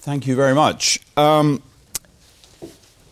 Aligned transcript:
Thank 0.00 0.26
you 0.26 0.36
very 0.36 0.54
much. 0.54 1.00
Um, 1.16 1.62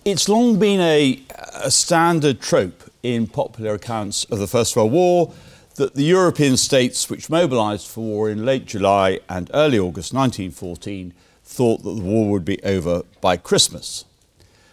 it's 0.05 0.29
long 0.29 0.59
been 0.59 0.81
a, 0.81 1.21
a 1.55 1.71
standard 1.71 2.41
trope 2.41 2.91
in 3.03 3.27
popular 3.27 3.75
accounts 3.75 4.25
of 4.25 4.39
the 4.39 4.47
First 4.47 4.77
World 4.77 4.93
War 4.93 5.33
that 5.77 5.95
the 5.95 6.05
European 6.05 6.57
states 6.57 7.09
which 7.09 7.31
mobilised 7.31 7.87
for 7.87 8.01
war 8.01 8.31
in 8.31 8.45
late 8.45 8.67
July 8.67 9.21
and 9.29 9.51
early 9.55 9.79
August 9.79 10.13
1914 10.13 11.13
thought 11.45 11.83
that 11.83 11.95
the 11.95 12.03
war 12.03 12.31
would 12.31 12.45
be 12.45 12.63
over 12.63 13.03
by 13.21 13.37
Christmas. 13.37 14.05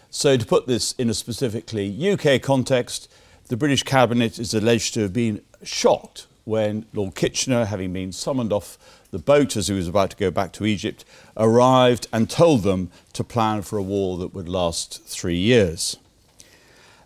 So, 0.10 0.38
to 0.38 0.46
put 0.46 0.68
this 0.68 0.94
in 0.94 1.10
a 1.10 1.14
specifically 1.14 2.12
UK 2.12 2.42
context, 2.42 3.12
the 3.48 3.58
British 3.58 3.84
Cabinet 3.84 4.40
is 4.40 4.54
alleged 4.54 4.94
to 4.94 5.02
have 5.02 5.14
been 5.14 5.42
shocked 5.64 6.28
when 6.46 6.86
Lord 6.94 7.16
Kitchener, 7.16 7.66
having 7.66 7.94
been 7.94 8.12
summoned 8.12 8.54
off 8.54 8.78
the 9.12 9.20
boat 9.20 9.56
as 9.56 9.68
he 9.68 9.74
was 9.74 9.88
about 9.88 10.10
to 10.12 10.18
go 10.18 10.32
back 10.32 10.52
to 10.54 10.66
Egypt, 10.66 11.06
arrived 11.38 12.08
and 12.14 12.30
told 12.30 12.64
them 12.64 12.90
to 13.14 13.24
plan 13.24 13.62
for 13.62 13.78
a 13.78 13.84
war 13.84 14.18
that 14.18 14.34
would 14.34 14.50
last 14.50 15.04
three 15.06 15.38
years. 15.38 15.98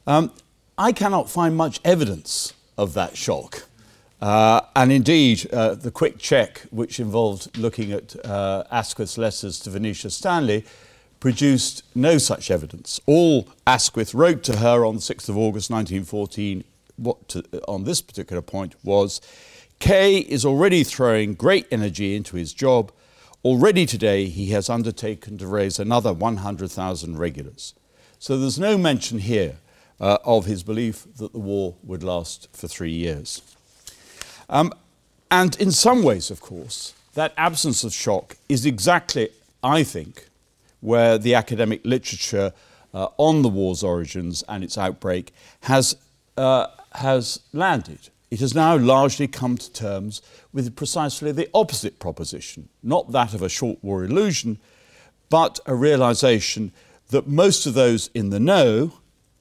Um, 0.05 0.31
I 0.77 0.91
cannot 0.91 1.29
find 1.29 1.55
much 1.55 1.79
evidence 1.83 2.53
of 2.77 2.93
that 2.93 3.17
shock. 3.17 3.67
Uh, 4.21 4.61
and 4.75 4.91
indeed, 4.91 5.47
uh, 5.53 5.75
the 5.75 5.91
quick 5.91 6.17
check, 6.17 6.61
which 6.71 6.99
involved 6.99 7.55
looking 7.57 7.91
at 7.91 8.15
uh, 8.25 8.63
Asquith's 8.71 9.17
letters 9.17 9.59
to 9.59 9.69
Venetia 9.69 10.09
Stanley, 10.09 10.65
produced 11.19 11.83
no 11.95 12.17
such 12.17 12.49
evidence. 12.49 12.99
All 13.05 13.47
Asquith 13.65 14.13
wrote 14.13 14.43
to 14.43 14.57
her 14.57 14.85
on 14.85 14.95
the 14.95 15.01
6th 15.01 15.29
of 15.29 15.37
August 15.37 15.69
1914 15.69 16.63
what 16.95 17.27
to, 17.29 17.43
on 17.67 17.83
this 17.83 18.01
particular 18.01 18.41
point 18.41 18.75
was 18.83 19.21
Kay 19.79 20.17
is 20.17 20.43
already 20.43 20.83
throwing 20.83 21.35
great 21.35 21.67
energy 21.71 22.15
into 22.15 22.35
his 22.35 22.53
job. 22.53 22.91
Already 23.45 23.85
today, 23.85 24.25
he 24.25 24.47
has 24.47 24.69
undertaken 24.69 25.37
to 25.37 25.47
raise 25.47 25.77
another 25.77 26.11
100,000 26.11 27.17
regulars. 27.17 27.75
So 28.17 28.37
there's 28.37 28.59
no 28.59 28.77
mention 28.77 29.19
here 29.19 29.57
uh, 29.99 30.17
of 30.25 30.45
his 30.45 30.63
belief 30.63 31.05
that 31.17 31.33
the 31.33 31.39
war 31.39 31.75
would 31.83 32.01
last 32.01 32.49
for 32.51 32.67
three 32.67 32.91
years. 32.91 33.41
Um, 34.49 34.73
and 35.29 35.59
in 35.59 35.71
some 35.71 36.03
ways, 36.03 36.31
of 36.31 36.41
course, 36.41 36.93
that 37.13 37.33
absence 37.37 37.83
of 37.83 37.93
shock 37.93 38.37
is 38.47 38.65
exactly, 38.65 39.29
I 39.63 39.83
think, 39.83 40.27
where 40.79 41.17
the 41.17 41.35
academic 41.35 41.81
literature 41.83 42.53
uh, 42.93 43.07
on 43.17 43.41
the 43.41 43.49
war's 43.49 43.83
origins 43.83 44.43
and 44.47 44.63
its 44.63 44.77
outbreak 44.77 45.33
has, 45.61 45.97
uh, 46.37 46.67
has 46.93 47.41
landed. 47.51 48.09
It 48.29 48.39
has 48.39 48.53
now 48.53 48.77
largely 48.77 49.27
come 49.27 49.57
to 49.57 49.71
terms 49.71 50.21
with 50.53 50.75
precisely 50.75 51.31
the 51.31 51.49
opposite 51.53 51.99
proposition, 51.99 52.69
not 52.83 53.11
that 53.11 53.33
of 53.33 53.41
a 53.41 53.49
short 53.49 53.83
war 53.83 54.03
illusion, 54.03 54.59
but 55.29 55.59
a 55.65 55.75
realization 55.75 56.71
that 57.09 57.27
most 57.27 57.65
of 57.65 57.73
those 57.73 58.09
in 58.13 58.29
the 58.29 58.39
know, 58.39 58.93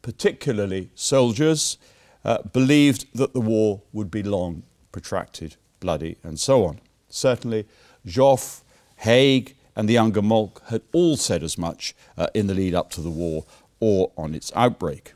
particularly 0.02 0.90
soldiers, 0.94 1.78
uh, 2.24 2.42
believed 2.52 3.06
that 3.14 3.32
the 3.32 3.40
war 3.40 3.80
would 3.92 4.10
be 4.10 4.22
long, 4.22 4.62
protracted, 4.97 5.56
bloody, 5.78 6.16
and 6.22 6.41
so 6.41 6.64
on. 6.64 6.80
Certainly, 7.11 7.66
Joffre, 8.06 8.62
Haig, 8.97 9.55
and 9.77 9.86
the 9.86 9.92
younger 9.92 10.22
Moltke 10.22 10.62
had 10.69 10.80
all 10.94 11.19
said 11.19 11.42
as 11.42 11.58
much 11.58 11.94
uh, 12.16 12.28
in 12.33 12.47
the 12.47 12.55
lead 12.55 12.75
up 12.75 12.91
to 12.92 13.02
the 13.02 13.11
war 13.11 13.45
or 13.79 14.11
on 14.17 14.34
its 14.34 14.51
outbreak. 14.57 15.12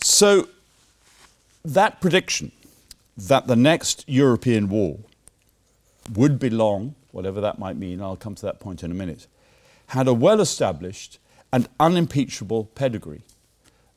So, 0.00 0.46
that 1.64 2.00
prediction 2.00 2.52
that 3.16 3.48
the 3.48 3.56
next 3.56 4.04
European 4.06 4.68
war 4.68 5.00
would 6.12 6.38
be 6.38 6.48
long, 6.48 6.94
whatever 7.10 7.40
that 7.40 7.58
might 7.58 7.76
mean, 7.76 8.00
I'll 8.00 8.14
come 8.14 8.36
to 8.36 8.46
that 8.46 8.60
point 8.60 8.84
in 8.84 8.92
a 8.92 8.94
minute, 8.94 9.26
had 9.88 10.06
a 10.06 10.14
well 10.14 10.40
established 10.40 11.18
and 11.52 11.68
unimpeachable 11.80 12.66
pedigree. 12.76 13.22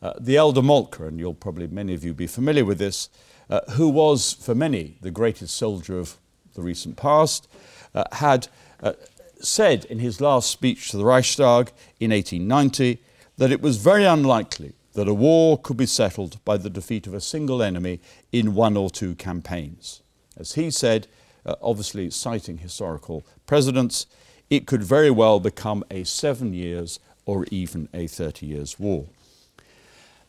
Uh, 0.01 0.13
the 0.19 0.35
elder 0.35 0.63
Moltke, 0.63 1.01
and 1.01 1.19
you'll 1.19 1.35
probably 1.35 1.68
many 1.68 1.94
of 1.94 2.03
you 2.03 2.16
be 2.16 2.25
familiar 2.25 2.66
with 2.66 2.79
this, 2.79 3.09
uh, 3.50 3.62
who 3.72 3.90
was 3.90 4.34
for 4.34 4.56
many 4.56 4.97
the 5.02 5.12
greatest 5.12 5.56
soldier 5.56 6.00
of 6.00 6.18
the 6.53 6.62
recent 6.62 6.97
past, 6.97 7.47
uh, 7.94 8.03
had 8.13 8.47
uh, 8.81 8.94
said 9.40 9.85
in 9.85 10.00
his 10.00 10.19
last 10.19 10.50
speech 10.50 10.90
to 10.91 10.97
the 10.97 11.06
Reichstag 11.06 11.72
in 12.00 12.12
1890 12.12 13.00
that 13.38 13.52
it 13.52 13.62
was 13.62 13.78
very 13.78 14.06
unlikely 14.06 14.74
that 14.94 15.07
a 15.07 15.13
war 15.13 15.59
could 15.59 15.78
be 15.78 15.86
settled 15.86 16.44
by 16.44 16.57
the 16.57 16.72
defeat 16.72 17.06
of 17.06 17.13
a 17.13 17.22
single 17.22 17.62
enemy 17.62 18.00
in 18.31 18.56
one 18.56 18.75
or 18.75 18.90
two 18.90 19.13
campaigns. 19.13 20.02
As 20.36 20.53
he 20.53 20.72
said, 20.72 21.07
uh, 21.46 21.56
obviously 21.62 22.09
citing 22.09 22.57
historical 22.57 23.24
precedents, 23.46 24.07
it 24.50 24.66
could 24.66 24.84
very 24.84 25.12
well 25.12 25.40
become 25.40 25.84
a 25.91 26.03
seven 26.03 26.53
years 26.53 27.00
or 27.25 27.46
even 27.52 27.90
a 27.94 28.07
30 28.07 28.46
years 28.47 28.80
war. 28.80 29.06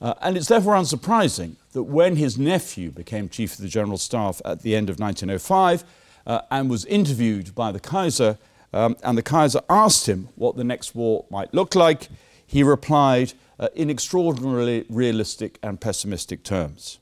Uh, 0.00 0.14
and 0.22 0.36
it's 0.36 0.48
therefore 0.48 0.74
unsurprising 0.74 1.56
that 1.72 1.82
when 1.82 2.16
his 2.16 2.38
nephew 2.38 2.90
became 2.90 3.28
Chief 3.28 3.54
of 3.54 3.58
the 3.58 3.68
General 3.68 3.98
Staff 3.98 4.40
at 4.44 4.62
the 4.62 4.76
end 4.76 4.88
of 4.88 5.00
1905 5.00 5.84
uh, 6.26 6.40
and 6.50 6.70
was 6.70 6.84
interviewed 6.84 7.54
by 7.54 7.72
the 7.72 7.80
Kaiser, 7.80 8.38
um, 8.72 8.96
and 9.02 9.18
the 9.18 9.22
Kaiser 9.22 9.60
asked 9.68 10.08
him 10.08 10.28
what 10.36 10.56
the 10.56 10.64
next 10.64 10.94
war 10.94 11.24
might 11.30 11.52
look 11.52 11.74
like, 11.74 12.08
he 12.46 12.62
replied, 12.62 13.32
uh, 13.58 13.68
in 13.74 13.90
extraordinarily 13.90 14.84
realistic 14.88 15.58
and 15.62 15.80
pessimistic 15.80 16.44
terms. 16.44 16.98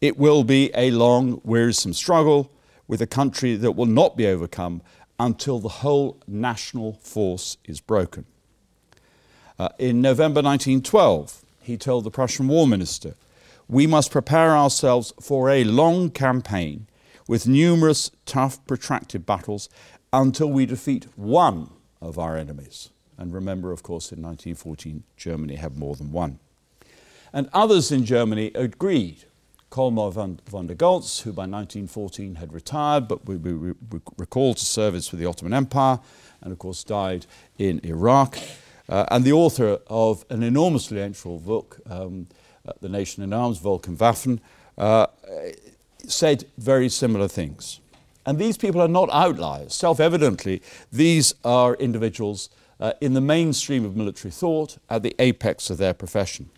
It 0.00 0.18
will 0.18 0.44
be 0.44 0.70
a 0.74 0.90
long, 0.90 1.40
wearisome 1.44 1.92
struggle 1.92 2.50
with 2.88 3.02
a 3.02 3.06
country 3.06 3.56
that 3.56 3.72
will 3.72 3.86
not 3.86 4.16
be 4.16 4.26
overcome 4.26 4.82
until 5.18 5.58
the 5.58 5.68
whole 5.68 6.20
national 6.26 6.94
force 6.94 7.56
is 7.64 7.80
broken. 7.80 8.24
Uh, 9.58 9.68
in 9.78 10.00
November 10.00 10.42
1912, 10.42 11.43
he 11.64 11.76
told 11.76 12.04
the 12.04 12.10
Prussian 12.10 12.46
War 12.46 12.66
Minister, 12.66 13.14
We 13.68 13.86
must 13.86 14.10
prepare 14.10 14.56
ourselves 14.56 15.12
for 15.20 15.48
a 15.48 15.64
long 15.64 16.10
campaign 16.10 16.86
with 17.26 17.48
numerous 17.48 18.10
tough, 18.26 18.64
protracted 18.66 19.24
battles 19.24 19.68
until 20.12 20.50
we 20.50 20.66
defeat 20.66 21.06
one 21.16 21.70
of 22.00 22.18
our 22.18 22.36
enemies. 22.36 22.90
And 23.16 23.32
remember, 23.32 23.72
of 23.72 23.82
course, 23.82 24.12
in 24.12 24.20
1914, 24.20 25.04
Germany 25.16 25.56
had 25.56 25.78
more 25.78 25.96
than 25.96 26.12
one. 26.12 26.38
And 27.32 27.48
others 27.52 27.90
in 27.90 28.04
Germany 28.04 28.50
agreed. 28.54 29.24
Colmar 29.70 30.12
von, 30.12 30.38
von 30.46 30.68
der 30.68 30.74
Goltz, 30.74 31.20
who 31.20 31.32
by 31.32 31.42
1914 31.42 32.36
had 32.36 32.52
retired 32.52 33.08
but 33.08 33.26
we 33.26 33.74
recalled 34.16 34.58
to 34.58 34.64
service 34.64 35.10
with 35.10 35.18
the 35.18 35.26
Ottoman 35.26 35.52
Empire 35.52 35.98
and, 36.40 36.52
of 36.52 36.60
course, 36.60 36.84
died 36.84 37.26
in 37.58 37.80
Iraq, 37.82 38.38
uh, 38.88 39.06
and 39.10 39.24
the 39.24 39.32
author 39.32 39.78
of 39.86 40.24
an 40.30 40.42
enormously 40.42 41.02
influential 41.02 41.38
book, 41.38 41.80
um, 41.88 42.26
uh, 42.66 42.72
The 42.80 42.88
Nation 42.88 43.22
in 43.22 43.32
Arms, 43.32 43.58
Volk 43.58 43.88
und 43.88 43.98
Waffen, 43.98 44.40
uh, 44.76 45.06
said 46.06 46.44
very 46.58 46.88
similar 46.88 47.28
things. 47.28 47.80
And 48.26 48.38
these 48.38 48.56
people 48.56 48.80
are 48.80 48.88
not 48.88 49.10
outliers. 49.10 49.74
Self 49.74 50.00
evidently, 50.00 50.62
these 50.90 51.34
are 51.44 51.74
individuals 51.74 52.48
uh, 52.80 52.92
in 53.00 53.14
the 53.14 53.20
mainstream 53.20 53.84
of 53.84 53.96
military 53.96 54.32
thought 54.32 54.78
at 54.88 55.02
the 55.02 55.14
apex 55.18 55.70
of 55.70 55.78
their 55.78 55.94
profession. 55.94 56.50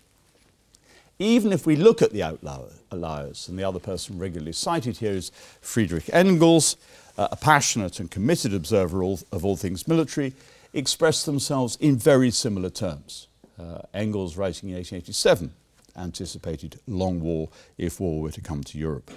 Even 1.19 1.51
if 1.51 1.65
we 1.65 1.75
look 1.75 2.01
at 2.01 2.11
the 2.11 2.21
outliers, 2.21 3.49
and 3.49 3.57
the 3.57 3.63
other 3.63 3.79
person 3.79 4.19
regularly 4.19 4.51
cited 4.51 4.97
here 4.97 5.13
is 5.13 5.31
Friedrich 5.61 6.09
Engels, 6.13 6.77
uh, 7.17 7.27
a 7.31 7.35
passionate 7.35 7.99
and 7.99 8.11
committed 8.11 8.53
observer 8.53 9.03
of 9.03 9.43
all 9.43 9.55
things 9.55 9.87
military, 9.87 10.33
expressed 10.73 11.25
themselves 11.25 11.75
in 11.77 11.97
very 11.97 12.31
similar 12.31 12.69
terms. 12.69 13.27
Uh, 13.59 13.79
Engels, 13.93 14.37
writing 14.37 14.69
in 14.69 14.75
1887, 14.75 15.53
anticipated 15.97 16.79
long 16.87 17.19
war 17.19 17.49
if 17.77 17.99
war 17.99 18.21
were 18.21 18.31
to 18.31 18.41
come 18.41 18.63
to 18.63 18.77
Europe. 18.77 19.09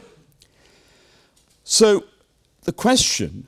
So 1.64 2.04
the 2.62 2.72
question, 2.72 3.46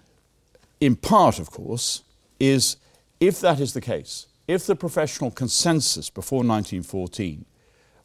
in 0.81 0.97
part, 0.97 1.39
of 1.39 1.51
course, 1.51 2.03
is 2.39 2.77
if 3.21 3.41
that 3.41 3.61
is 3.61 3.73
the 3.73 3.81
case, 3.81 4.27
if 4.47 4.67
the 4.67 4.77
professional 4.77 5.31
consensus 5.31 6.11
before 6.11 6.39
1914 6.39 7.45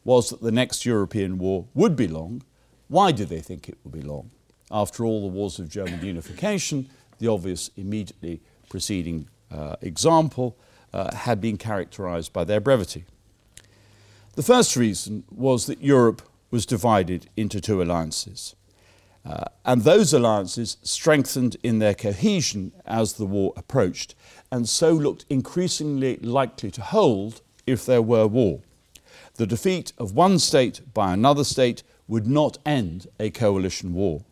was 0.04 0.30
that 0.30 0.40
the 0.40 0.52
next 0.52 0.86
European 0.86 1.38
war 1.38 1.66
would 1.74 1.94
be 1.94 2.08
long, 2.08 2.42
why 2.88 3.12
did 3.12 3.28
they 3.28 3.40
think 3.40 3.68
it 3.68 3.76
would 3.84 3.92
be 3.92 4.00
long? 4.00 4.30
After 4.70 5.04
all, 5.04 5.22
the 5.22 5.34
wars 5.34 5.58
of 5.58 5.68
German 5.68 6.04
unification, 6.04 6.88
the 7.18 7.28
obvious 7.28 7.70
immediately 7.76 8.40
preceding 8.68 9.28
example, 9.80 10.56
uh, 10.92 11.14
had 11.14 11.40
been 11.40 11.56
characterized 11.56 12.32
by 12.32 12.44
their 12.44 12.60
brevity. 12.60 13.04
The 14.34 14.42
first 14.42 14.76
reason 14.76 15.24
was 15.30 15.66
that 15.66 15.82
Europe 15.82 16.22
was 16.50 16.64
divided 16.64 17.28
into 17.36 17.60
two 17.60 17.82
alliances. 17.82 18.54
Uh, 19.24 19.44
and 19.64 19.82
those 19.82 20.12
alliances 20.12 20.78
strengthened 20.82 21.56
in 21.62 21.80
their 21.80 21.94
cohesion 21.94 22.72
as 22.86 23.14
the 23.14 23.26
war 23.26 23.52
approached, 23.56 24.14
and 24.50 24.68
so 24.68 24.92
looked 24.92 25.26
increasingly 25.28 26.16
likely 26.18 26.70
to 26.70 26.80
hold 26.80 27.42
if 27.66 27.84
there 27.84 28.00
were 28.00 28.26
war. 28.26 28.60
The 29.34 29.46
defeat 29.46 29.92
of 29.98 30.14
one 30.14 30.38
state 30.38 30.80
by 30.94 31.12
another 31.12 31.44
state 31.44 31.82
would 32.06 32.26
not 32.26 32.58
end 32.64 33.06
a 33.20 33.30
coalition 33.30 33.92
war. 33.92 34.24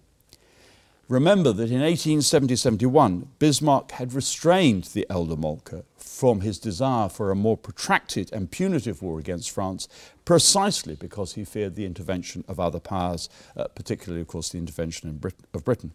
Remember 1.09 1.53
that 1.53 1.71
in 1.71 1.81
1870 1.83 2.57
71, 2.57 3.29
Bismarck 3.39 3.93
had 3.93 4.13
restrained 4.13 4.85
the 4.85 5.07
elder 5.09 5.37
Moltke 5.37 5.85
from 5.97 6.41
his 6.41 6.59
desire 6.59 7.09
for 7.09 7.31
a 7.31 7.37
more 7.37 7.57
protracted 7.57 8.33
and 8.33 8.51
punitive 8.51 9.03
war 9.03 9.21
against 9.21 9.53
France, 9.53 9.87
precisely 10.25 10.97
because 10.97 11.35
he 11.35 11.45
feared 11.45 11.77
the 11.77 11.87
intervention 11.87 12.43
of 12.49 12.59
other 12.59 12.81
powers, 12.81 13.29
uh, 13.57 13.69
particularly, 13.69 14.21
of 14.21 14.27
course, 14.27 14.49
the 14.49 14.59
intervention 14.59 15.17
Brit- 15.19 15.35
of 15.55 15.65
Britain. 15.65 15.93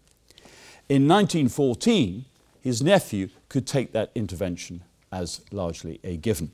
In 0.88 1.06
1914, 1.06 2.24
his 2.62 2.80
nephew 2.80 3.28
could 3.50 3.66
take 3.66 3.92
that 3.92 4.12
intervention 4.14 4.82
as 5.10 5.42
largely 5.50 6.00
a 6.02 6.16
given. 6.16 6.52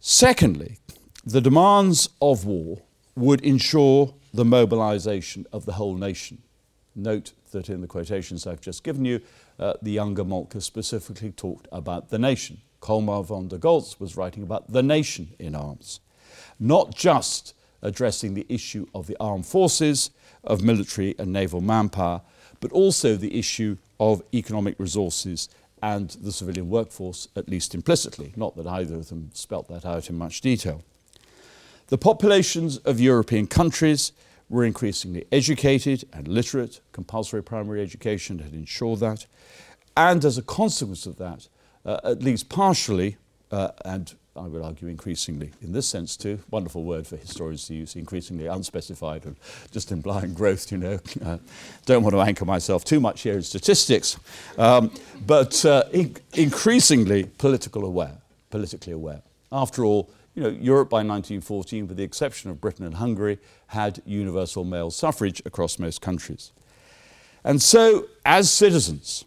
Secondly, 0.00 0.78
the 1.26 1.42
demands 1.42 2.08
of 2.22 2.46
war 2.46 2.78
would 3.14 3.42
ensure 3.42 4.14
the 4.32 4.46
mobilization 4.46 5.46
of 5.52 5.66
the 5.66 5.74
whole 5.74 5.94
nation 5.94 6.42
Note 6.96 7.32
that 7.52 7.68
in 7.68 7.82
the 7.82 7.86
quotations 7.86 8.46
I've 8.46 8.62
just 8.62 8.82
given 8.82 9.04
you, 9.04 9.20
uh, 9.58 9.74
the 9.82 9.90
younger 9.90 10.24
Moltke 10.24 10.60
specifically 10.62 11.30
talked 11.30 11.68
about 11.70 12.08
the 12.08 12.18
nation. 12.18 12.62
Colmar 12.80 13.22
von 13.22 13.48
der 13.48 13.58
Goltz 13.58 14.00
was 14.00 14.16
writing 14.16 14.42
about 14.42 14.72
the 14.72 14.82
nation 14.82 15.34
in 15.38 15.54
arms, 15.54 16.00
not 16.58 16.94
just 16.94 17.54
addressing 17.82 18.34
the 18.34 18.46
issue 18.48 18.86
of 18.94 19.06
the 19.06 19.16
armed 19.20 19.46
forces, 19.46 20.10
of 20.42 20.62
military 20.62 21.14
and 21.18 21.32
naval 21.32 21.60
manpower, 21.60 22.22
but 22.60 22.72
also 22.72 23.14
the 23.14 23.38
issue 23.38 23.76
of 24.00 24.22
economic 24.32 24.78
resources 24.78 25.48
and 25.82 26.10
the 26.22 26.32
civilian 26.32 26.70
workforce, 26.70 27.28
at 27.36 27.48
least 27.48 27.74
implicitly, 27.74 28.32
not 28.36 28.56
that 28.56 28.66
either 28.66 28.94
of 28.94 29.08
them 29.08 29.30
spelt 29.34 29.68
that 29.68 29.84
out 29.84 30.08
in 30.08 30.16
much 30.16 30.40
detail. 30.40 30.82
The 31.88 31.98
populations 31.98 32.78
of 32.78 32.98
European 32.98 33.46
countries 33.46 34.12
were 34.48 34.64
increasingly 34.64 35.26
educated 35.32 36.04
and 36.12 36.28
literate. 36.28 36.80
Compulsory 36.92 37.42
primary 37.42 37.82
education 37.82 38.38
had 38.38 38.52
ensured 38.52 39.00
that. 39.00 39.26
And 39.96 40.24
as 40.24 40.38
a 40.38 40.42
consequence 40.42 41.06
of 41.06 41.16
that, 41.18 41.48
uh, 41.84 42.00
at 42.04 42.22
least 42.22 42.48
partially, 42.48 43.16
uh, 43.50 43.70
and 43.84 44.14
I 44.36 44.46
would 44.46 44.62
argue 44.62 44.88
increasingly 44.88 45.52
in 45.62 45.72
this 45.72 45.86
sense 45.88 46.16
too, 46.16 46.38
wonderful 46.50 46.84
word 46.84 47.06
for 47.06 47.16
historians 47.16 47.66
to 47.68 47.74
use, 47.74 47.96
increasingly 47.96 48.46
unspecified 48.46 49.24
and 49.24 49.36
just 49.70 49.90
implying 49.90 50.34
growth, 50.34 50.70
you 50.70 50.78
know. 50.78 50.98
Uh, 51.24 51.38
don't 51.86 52.04
want 52.04 52.14
to 52.14 52.20
anchor 52.20 52.44
myself 52.44 52.84
too 52.84 53.00
much 53.00 53.22
here 53.22 53.34
in 53.34 53.42
statistics, 53.42 54.16
um, 54.58 54.92
but 55.26 55.64
uh, 55.64 55.82
in- 55.92 56.14
increasingly 56.34 57.24
political 57.38 57.84
aware, 57.84 58.18
politically 58.50 58.92
aware. 58.92 59.22
After 59.50 59.84
all, 59.84 60.08
you 60.36 60.42
know, 60.42 60.50
Europe 60.50 60.90
by 60.90 60.98
1914, 60.98 61.88
with 61.88 61.96
the 61.96 62.02
exception 62.02 62.50
of 62.50 62.60
Britain 62.60 62.84
and 62.84 62.96
Hungary, 62.96 63.38
had 63.68 64.02
universal 64.04 64.64
male 64.64 64.90
suffrage 64.90 65.42
across 65.46 65.78
most 65.78 66.02
countries. 66.02 66.52
And 67.42 67.62
so, 67.62 68.06
as 68.24 68.50
citizens, 68.50 69.24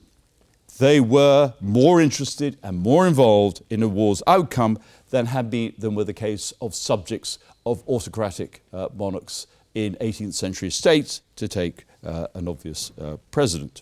they 0.77 0.99
were 0.99 1.55
more 1.59 1.99
interested 1.99 2.57
and 2.61 2.77
more 2.77 3.07
involved 3.07 3.63
in 3.71 3.81
a 3.81 3.87
war's 3.87 4.21
outcome 4.27 4.77
than 5.09 5.25
had 5.25 5.49
been 5.49 5.73
than 5.79 5.95
were 5.95 6.03
the 6.03 6.13
case 6.13 6.53
of 6.61 6.75
subjects 6.75 7.39
of 7.65 7.83
autocratic 7.87 8.63
uh, 8.71 8.89
monarchs 8.95 9.47
in 9.73 9.95
18th 9.95 10.33
century 10.33 10.69
states, 10.69 11.21
to 11.35 11.47
take 11.47 11.85
uh, 12.05 12.27
an 12.35 12.47
obvious 12.47 12.91
uh, 13.01 13.17
president. 13.31 13.81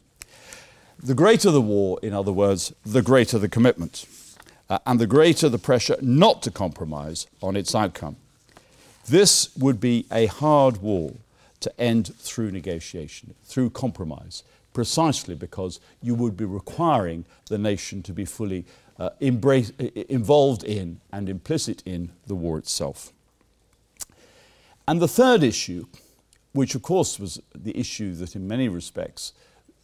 The 1.01 1.13
greater 1.13 1.51
the 1.51 1.61
war, 1.61 1.99
in 2.01 2.13
other 2.13 2.31
words, 2.31 2.73
the 2.85 3.01
greater 3.01 3.37
the 3.37 3.49
commitment 3.49 4.05
uh, 4.69 4.79
and 4.85 4.99
the 4.99 5.07
greater 5.07 5.49
the 5.49 5.57
pressure 5.57 5.97
not 6.01 6.41
to 6.43 6.51
compromise 6.51 7.27
on 7.41 7.55
its 7.55 7.73
outcome. 7.73 8.17
This 9.07 9.55
would 9.55 9.79
be 9.79 10.05
a 10.11 10.25
hard 10.25 10.77
war 10.77 11.13
to 11.61 11.81
end 11.81 12.13
through 12.15 12.51
negotiation, 12.51 13.33
through 13.45 13.69
compromise, 13.69 14.43
precisely 14.73 15.33
because 15.33 15.79
you 16.01 16.13
would 16.13 16.37
be 16.37 16.45
requiring 16.45 17.25
the 17.47 17.57
nation 17.57 18.03
to 18.03 18.13
be 18.13 18.25
fully 18.25 18.65
uh, 18.99 19.09
embrace, 19.19 19.71
involved 20.09 20.63
in 20.63 20.99
and 21.11 21.29
implicit 21.29 21.81
in 21.85 22.11
the 22.27 22.35
war 22.35 22.57
itself. 22.57 23.11
And 24.87 25.01
the 25.01 25.07
third 25.07 25.43
issue, 25.43 25.85
which 26.53 26.75
of 26.75 26.81
course 26.81 27.19
was 27.19 27.41
the 27.55 27.77
issue 27.77 28.13
that 28.15 28.35
in 28.35 28.47
many 28.47 28.69
respects 28.69 29.33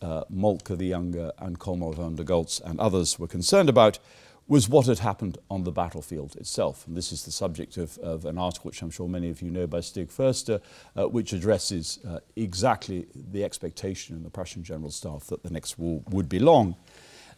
uh, 0.01 0.24
Moltke 0.30 0.77
the 0.77 0.88
Younger 0.88 1.31
and 1.39 1.57
von 1.57 2.15
der 2.15 2.24
Goltz 2.24 2.59
and 2.59 2.80
others 2.80 3.18
were 3.18 3.27
concerned 3.27 3.69
about, 3.69 4.00
was 4.48 4.68
what 4.68 4.88
had 4.88 5.00
happened 5.00 5.38
on 5.50 5.63
the 5.63 5.72
battlefield 5.72 6.36
itself. 6.36 6.86
And 6.86 6.98
this 6.98 7.12
is 7.12 7.24
the 7.24 7.31
subject 7.31 7.78
of, 7.78 7.98
of 8.00 8.25
an 8.25 8.38
article 8.38 8.69
which 8.69 8.81
I'm 8.81 8.92
sure 8.92 9.07
many 9.07 9.30
of 9.30 9.42
you 9.42 9.50
know 9.50 9.68
by 9.68 9.80
Stig 9.80 10.10
Förster, 10.10 10.62
uh, 10.95 11.07
which 11.07 11.31
addresses 11.31 12.00
uh, 12.07 12.19
exactly 12.36 13.07
the 13.16 13.44
expectation 13.44 14.16
in 14.16 14.24
the 14.24 14.30
Prussian 14.30 14.63
General 14.63 14.92
Staff 14.92 15.28
that 15.28 15.44
the 15.44 15.50
next 15.50 15.80
war 15.80 16.01
would 16.10 16.28
be 16.28 16.40
long. 16.40 16.75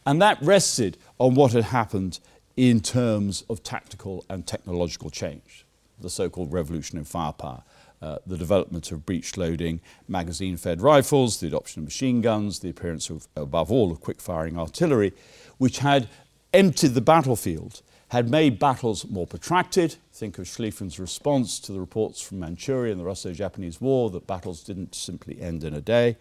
And 0.06 0.22
that 0.22 0.42
rested 0.42 0.98
on 1.20 1.36
what 1.36 1.54
had 1.54 1.66
happened 1.66 2.20
in 2.58 2.80
terms 2.80 3.44
of 3.50 3.64
tactical 3.64 4.26
and 4.30 4.48
technological 4.48 5.10
change, 5.10 5.66
the 6.00 6.10
so 6.10 6.30
called 6.30 6.52
revolution 6.52 6.98
in 6.98 7.04
firepower. 7.06 7.64
Uh, 8.02 8.18
the 8.28 8.38
development 8.38 8.92
of 8.92 9.06
breech 9.06 9.38
loading 9.38 9.80
magazine 10.08 10.58
fed 10.58 10.82
rifles, 10.82 11.40
the 11.40 11.48
adoption 11.48 11.80
of 11.80 11.86
machine 11.86 12.22
guns, 12.22 12.60
the 12.60 12.70
appearance 12.70 13.10
of, 13.10 13.28
above 13.36 13.72
all, 13.72 13.92
of 13.92 14.02
quick 14.02 14.22
firing 14.22 14.60
artillery, 14.60 15.14
which 15.58 15.80
had 15.80 16.08
emptied 16.56 16.94
the 16.94 17.02
battlefield, 17.02 17.82
had 18.10 18.30
made 18.30 18.60
battles 18.60 19.06
more 19.08 19.28
protracted. 19.28 19.96
Think 20.14 20.38
of 20.38 20.46
Schlieffen's 20.46 21.00
response 21.00 21.60
to 21.60 21.72
the 21.72 21.80
reports 21.80 22.22
from 22.22 22.40
Manchuria 22.40 22.92
and 22.92 23.02
the 23.02 23.06
Russo 23.06 23.34
Japanese 23.34 23.82
War 23.82 24.10
that 24.12 24.28
battles 24.28 24.64
didn't 24.64 24.96
simply 24.96 25.42
end 25.42 25.64
in 25.64 25.74
a 25.74 25.82
day. 25.82 26.18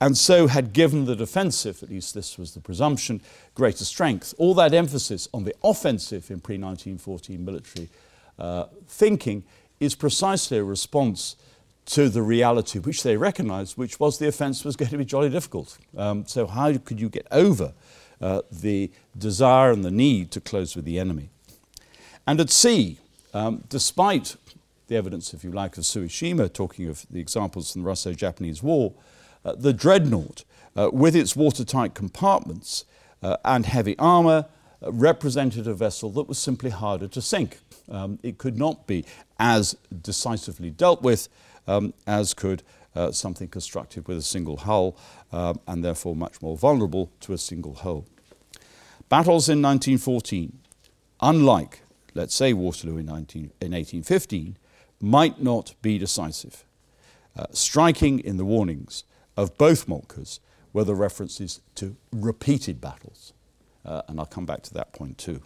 And 0.00 0.16
so 0.16 0.46
had 0.46 0.74
given 0.74 1.06
the 1.06 1.16
defensive, 1.16 1.82
at 1.82 1.88
least 1.88 2.14
this 2.14 2.36
was 2.36 2.52
the 2.52 2.60
presumption, 2.60 3.22
greater 3.54 3.84
strength. 3.84 4.34
All 4.36 4.54
that 4.54 4.74
emphasis 4.74 5.26
on 5.32 5.44
the 5.44 5.54
offensive 5.64 6.30
in 6.30 6.40
pre 6.40 6.58
1914 6.58 7.42
military 7.42 7.88
uh, 8.38 8.66
thinking 8.86 9.42
is 9.80 9.94
precisely 9.94 10.58
a 10.58 10.64
response 10.64 11.36
to 11.86 12.08
the 12.08 12.20
reality 12.20 12.78
which 12.78 13.02
they 13.02 13.16
recognized, 13.16 13.78
which 13.78 13.98
was 13.98 14.18
the 14.18 14.28
offense 14.28 14.64
was 14.64 14.76
going 14.76 14.90
to 14.90 14.98
be 14.98 15.04
jolly 15.04 15.30
difficult. 15.30 15.78
Um, 15.96 16.26
so, 16.26 16.46
how 16.46 16.76
could 16.76 17.00
you 17.00 17.08
get 17.08 17.26
over 17.30 17.72
uh, 18.20 18.42
the 18.50 18.90
desire 19.16 19.70
and 19.70 19.84
the 19.84 19.90
need 19.90 20.30
to 20.32 20.40
close 20.40 20.76
with 20.76 20.84
the 20.84 20.98
enemy. 20.98 21.28
And 22.26 22.40
at 22.40 22.50
sea, 22.50 22.98
um, 23.34 23.64
despite 23.68 24.36
the 24.88 24.96
evidence, 24.96 25.34
if 25.34 25.44
you 25.44 25.50
like, 25.50 25.76
of 25.76 25.84
Tsushima, 25.84 26.52
talking 26.52 26.88
of 26.88 27.06
the 27.10 27.20
examples 27.20 27.72
from 27.72 27.82
the 27.82 27.88
Russo 27.88 28.12
Japanese 28.12 28.62
War, 28.62 28.92
uh, 29.44 29.54
the 29.54 29.72
dreadnought, 29.72 30.44
uh, 30.76 30.90
with 30.92 31.16
its 31.16 31.34
watertight 31.34 31.94
compartments 31.94 32.84
uh, 33.22 33.36
and 33.44 33.66
heavy 33.66 33.98
armour, 33.98 34.46
uh, 34.82 34.92
represented 34.92 35.66
a 35.66 35.74
vessel 35.74 36.10
that 36.10 36.28
was 36.28 36.38
simply 36.38 36.70
harder 36.70 37.08
to 37.08 37.22
sink. 37.22 37.58
Um, 37.90 38.18
it 38.22 38.38
could 38.38 38.58
not 38.58 38.86
be 38.86 39.04
as 39.38 39.76
decisively 40.02 40.70
dealt 40.70 41.02
with 41.02 41.28
um, 41.66 41.94
as 42.06 42.34
could 42.34 42.62
uh, 42.96 43.12
something 43.12 43.48
constructed 43.48 44.08
with 44.08 44.16
a 44.18 44.22
single 44.22 44.56
hull 44.56 44.96
um, 45.32 45.60
and 45.66 45.84
therefore 45.84 46.16
much 46.16 46.40
more 46.40 46.56
vulnerable 46.56 47.10
to 47.20 47.32
a 47.32 47.38
single 47.38 47.74
hull. 47.74 48.06
Battles 49.08 49.48
in 49.48 49.62
1914, 49.62 50.58
unlike, 51.20 51.82
let's 52.14 52.34
say, 52.34 52.52
Waterloo 52.52 52.96
in, 52.96 53.06
19, 53.06 53.40
in 53.60 53.72
1815, 53.72 54.56
might 55.00 55.40
not 55.40 55.74
be 55.82 55.98
decisive. 55.98 56.64
Uh, 57.36 57.46
striking 57.52 58.18
in 58.20 58.38
the 58.38 58.44
warnings 58.44 59.04
of 59.36 59.56
both 59.58 59.86
Moltkes 59.86 60.40
were 60.72 60.84
the 60.84 60.94
references 60.94 61.60
to 61.74 61.96
repeated 62.10 62.80
battles. 62.80 63.32
Uh, 63.84 64.02
and 64.08 64.18
I'll 64.18 64.26
come 64.26 64.46
back 64.46 64.62
to 64.62 64.74
that 64.74 64.92
point 64.92 65.18
too. 65.18 65.42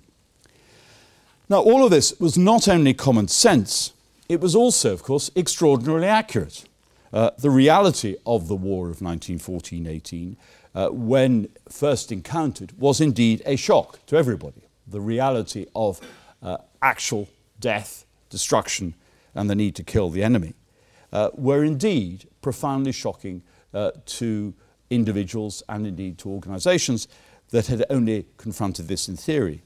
Now, 1.49 1.61
all 1.61 1.85
of 1.85 1.91
this 1.91 2.19
was 2.21 2.39
not 2.39 2.69
only 2.69 2.95
common 2.95 3.27
sense, 3.27 3.93
it 4.29 4.41
was 4.41 4.55
also, 4.55 4.93
of 4.93 5.03
course, 5.03 5.31
extraordinarily 5.35 6.07
accurate. 6.07 6.65
uh, 7.13 7.31
the 7.39 7.51
reality 7.51 8.17
of 8.25 8.49
the 8.49 8.57
War 8.57 8.89
of 8.89 8.99
1914-18, 8.99 10.37
uh, 10.75 10.89
when 10.89 11.49
first 11.69 12.13
encountered, 12.13 12.73
was 12.79 13.01
indeed 13.01 13.43
a 13.45 13.57
shock 13.57 14.05
to 14.07 14.17
everybody. 14.17 14.63
The 14.87 15.01
reality 15.01 15.67
of 15.75 16.01
uh, 16.43 16.59
actual 16.81 17.29
death, 17.59 18.05
destruction, 18.29 18.95
and 19.35 19.51
the 19.51 19.55
need 19.55 19.75
to 19.77 19.83
kill 19.83 20.11
the 20.11 20.23
enemy 20.23 20.55
uh, 21.13 21.31
were 21.35 21.65
indeed 21.65 22.29
profoundly 22.41 22.93
shocking 22.93 23.43
uh, 23.75 23.91
to 24.07 24.55
individuals 24.91 25.63
and 25.69 25.87
indeed 25.87 26.19
to 26.19 26.29
organizations 26.29 27.09
that 27.51 27.67
had 27.67 27.85
only 27.91 28.27
confronted 28.37 28.89
this 28.89 29.09
in 29.09 29.17
theory. 29.17 29.63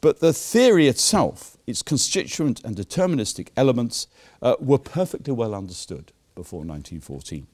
But 0.00 0.20
the 0.20 0.32
theory 0.32 0.86
itself, 0.86 1.56
its 1.66 1.82
constituent 1.82 2.64
and 2.64 2.76
deterministic 2.76 3.48
elements, 3.56 4.06
uh, 4.40 4.54
were 4.60 4.78
perfectly 4.78 5.32
well 5.32 5.54
understood. 5.54 6.12
Before 6.38 6.60
1914. 6.60 7.48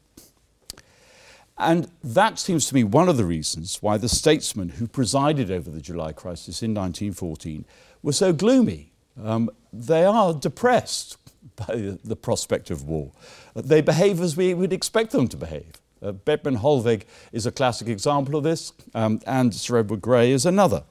And 1.56 1.88
that 2.02 2.38
seems 2.38 2.66
to 2.68 2.74
me 2.74 2.84
one 2.84 3.08
of 3.08 3.16
the 3.16 3.24
reasons 3.24 3.78
why 3.80 3.96
the 3.96 4.08
statesmen 4.08 4.70
who 4.70 4.86
presided 4.86 5.50
over 5.50 5.70
the 5.70 5.80
July 5.80 6.12
crisis 6.12 6.62
in 6.62 6.74
1914 6.74 7.64
were 8.02 8.12
so 8.12 8.32
gloomy. 8.32 8.92
Um, 9.22 9.48
they 9.72 10.04
are 10.04 10.34
depressed 10.34 11.16
by 11.56 11.96
the 12.04 12.16
prospect 12.16 12.70
of 12.70 12.84
war. 12.84 13.12
They 13.54 13.80
behave 13.80 14.20
as 14.20 14.36
we 14.36 14.52
would 14.52 14.72
expect 14.72 15.12
them 15.12 15.28
to 15.28 15.36
behave. 15.36 15.72
Uh, 16.02 16.12
Bethmann 16.12 16.58
Hollweg 16.58 17.04
is 17.32 17.46
a 17.46 17.52
classic 17.52 17.88
example 17.88 18.36
of 18.36 18.44
this, 18.44 18.72
um, 18.94 19.20
and 19.26 19.54
Sir 19.54 19.78
Edward 19.78 20.02
Grey 20.02 20.32
is 20.32 20.44
another. 20.44 20.82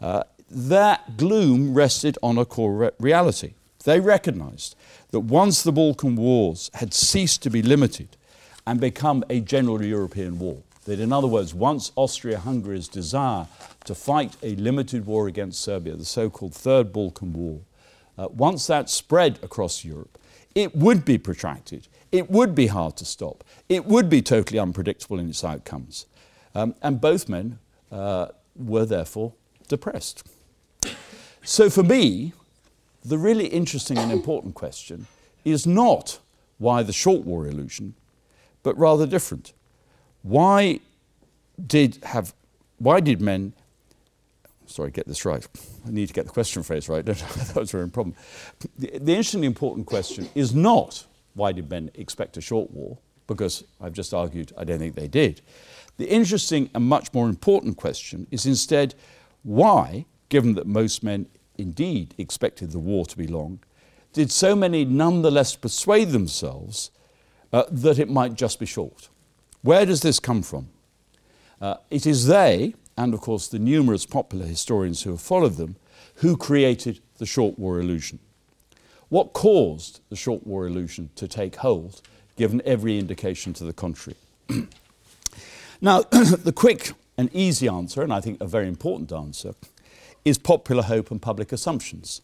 Uh, 0.00 0.22
that 0.50 1.16
gloom 1.16 1.74
rested 1.74 2.16
on 2.22 2.38
a 2.38 2.44
core 2.44 2.74
re- 2.74 2.90
reality. 3.00 3.54
They 3.84 3.98
recognized 4.00 4.76
that 5.14 5.20
once 5.20 5.62
the 5.62 5.70
Balkan 5.70 6.16
Wars 6.16 6.72
had 6.74 6.92
ceased 6.92 7.40
to 7.44 7.48
be 7.48 7.62
limited 7.62 8.16
and 8.66 8.80
become 8.80 9.22
a 9.30 9.38
general 9.38 9.80
European 9.80 10.40
war, 10.40 10.58
that 10.86 10.98
in 10.98 11.12
other 11.12 11.28
words, 11.28 11.54
once 11.54 11.92
Austria 11.94 12.36
Hungary's 12.36 12.88
desire 12.88 13.46
to 13.84 13.94
fight 13.94 14.36
a 14.42 14.56
limited 14.56 15.06
war 15.06 15.28
against 15.28 15.60
Serbia, 15.60 15.94
the 15.94 16.04
so 16.04 16.28
called 16.28 16.52
Third 16.52 16.92
Balkan 16.92 17.32
War, 17.32 17.60
uh, 18.18 18.26
once 18.32 18.66
that 18.66 18.90
spread 18.90 19.38
across 19.40 19.84
Europe, 19.84 20.18
it 20.56 20.74
would 20.74 21.04
be 21.04 21.16
protracted, 21.16 21.86
it 22.10 22.28
would 22.28 22.56
be 22.56 22.66
hard 22.66 22.96
to 22.96 23.04
stop, 23.04 23.44
it 23.68 23.84
would 23.84 24.10
be 24.10 24.20
totally 24.20 24.58
unpredictable 24.58 25.20
in 25.20 25.28
its 25.28 25.44
outcomes. 25.44 26.06
Um, 26.56 26.74
and 26.82 27.00
both 27.00 27.28
men 27.28 27.60
uh, 27.92 28.26
were 28.56 28.84
therefore 28.84 29.32
depressed. 29.68 30.26
So 31.44 31.70
for 31.70 31.84
me, 31.84 32.32
the 33.04 33.18
really 33.18 33.46
interesting 33.46 33.98
and 33.98 34.10
important 34.10 34.54
question 34.54 35.06
is 35.44 35.66
not 35.66 36.18
why 36.58 36.82
the 36.82 36.92
short 36.92 37.24
war 37.24 37.46
illusion, 37.46 37.94
but 38.62 38.78
rather 38.78 39.06
different. 39.06 39.52
Why 40.22 40.80
did 41.64 41.98
have 42.02 42.34
why 42.78 43.00
did 43.00 43.20
men 43.20 43.52
sorry, 44.66 44.90
get 44.90 45.06
this 45.06 45.24
right. 45.24 45.46
I 45.86 45.90
need 45.90 46.08
to 46.08 46.14
get 46.14 46.26
the 46.26 46.32
question 46.32 46.62
phrase 46.62 46.88
right. 46.88 47.04
that 47.06 47.54
was 47.54 47.72
a 47.74 47.76
very 47.76 47.90
problem. 47.90 48.16
The, 48.78 48.98
the 48.98 49.12
interestingly 49.12 49.46
important 49.46 49.86
question 49.86 50.28
is 50.34 50.54
not 50.54 51.06
why 51.34 51.52
did 51.52 51.70
men 51.70 51.90
expect 51.94 52.36
a 52.36 52.40
short 52.40 52.70
war, 52.70 52.98
because 53.26 53.64
I've 53.80 53.92
just 53.92 54.14
argued 54.14 54.52
I 54.56 54.64
don't 54.64 54.78
think 54.78 54.94
they 54.94 55.08
did. 55.08 55.40
The 55.96 56.06
interesting 56.06 56.70
and 56.74 56.84
much 56.84 57.12
more 57.12 57.28
important 57.28 57.76
question 57.76 58.26
is 58.30 58.46
instead 58.46 58.94
why, 59.42 60.06
given 60.28 60.54
that 60.54 60.66
most 60.66 61.02
men 61.02 61.26
indeed 61.56 62.14
expected 62.18 62.72
the 62.72 62.78
war 62.78 63.06
to 63.06 63.16
be 63.16 63.26
long, 63.26 63.60
did 64.12 64.30
so 64.30 64.54
many 64.54 64.84
nonetheless 64.84 65.56
persuade 65.56 66.10
themselves 66.10 66.90
uh, 67.52 67.64
that 67.70 67.98
it 67.98 68.08
might 68.08 68.34
just 68.34 68.58
be 68.58 68.66
short? 68.66 69.08
Where 69.62 69.86
does 69.86 70.02
this 70.02 70.20
come 70.20 70.42
from? 70.42 70.68
Uh, 71.60 71.76
it 71.90 72.06
is 72.06 72.26
they, 72.26 72.74
and 72.96 73.14
of 73.14 73.20
course 73.20 73.48
the 73.48 73.58
numerous 73.58 74.06
popular 74.06 74.46
historians 74.46 75.02
who 75.02 75.10
have 75.10 75.20
followed 75.20 75.56
them, 75.56 75.76
who 76.16 76.36
created 76.36 77.00
the 77.18 77.26
short 77.26 77.58
war 77.58 77.80
illusion. 77.80 78.18
What 79.08 79.32
caused 79.32 80.00
the 80.10 80.16
short 80.16 80.46
war 80.46 80.66
illusion 80.66 81.10
to 81.16 81.28
take 81.28 81.56
hold, 81.56 82.02
given 82.36 82.62
every 82.64 82.98
indication 82.98 83.52
to 83.54 83.64
the 83.64 83.72
contrary? 83.72 84.16
now, 85.80 86.02
the 86.10 86.52
quick 86.54 86.92
and 87.16 87.34
easy 87.34 87.68
answer, 87.68 88.02
and 88.02 88.12
I 88.12 88.20
think 88.20 88.40
a 88.40 88.46
very 88.46 88.68
important 88.68 89.12
answer, 89.12 89.54
is 90.24 90.38
popular 90.38 90.82
hope 90.82 91.10
and 91.10 91.20
public 91.20 91.52
assumptions. 91.52 92.22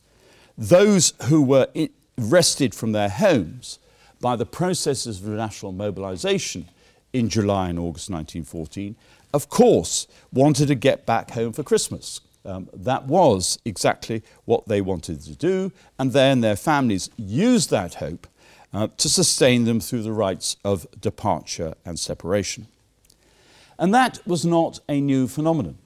Those 0.57 1.13
who 1.25 1.43
were 1.43 1.69
wrested 2.17 2.75
from 2.75 2.93
their 2.93 3.09
homes 3.09 3.79
by 4.21 4.37
the 4.37 4.47
processes 4.47 5.21
of 5.21 5.29
national 5.29 5.73
mobilization 5.73 6.69
in 7.13 7.29
July 7.29 7.71
and 7.71 7.79
August 7.79 8.11
1914, 8.11 8.97
of 9.33 9.49
course, 9.49 10.07
wanted 10.33 10.69
to 10.69 10.75
get 10.75 11.07
back 11.07 11.31
home 11.31 11.53
for 11.53 11.63
Christmas. 11.63 12.21
Um, 12.45 12.69
that 12.73 13.05
was 13.05 13.59
exactly 13.65 14.23
what 14.45 14.67
they 14.67 14.81
wanted 14.81 15.21
to 15.23 15.35
do, 15.35 15.73
and 15.99 16.13
then 16.13 16.41
their 16.41 16.57
families 16.57 17.11
used 17.17 17.71
that 17.71 17.95
hope 17.95 18.27
uh, 18.73 18.89
to 18.97 19.09
sustain 19.09 19.65
them 19.65 19.81
through 19.81 20.03
the 20.03 20.13
rites 20.13 20.57
of 20.65 20.87
departure 21.01 21.75
and 21.85 21.99
separation. 21.99 22.67
And 23.79 23.95
that 23.95 24.21
was 24.27 24.45
not 24.45 24.81
a 24.89 25.01
new 25.01 25.27
phenomenon. 25.27 25.79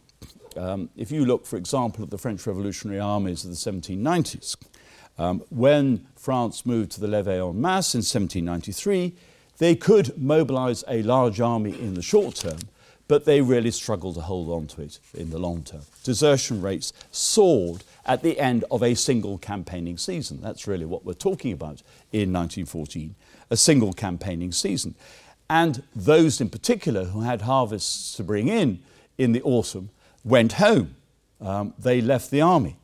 Um, 0.56 0.90
if 0.96 1.10
you 1.10 1.24
look, 1.24 1.46
for 1.46 1.56
example, 1.56 2.04
at 2.04 2.10
the 2.10 2.18
French 2.18 2.46
revolutionary 2.46 3.00
armies 3.00 3.44
of 3.44 3.50
the 3.50 3.56
1790s, 3.56 4.56
um, 5.18 5.42
when 5.50 6.06
France 6.16 6.66
moved 6.66 6.92
to 6.92 7.00
the 7.00 7.06
levée 7.06 7.48
en 7.48 7.60
masse 7.60 7.94
in 7.94 8.00
1793, 8.00 9.14
they 9.58 9.76
could 9.76 10.16
mobilize 10.20 10.82
a 10.88 11.02
large 11.02 11.40
army 11.40 11.78
in 11.78 11.94
the 11.94 12.02
short 12.02 12.36
term, 12.36 12.58
but 13.06 13.24
they 13.24 13.40
really 13.40 13.70
struggled 13.70 14.16
to 14.16 14.22
hold 14.22 14.48
on 14.50 14.66
to 14.66 14.82
it 14.82 14.98
in 15.12 15.30
the 15.30 15.38
long 15.38 15.62
term. 15.62 15.82
Desertion 16.02 16.60
rates 16.60 16.92
soared 17.10 17.84
at 18.04 18.22
the 18.22 18.40
end 18.40 18.64
of 18.70 18.82
a 18.82 18.94
single 18.94 19.38
campaigning 19.38 19.96
season. 19.96 20.40
That's 20.40 20.66
really 20.66 20.84
what 20.84 21.04
we're 21.04 21.14
talking 21.14 21.52
about 21.52 21.82
in 22.12 22.32
1914 22.32 23.14
a 23.50 23.56
single 23.56 23.92
campaigning 23.92 24.52
season. 24.52 24.94
And 25.48 25.82
those 25.94 26.40
in 26.40 26.48
particular 26.48 27.04
who 27.04 27.20
had 27.20 27.42
harvests 27.42 28.16
to 28.16 28.24
bring 28.24 28.48
in 28.48 28.80
in 29.18 29.32
the 29.32 29.42
autumn 29.42 29.90
went 30.24 30.54
home. 30.54 30.96
Um, 31.40 31.74
they 31.78 32.00
left 32.00 32.30
the 32.30 32.40
army. 32.40 32.76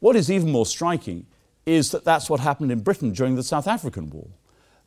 What 0.00 0.16
is 0.16 0.30
even 0.30 0.50
more 0.50 0.66
striking 0.66 1.26
is 1.66 1.90
that 1.90 2.04
that's 2.04 2.28
what 2.28 2.40
happened 2.40 2.72
in 2.72 2.80
Britain 2.80 3.12
during 3.12 3.36
the 3.36 3.42
South 3.42 3.66
African 3.66 4.10
War. 4.10 4.28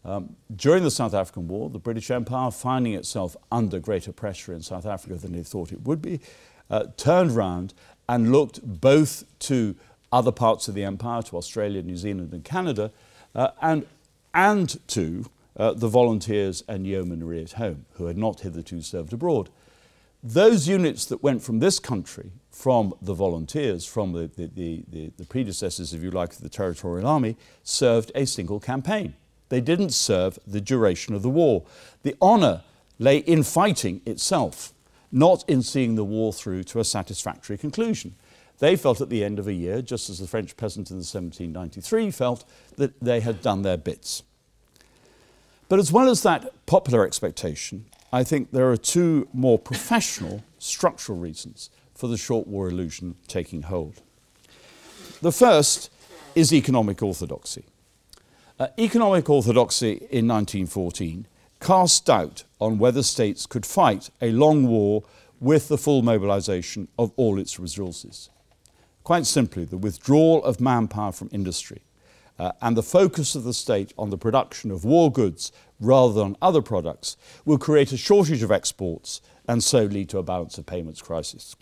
Um, 0.05 0.35
during 0.53 0.83
the 0.83 0.91
South 0.91 1.13
African 1.13 1.47
War, 1.47 1.69
the 1.69 1.79
British 1.79 2.11
Empire, 2.11 2.51
finding 2.51 2.93
itself 2.93 3.37
under 3.51 3.79
greater 3.79 4.11
pressure 4.11 4.53
in 4.53 4.61
South 4.61 4.85
Africa 4.85 5.15
than 5.15 5.33
it 5.33 5.47
thought 5.47 5.71
it 5.71 5.81
would 5.83 6.01
be, 6.01 6.19
uh, 6.69 6.85
turned 6.97 7.31
round 7.31 7.73
and 8.09 8.31
looked 8.31 8.61
both 8.63 9.23
to 9.39 9.75
other 10.11 10.31
parts 10.31 10.67
of 10.67 10.75
the 10.75 10.83
empire, 10.83 11.21
to 11.21 11.37
Australia, 11.37 11.81
New 11.81 11.95
Zealand, 11.95 12.33
and 12.33 12.43
Canada, 12.43 12.91
uh, 13.33 13.49
and, 13.61 13.85
and 14.33 14.77
to 14.89 15.25
uh, 15.55 15.73
the 15.73 15.87
volunteers 15.87 16.63
and 16.67 16.85
yeomanry 16.85 17.41
at 17.41 17.53
home 17.53 17.85
who 17.93 18.05
had 18.07 18.17
not 18.17 18.41
hitherto 18.41 18.81
served 18.81 19.13
abroad. 19.13 19.49
Those 20.23 20.69
units 20.69 21.05
that 21.07 21.21
went 21.21 21.43
from 21.43 21.59
this 21.59 21.79
country, 21.79 22.31
from 22.49 22.93
the 23.01 23.13
volunteers, 23.13 23.85
from 23.85 24.13
the, 24.13 24.31
the, 24.37 24.83
the, 24.87 25.11
the 25.17 25.25
predecessors, 25.25 25.93
if 25.93 26.01
you 26.01 26.11
like, 26.11 26.31
of 26.31 26.39
the 26.39 26.47
Territorial 26.47 27.05
Army, 27.05 27.35
served 27.63 28.09
a 28.15 28.25
single 28.25 28.61
campaign. 28.61 29.15
They 29.49 29.59
didn't 29.59 29.91
serve 29.91 30.39
the 30.47 30.61
duration 30.61 31.13
of 31.13 31.23
the 31.23 31.29
war. 31.29 31.63
The 32.03 32.15
honour 32.21 32.63
lay 32.99 33.17
in 33.17 33.43
fighting 33.43 34.01
itself, 34.05 34.73
not 35.11 35.43
in 35.49 35.61
seeing 35.61 35.95
the 35.95 36.05
war 36.05 36.31
through 36.31 36.63
to 36.63 36.79
a 36.79 36.85
satisfactory 36.85 37.57
conclusion. 37.57 38.15
They 38.59 38.77
felt 38.77 39.01
at 39.01 39.09
the 39.09 39.25
end 39.25 39.39
of 39.39 39.47
a 39.47 39.53
year, 39.53 39.81
just 39.81 40.09
as 40.09 40.19
the 40.19 40.27
French 40.27 40.55
peasant 40.55 40.89
in 40.89 40.97
1793 40.97 42.11
felt, 42.11 42.45
that 42.77 42.97
they 43.01 43.19
had 43.19 43.41
done 43.41 43.63
their 43.63 43.77
bits. 43.77 44.23
But 45.67 45.79
as 45.79 45.91
well 45.91 46.09
as 46.09 46.23
that 46.23 46.65
popular 46.65 47.05
expectation, 47.05 47.85
I 48.13 48.23
think 48.23 48.51
there 48.51 48.69
are 48.69 48.77
two 48.77 49.27
more 49.33 49.57
professional, 49.57 50.43
structural 50.59 51.17
reasons 51.17 51.71
for 51.95 52.07
the 52.07 52.15
short 52.15 52.45
war 52.45 52.69
illusion 52.69 53.15
taking 53.27 53.63
hold. 53.63 54.03
The 55.23 55.31
first 55.31 55.89
is 56.35 56.53
economic 56.53 57.01
orthodoxy. 57.01 57.65
Uh, 58.59 58.67
economic 58.77 59.27
orthodoxy 59.31 59.93
in 60.11 60.27
1914 60.27 61.25
cast 61.59 62.05
doubt 62.05 62.43
on 62.61 62.77
whether 62.77 63.01
states 63.01 63.47
could 63.47 63.65
fight 63.65 64.11
a 64.21 64.31
long 64.31 64.67
war 64.67 65.03
with 65.39 65.67
the 65.67 65.77
full 65.79 66.03
mobilization 66.03 66.89
of 66.99 67.11
all 67.15 67.39
its 67.39 67.59
resources. 67.59 68.29
Quite 69.03 69.25
simply, 69.25 69.65
the 69.65 69.77
withdrawal 69.77 70.43
of 70.43 70.61
manpower 70.61 71.13
from 71.13 71.29
industry 71.31 71.81
uh, 72.39 72.51
and 72.61 72.75
the 72.75 72.83
focus 72.83 73.35
of 73.35 73.43
the 73.43 73.53
state 73.53 73.93
on 73.97 74.09
the 74.09 74.17
production 74.17 74.71
of 74.71 74.85
war 74.85 75.11
goods 75.11 75.51
rather 75.79 76.13
than 76.13 76.37
other 76.41 76.61
products 76.61 77.17
will 77.45 77.57
create 77.57 77.91
a 77.91 77.97
shortage 77.97 78.43
of 78.43 78.51
exports 78.51 79.21
and 79.47 79.63
so 79.63 79.83
lead 79.83 80.09
to 80.09 80.17
a 80.17 80.23
balance 80.23 80.57
of 80.57 80.65
payments 80.65 81.01
crisis. 81.01 81.55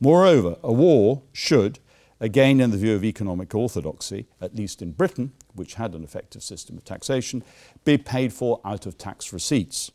Moreover, 0.00 0.56
a 0.62 0.72
war 0.72 1.22
should, 1.32 1.78
again 2.20 2.60
in 2.60 2.70
the 2.70 2.76
view 2.76 2.94
of 2.94 3.04
economic 3.04 3.54
orthodoxy, 3.54 4.26
at 4.40 4.54
least 4.54 4.82
in 4.82 4.92
Britain, 4.92 5.32
which 5.54 5.74
had 5.74 5.94
an 5.94 6.04
effective 6.04 6.42
system 6.42 6.76
of 6.76 6.84
taxation, 6.84 7.42
be 7.84 7.98
paid 7.98 8.32
for 8.32 8.60
out 8.64 8.86
of 8.86 8.98
tax 8.98 9.32
receipts. 9.32 9.90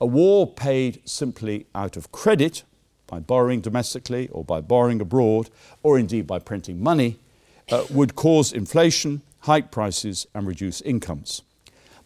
A 0.00 0.06
war 0.06 0.46
paid 0.46 1.02
simply 1.04 1.66
out 1.74 1.96
of 1.96 2.10
credit, 2.10 2.64
by 3.12 3.20
borrowing 3.20 3.60
domestically 3.60 4.26
or 4.28 4.42
by 4.42 4.58
borrowing 4.62 4.98
abroad, 4.98 5.50
or 5.82 5.98
indeed 5.98 6.26
by 6.26 6.38
printing 6.38 6.82
money, 6.82 7.18
uh, 7.72 7.84
would 7.90 8.14
cause 8.14 8.52
inflation, 8.52 9.22
hike 9.40 9.70
prices, 9.70 10.26
and 10.34 10.46
reduce 10.46 10.80
incomes. 10.82 11.42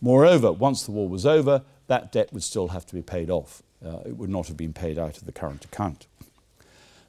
Moreover, 0.00 0.52
once 0.52 0.84
the 0.84 0.92
war 0.92 1.08
was 1.08 1.26
over, 1.26 1.62
that 1.88 2.12
debt 2.12 2.32
would 2.32 2.42
still 2.42 2.68
have 2.68 2.86
to 2.86 2.94
be 2.94 3.02
paid 3.02 3.30
off. 3.30 3.62
Uh, 3.84 3.98
it 4.06 4.16
would 4.16 4.30
not 4.30 4.46
have 4.46 4.56
been 4.56 4.72
paid 4.72 4.98
out 4.98 5.16
of 5.16 5.26
the 5.26 5.32
current 5.32 5.64
account. 5.64 6.06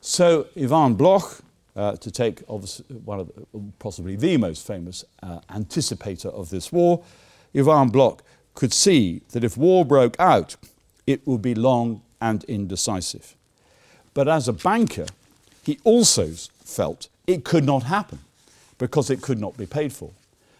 So 0.02 0.48
Ivan 0.56 0.96
Bloch 0.96 1.42
uh, 1.76 1.96
to 1.98 2.10
take 2.10 2.42
one 2.48 3.20
of 3.20 3.28
the, 3.28 3.46
possibly 3.78 4.16
the 4.16 4.38
most 4.38 4.66
famous 4.66 5.06
uh, 5.22 5.40
anticipator 5.50 6.34
of 6.34 6.50
this 6.50 6.72
war, 6.72 7.04
Ivan 7.56 7.90
Bloch 7.90 8.24
could 8.56 8.74
see 8.74 9.22
that 9.30 9.44
if 9.44 9.56
war 9.56 9.86
broke 9.86 10.20
out, 10.20 10.56
it 11.06 11.26
would 11.28 11.42
be 11.42 11.54
long 11.54 12.02
and 12.20 12.44
indecisive. 12.46 13.36
But 14.16 14.28
as 14.28 14.48
a 14.48 14.54
banker, 14.54 15.06
he 15.64 15.80
also 15.84 16.32
felt 16.64 17.08
it 17.28 17.44
could 17.44 17.64
not 17.64 17.84
happen 17.84 18.20
because 18.78 19.10
it 19.10 19.22
could 19.22 19.40
not 19.40 19.58
be 19.58 19.66
paid 19.66 19.94
for. 19.94 20.12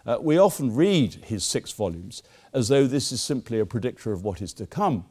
Uh, 0.06 0.18
we 0.22 0.38
often 0.38 0.74
read 0.74 1.16
his 1.26 1.44
six 1.44 1.72
volumes 1.72 2.24
as 2.54 2.70
though 2.70 2.88
this 2.88 3.12
is 3.12 3.22
simply 3.22 3.60
a 3.60 3.66
predictor 3.66 4.12
of 4.12 4.24
what 4.24 4.42
is 4.42 4.54
to 4.54 4.66
come. 4.66 5.06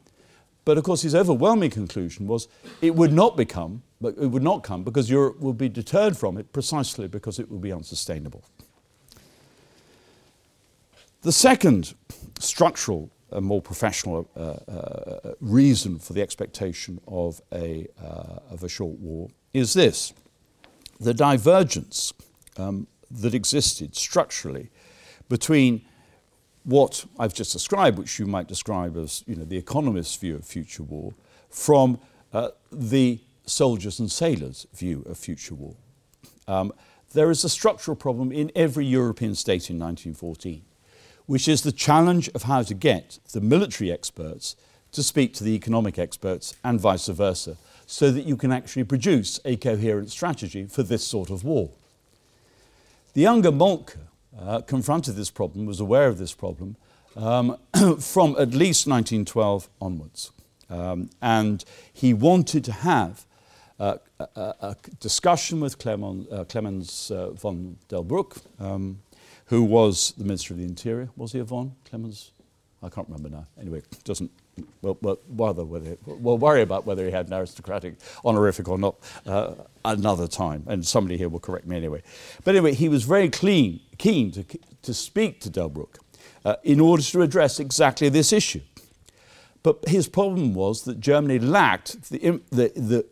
But 0.65 0.77
of 0.77 0.83
course, 0.83 1.03
his 1.03 1.15
overwhelming 1.15 1.69
conclusion 1.69 2.27
was 2.27 2.47
it 2.81 2.95
would 2.95 3.13
not 3.13 3.37
become, 3.37 3.83
but 4.01 4.15
it 4.17 4.27
would 4.27 4.43
not 4.43 4.63
come 4.63 4.83
because 4.83 5.09
Europe 5.09 5.39
will 5.39 5.53
be 5.53 5.69
deterred 5.69 6.17
from 6.17 6.37
it 6.37 6.51
precisely 6.51 7.07
because 7.07 7.39
it 7.39 7.49
will 7.49 7.59
be 7.59 7.71
unsustainable. 7.71 8.43
The 11.21 11.31
second 11.31 11.93
structural 12.39 13.09
and 13.31 13.45
more 13.45 13.61
professional 13.61 14.29
uh, 14.35 14.39
uh, 14.41 15.33
reason 15.41 15.99
for 15.99 16.13
the 16.13 16.21
expectation 16.21 16.99
of 17.07 17.41
a, 17.53 17.87
uh, 18.01 18.39
of 18.49 18.63
a 18.63 18.69
short 18.69 18.97
war 18.99 19.29
is 19.53 19.73
this 19.73 20.13
the 20.99 21.13
divergence 21.13 22.13
um, 22.57 22.87
that 23.11 23.33
existed 23.33 23.95
structurally 23.95 24.69
between 25.29 25.81
what 26.63 27.05
I've 27.17 27.33
just 27.33 27.53
described, 27.53 27.97
which 27.97 28.19
you 28.19 28.25
might 28.25 28.47
describe 28.47 28.97
as 28.97 29.23
you 29.25 29.35
know, 29.35 29.45
the 29.45 29.57
economist's 29.57 30.15
view 30.17 30.35
of 30.35 30.45
future 30.45 30.83
war, 30.83 31.13
from 31.49 31.99
uh, 32.33 32.49
the 32.71 33.19
soldiers 33.45 33.99
and 33.99 34.11
sailors' 34.11 34.67
view 34.73 35.03
of 35.07 35.17
future 35.17 35.55
war. 35.55 35.75
Um, 36.47 36.73
there 37.13 37.31
is 37.31 37.43
a 37.43 37.49
structural 37.49 37.95
problem 37.95 38.31
in 38.31 38.51
every 38.53 38.85
European 38.85 39.33
state 39.35 39.69
in 39.69 39.79
1914, 39.79 40.63
which 41.25 41.47
is 41.47 41.61
the 41.61 41.71
challenge 41.71 42.29
of 42.35 42.43
how 42.43 42.63
to 42.63 42.73
get 42.73 43.19
the 43.31 43.41
military 43.41 43.91
experts 43.91 44.57
to 44.91 45.01
speak 45.01 45.33
to 45.35 45.43
the 45.43 45.55
economic 45.55 45.97
experts 45.97 46.55
and 46.63 46.79
vice 46.79 47.07
versa, 47.07 47.57
so 47.85 48.11
that 48.11 48.25
you 48.25 48.35
can 48.35 48.51
actually 48.51 48.83
produce 48.83 49.39
a 49.45 49.55
coherent 49.55 50.11
strategy 50.11 50.65
for 50.65 50.83
this 50.83 51.05
sort 51.07 51.29
of 51.29 51.45
war. 51.45 51.69
The 53.17 53.23
younger 53.23 53.51
Moltke 53.51 53.95
uh, 54.39 54.61
confronted 54.61 55.15
this 55.15 55.31
problem, 55.31 55.65
was 55.65 55.79
aware 55.79 56.07
of 56.07 56.19
this 56.19 56.35
problem, 56.35 56.75
um, 57.15 57.57
from 57.99 58.35
at 58.37 58.51
least 58.53 58.85
1912 58.85 59.67
onwards. 59.81 60.31
Um, 60.69 61.09
and 61.19 61.65
he 61.91 62.13
wanted 62.13 62.63
to 62.65 62.71
have 62.71 63.25
uh, 63.79 63.97
a, 64.19 64.53
a, 64.61 64.75
discussion 64.99 65.61
with 65.61 65.83
uh, 65.83 66.43
Clemens 66.47 67.09
uh, 67.09 67.31
von 67.31 67.79
Delbruck, 67.89 68.39
um, 68.59 68.99
who 69.45 69.63
was 69.63 70.13
the 70.15 70.23
Minister 70.23 70.53
of 70.53 70.59
the 70.59 70.65
Interior. 70.65 71.09
Was 71.15 71.31
he 71.31 71.39
a 71.39 71.43
von? 71.43 71.73
Clemens? 71.89 72.33
I 72.83 72.89
can't 72.89 73.07
remember 73.09 73.29
now. 73.29 73.47
Anyway, 73.59 73.81
doesn't 74.03 74.29
We'll, 74.81 74.97
we'll, 75.01 75.19
whether, 75.27 75.65
we'll 76.05 76.37
worry 76.37 76.61
about 76.61 76.85
whether 76.85 77.05
he 77.05 77.11
had 77.11 77.27
an 77.27 77.33
aristocratic 77.33 77.95
honorific 78.23 78.67
or 78.67 78.77
not 78.77 78.95
uh, 79.25 79.53
another 79.83 80.27
time, 80.27 80.63
and 80.67 80.85
somebody 80.85 81.17
here 81.17 81.29
will 81.29 81.39
correct 81.39 81.67
me 81.67 81.75
anyway. 81.75 82.01
But 82.43 82.55
anyway, 82.55 82.73
he 82.73 82.89
was 82.89 83.03
very 83.03 83.29
clean, 83.29 83.79
keen 83.97 84.31
to, 84.31 84.45
to 84.81 84.93
speak 84.93 85.41
to 85.41 85.49
Delbruck 85.49 85.97
uh, 86.45 86.55
in 86.63 86.79
order 86.79 87.03
to 87.03 87.21
address 87.21 87.59
exactly 87.59 88.09
this 88.09 88.31
issue. 88.31 88.61
But 89.63 89.87
his 89.87 90.07
problem 90.07 90.53
was 90.53 90.83
that 90.83 90.99
Germany 90.99 91.39
lacked 91.39 92.09
the, 92.09 92.39
the, 92.51 92.71
the 92.75 93.05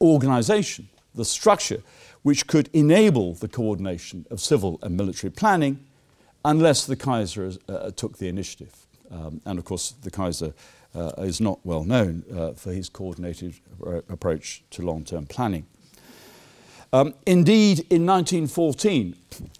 organization, 0.00 0.88
the 1.14 1.24
structure, 1.24 1.82
which 2.22 2.46
could 2.46 2.68
enable 2.72 3.34
the 3.34 3.48
coordination 3.48 4.26
of 4.30 4.40
civil 4.40 4.78
and 4.82 4.96
military 4.96 5.30
planning 5.30 5.84
unless 6.44 6.86
the 6.86 6.96
Kaiser 6.96 7.52
uh, 7.68 7.90
took 7.90 8.18
the 8.18 8.28
initiative. 8.28 8.86
Um, 9.10 9.40
and 9.44 9.58
of 9.58 9.64
course, 9.64 9.94
the 10.02 10.10
Kaiser 10.10 10.52
uh, 10.96 11.12
is 11.18 11.40
not 11.40 11.60
well 11.64 11.84
known 11.84 12.24
uh, 12.34 12.52
for 12.52 12.72
his 12.72 12.88
coordinated 12.88 13.54
approach 14.08 14.64
to 14.70 14.82
long 14.82 15.04
term 15.04 15.26
planning. 15.26 15.66
Um, 16.92 17.14
indeed, 17.26 17.80
in 17.90 18.06
1914, 18.06 19.14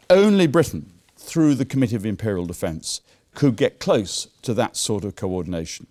only 0.09 0.47
Britain, 0.47 0.93
through 1.17 1.57
the 1.57 1.65
Committee 1.65 1.97
of 1.97 2.07
Imperial 2.07 2.47
Defence, 2.47 3.01
could 3.35 3.57
get 3.57 3.79
close 3.79 4.29
to 4.43 4.55
that 4.55 4.77
sort 4.77 5.05
of 5.05 5.17
coordination. 5.17 5.87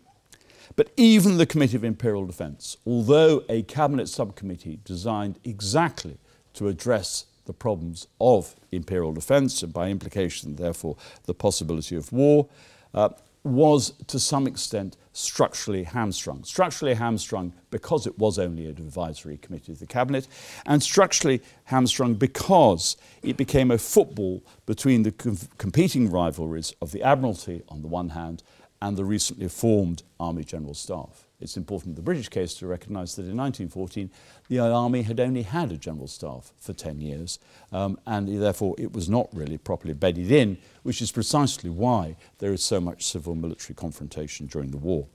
But 0.76 0.92
even 0.98 1.38
the 1.38 1.46
Committee 1.46 1.78
of 1.78 1.84
Imperial 1.84 2.26
Defence, 2.26 2.78
although 2.86 3.44
a 3.48 3.62
cabinet 3.64 4.10
subcommittee 4.10 4.80
designed 4.84 5.40
exactly 5.44 6.18
to 6.54 6.68
address 6.68 7.26
the 7.46 7.54
problems 7.54 8.08
of 8.20 8.56
imperial 8.72 9.14
defence 9.14 9.62
and 9.62 9.72
by 9.72 9.90
implication, 9.90 10.56
therefore, 10.56 10.98
the 11.26 11.34
possibility 11.34 11.96
of 11.96 12.12
war, 12.12 12.48
uh, 12.94 13.10
was 13.46 13.94
to 14.08 14.20
some 14.20 14.48
extent 14.48 14.98
structurally 15.14 15.84
hamstrung. 15.84 16.44
Structurally 16.44 16.96
hamstrung 16.96 17.54
because 17.70 18.06
it 18.06 18.18
was 18.18 18.38
only 18.40 18.66
an 18.66 18.72
advisory 18.72 19.38
committee 19.38 19.72
of 19.72 19.80
the 19.80 19.86
cabinet, 19.86 20.28
and 20.66 20.82
structurally 20.82 21.42
hamstrung 21.66 22.16
because 22.16 22.98
it 23.22 23.38
became 23.38 23.72
a 23.72 23.78
football 23.78 24.44
between 24.66 25.04
the 25.04 25.12
com- 25.12 25.38
competing 25.58 26.10
rivalries 26.10 26.74
of 26.82 26.92
the 26.92 27.04
Admiralty 27.04 27.62
on 27.70 27.82
the 27.82 27.88
one 27.88 28.10
hand 28.10 28.44
and 28.82 28.98
the 28.98 29.06
recently 29.06 29.48
formed 29.48 30.04
Army 30.20 30.44
General 30.44 30.74
Staff 30.74 31.25
it's 31.40 31.58
important 31.58 31.92
in 31.92 31.96
the 31.96 32.02
British 32.02 32.30
case 32.30 32.54
to 32.56 32.68
recognise 32.68 33.16
that 33.16 33.24
in 33.24 33.38
1914 33.38 34.10
the 34.48 34.60
army 34.60 35.02
had 35.02 35.20
only 35.20 35.42
had 35.42 35.72
a 35.72 35.78
general 35.78 36.08
staff 36.08 36.54
for 36.60 36.74
10 36.74 37.02
years 37.02 37.40
um, 37.72 38.00
and 38.06 38.42
therefore 38.42 38.76
it 38.78 38.94
was 38.94 39.10
not 39.10 39.28
really 39.34 39.58
properly 39.58 39.94
bedded 39.94 40.32
in, 40.32 40.58
which 40.84 41.02
is 41.02 41.12
precisely 41.12 41.70
why 41.70 42.16
there 42.40 42.54
is 42.54 42.64
so 42.64 42.80
much 42.80 43.06
civil 43.06 43.36
military 43.36 43.76
confrontation 43.76 44.48
during 44.48 44.72
the 44.72 44.78
war. 44.78 45.08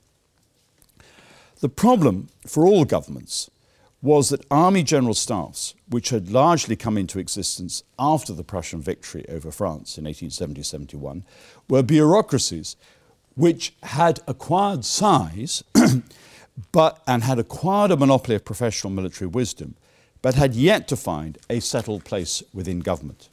The 1.61 1.68
problem 1.68 2.28
for 2.46 2.66
all 2.66 2.85
governments 2.85 3.50
was 4.02 4.30
that 4.30 4.44
army 4.50 4.83
general 4.83 5.12
staffs, 5.12 5.74
which 5.88 6.09
had 6.09 6.30
largely 6.30 6.74
come 6.74 6.96
into 6.96 7.18
existence 7.18 7.83
after 7.98 8.33
the 8.33 8.44
Prussian 8.44 8.80
victory 8.80 9.26
over 9.28 9.50
France 9.50 9.98
in 9.98 10.04
1870 10.04 10.62
71, 10.62 11.24
were 11.68 11.83
bureaucracies 11.83 12.76
which 13.35 13.75
had 13.83 14.21
acquired 14.27 14.85
size 14.85 15.62
but, 16.73 17.03
and 17.07 17.23
had 17.23 17.38
acquired 17.38 17.90
a 17.90 17.97
monopoly 17.97 18.37
of 18.37 18.45
professional 18.45 18.93
military 18.93 19.29
wisdom, 19.29 19.75
but 20.23 20.35
had 20.35 20.55
yet 20.55 20.88
to 20.88 20.97
find 20.97 21.38
a 21.49 21.61
settled 21.61 22.05
place 22.05 22.43
within 22.53 22.81
government. 22.81 23.29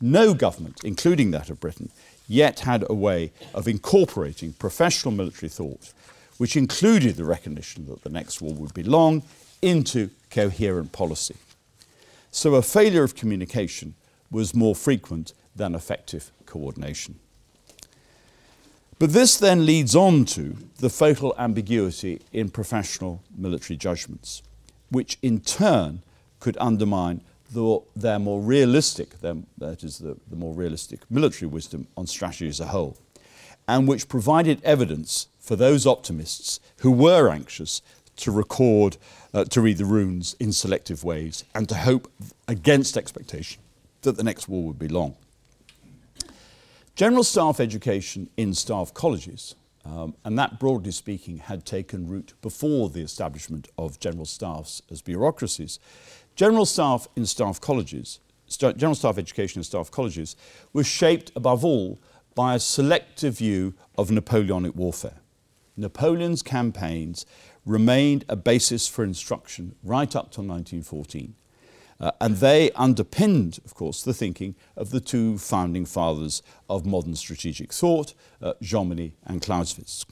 No 0.00 0.34
government, 0.34 0.80
including 0.84 1.30
that 1.30 1.50
of 1.50 1.60
Britain, 1.60 1.90
yet 2.28 2.60
had 2.60 2.84
a 2.88 2.94
way 2.94 3.32
of 3.54 3.68
incorporating 3.68 4.52
professional 4.52 5.12
military 5.12 5.48
thought, 5.48 5.92
which 6.38 6.56
included 6.56 7.16
the 7.16 7.24
recognition 7.24 7.86
that 7.86 8.02
the 8.02 8.10
next 8.10 8.40
war 8.40 8.54
would 8.54 8.74
be 8.74 8.82
long, 8.82 9.22
into 9.60 10.10
coherent 10.30 10.92
policy. 10.92 11.36
So 12.30 12.54
a 12.54 12.62
failure 12.62 13.04
of 13.04 13.14
communication 13.14 13.94
was 14.30 14.54
more 14.54 14.74
frequent 14.74 15.34
than 15.54 15.74
effective 15.74 16.32
coordination. 16.46 17.18
But 19.02 19.12
this 19.12 19.36
then 19.36 19.66
leads 19.66 19.96
on 19.96 20.26
to 20.26 20.56
the 20.78 20.88
fatal 20.88 21.34
ambiguity 21.36 22.20
in 22.32 22.50
professional 22.50 23.20
military 23.36 23.76
judgments, 23.76 24.44
which 24.90 25.18
in 25.22 25.40
turn 25.40 26.02
could 26.38 26.56
undermine 26.60 27.22
the, 27.52 27.80
their 27.96 28.20
more 28.20 28.40
realistic, 28.40 29.20
their, 29.20 29.34
that 29.58 29.82
is, 29.82 29.98
the, 29.98 30.16
the 30.30 30.36
more 30.36 30.54
realistic 30.54 31.00
military 31.10 31.48
wisdom 31.48 31.88
on 31.96 32.06
strategy 32.06 32.46
as 32.46 32.60
a 32.60 32.66
whole, 32.66 32.96
and 33.66 33.88
which 33.88 34.08
provided 34.08 34.62
evidence 34.62 35.26
for 35.40 35.56
those 35.56 35.84
optimists 35.84 36.60
who 36.82 36.92
were 36.92 37.28
anxious 37.28 37.82
to 38.18 38.30
record, 38.30 38.98
uh, 39.34 39.42
to 39.46 39.60
read 39.60 39.78
the 39.78 39.84
runes 39.84 40.36
in 40.38 40.52
selective 40.52 41.02
ways, 41.02 41.42
and 41.56 41.68
to 41.68 41.74
hope 41.74 42.08
against 42.46 42.96
expectation 42.96 43.60
that 44.02 44.16
the 44.16 44.22
next 44.22 44.48
war 44.48 44.62
would 44.62 44.78
be 44.78 44.86
long. 44.86 45.16
General 46.94 47.24
staff 47.24 47.58
education 47.58 48.28
in 48.36 48.52
staff 48.52 48.92
colleges, 48.92 49.54
um, 49.84 50.14
and 50.26 50.38
that 50.38 50.60
broadly 50.60 50.92
speaking 50.92 51.38
had 51.38 51.64
taken 51.64 52.06
root 52.06 52.34
before 52.42 52.90
the 52.90 53.00
establishment 53.00 53.68
of 53.78 53.98
general 53.98 54.26
staffs 54.26 54.82
as 54.90 55.00
bureaucracies. 55.00 55.78
General 56.36 56.66
staff 56.66 57.08
in 57.16 57.24
staff 57.24 57.58
colleges, 57.62 58.20
st- 58.46 58.76
general 58.76 58.94
staff 58.94 59.16
education 59.16 59.60
in 59.60 59.64
staff 59.64 59.90
colleges, 59.90 60.36
was 60.74 60.86
shaped 60.86 61.32
above 61.34 61.64
all 61.64 61.98
by 62.34 62.54
a 62.54 62.60
selective 62.60 63.38
view 63.38 63.72
of 63.96 64.10
Napoleonic 64.10 64.74
warfare. 64.74 65.20
Napoleon's 65.78 66.42
campaigns 66.42 67.24
remained 67.64 68.26
a 68.28 68.36
basis 68.36 68.86
for 68.86 69.02
instruction 69.02 69.74
right 69.82 70.14
up 70.14 70.30
till 70.30 70.44
1914. 70.44 71.34
Uh, 72.02 72.10
and 72.20 72.38
they 72.38 72.72
underpinned, 72.72 73.60
of 73.64 73.74
course, 73.74 74.02
the 74.02 74.12
thinking 74.12 74.56
of 74.76 74.90
the 74.90 75.00
two 75.00 75.38
founding 75.38 75.86
fathers 75.86 76.42
of 76.68 76.84
modern 76.84 77.14
strategic 77.14 77.72
thought, 77.72 78.12
uh, 78.42 78.54
Jomini 78.60 79.12
and 79.24 79.40
Clausewitz. 79.40 80.04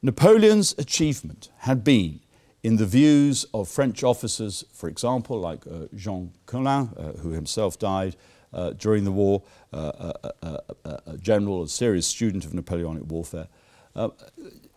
Napoleon's 0.00 0.76
achievement 0.78 1.50
had 1.58 1.82
been 1.82 2.20
in 2.62 2.76
the 2.76 2.86
views 2.86 3.44
of 3.52 3.68
French 3.68 4.04
officers, 4.04 4.64
for 4.72 4.88
example, 4.88 5.40
like 5.40 5.66
uh, 5.66 5.86
Jean 5.96 6.32
Colin, 6.46 6.90
uh, 6.96 7.12
who 7.20 7.30
himself 7.30 7.78
died 7.80 8.14
uh, 8.52 8.70
during 8.70 9.02
the 9.02 9.10
war, 9.10 9.42
uh, 9.72 10.12
a 10.42 11.18
general, 11.18 11.64
a 11.64 11.68
serious 11.68 12.06
student 12.06 12.44
of 12.44 12.54
Napoleonic 12.54 13.04
warfare. 13.06 13.48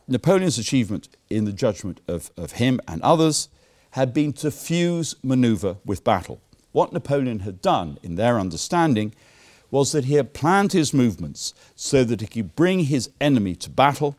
Napoleon's 0.07 0.57
achievement, 0.57 1.07
in 1.29 1.45
the 1.45 1.53
judgment 1.53 2.01
of, 2.07 2.31
of 2.35 2.53
him 2.53 2.81
and 2.87 2.99
others, 3.03 3.49
had 3.91 4.13
been 4.13 4.33
to 4.33 4.51
fuse 4.51 5.15
manoeuvre 5.23 5.77
with 5.85 6.03
battle. 6.03 6.41
What 6.71 6.93
Napoleon 6.93 7.39
had 7.39 7.61
done, 7.61 7.97
in 8.03 8.15
their 8.15 8.39
understanding, 8.39 9.13
was 9.71 9.91
that 9.91 10.05
he 10.05 10.15
had 10.15 10.33
planned 10.33 10.73
his 10.73 10.93
movements 10.93 11.53
so 11.75 12.03
that 12.03 12.21
he 12.21 12.27
could 12.27 12.55
bring 12.55 12.81
his 12.81 13.09
enemy 13.19 13.55
to 13.55 13.69
battle, 13.69 14.15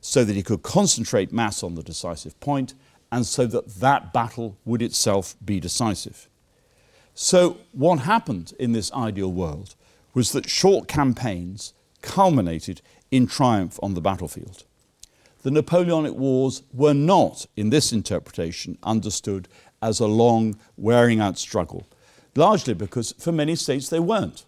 so 0.00 0.24
that 0.24 0.36
he 0.36 0.42
could 0.42 0.62
concentrate 0.62 1.32
mass 1.32 1.62
on 1.62 1.74
the 1.74 1.82
decisive 1.82 2.38
point, 2.40 2.74
and 3.10 3.26
so 3.26 3.46
that 3.46 3.76
that 3.76 4.12
battle 4.12 4.56
would 4.64 4.82
itself 4.82 5.36
be 5.44 5.60
decisive. 5.60 6.28
So, 7.14 7.58
what 7.72 8.00
happened 8.00 8.52
in 8.58 8.72
this 8.72 8.92
ideal 8.92 9.32
world 9.32 9.74
was 10.12 10.32
that 10.32 10.50
short 10.50 10.86
campaigns 10.86 11.72
culminated 12.02 12.82
in 13.10 13.26
triumph 13.26 13.78
on 13.82 13.94
the 13.94 14.00
battlefield. 14.00 14.64
The 15.46 15.52
Napoleonic 15.52 16.14
Wars 16.14 16.64
were 16.74 16.92
not, 16.92 17.46
in 17.54 17.70
this 17.70 17.92
interpretation, 17.92 18.78
understood 18.82 19.46
as 19.80 20.00
a 20.00 20.08
long, 20.08 20.58
wearing 20.76 21.20
out 21.20 21.38
struggle, 21.38 21.86
largely 22.34 22.74
because 22.74 23.12
for 23.20 23.30
many 23.30 23.54
states 23.54 23.88
they 23.88 24.00
weren't, 24.00 24.44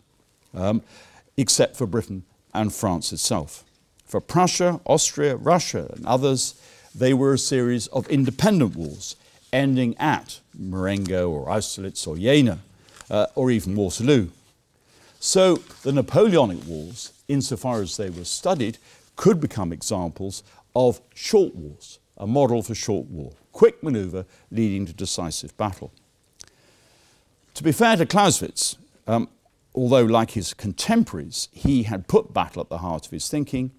um, 0.53 0.83
except 1.37 1.77
for 1.77 1.87
Britain 1.87 2.25
and 2.53 2.73
France 2.73 3.13
itself. 3.13 3.63
For 4.07 4.21
Prussia, 4.21 4.81
Austria, 4.87 5.37
Russia, 5.37 5.89
and 5.95 6.05
others, 6.05 6.61
they 6.93 7.15
were 7.15 7.35
a 7.35 7.39
series 7.39 7.87
of 7.87 8.09
independent 8.09 8.75
wars 8.75 9.15
ending 9.53 9.97
at 9.99 10.41
Marengo 10.53 11.31
or 11.31 11.49
Austerlitz 11.49 12.09
or 12.09 12.17
Jena 12.17 12.59
uh, 13.09 13.27
or 13.37 13.53
even 13.53 13.77
Waterloo. 13.77 14.31
So 15.21 15.59
the 15.85 15.93
Napoleonic 15.93 16.67
Wars, 16.67 17.13
insofar 17.29 17.83
as 17.83 17.97
they 17.97 18.11
were 18.11 18.25
studied, 18.25 18.79
could 19.15 19.41
become 19.41 19.73
examples 19.73 20.43
of 20.79 21.01
short 21.13 21.57
wars, 21.57 21.99
a 22.17 22.25
model 22.25 22.63
for 22.63 22.73
short 22.73 23.07
war, 23.07 23.33
quick 23.51 23.83
maneuver 23.83 24.25
leading 24.53 24.87
to 24.87 24.93
decisive 24.93 25.57
battle. 25.57 25.91
To 27.55 27.65
be 27.65 27.73
fair 27.73 27.97
to 27.97 28.07
Clausewitz, 28.07 28.77
um, 29.09 29.29
although 29.75 30.05
like 30.05 30.31
his 30.31 30.55
contemporaries, 30.55 31.49
he 31.51 31.83
had 31.83 32.07
put 32.07 32.33
battle 32.33 32.63
at 32.63 32.69
the 32.69 32.79
heart 32.79 33.07
of 33.07 33.11
his 33.11 33.29
thinking, 33.29 33.73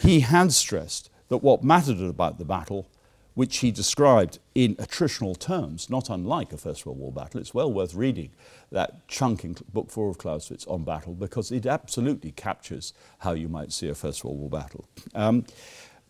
he 0.00 0.20
had 0.20 0.54
stressed 0.54 1.10
that 1.28 1.38
what 1.38 1.62
mattered 1.62 2.00
about 2.00 2.38
the 2.38 2.46
battle, 2.46 2.88
which 3.34 3.58
he 3.58 3.70
described 3.70 4.38
in 4.54 4.74
attritional 4.76 5.38
terms, 5.38 5.90
not 5.90 6.08
unlike 6.08 6.54
a 6.54 6.56
First 6.56 6.86
World 6.86 6.98
War 6.98 7.12
battle, 7.12 7.40
it's 7.40 7.52
well 7.52 7.70
worth 7.70 7.94
reading 7.94 8.30
that 8.72 9.06
chunk 9.06 9.44
in 9.44 9.54
Book 9.72 9.90
4 9.90 10.08
of 10.08 10.18
Clausewitz 10.18 10.66
on 10.66 10.84
battle 10.84 11.12
because 11.12 11.52
it 11.52 11.66
absolutely 11.66 12.32
captures 12.32 12.94
how 13.18 13.32
you 13.32 13.48
might 13.50 13.70
see 13.70 13.88
a 13.88 13.94
First 13.94 14.24
World 14.24 14.38
War 14.38 14.48
battle. 14.48 14.86
Um, 15.14 15.44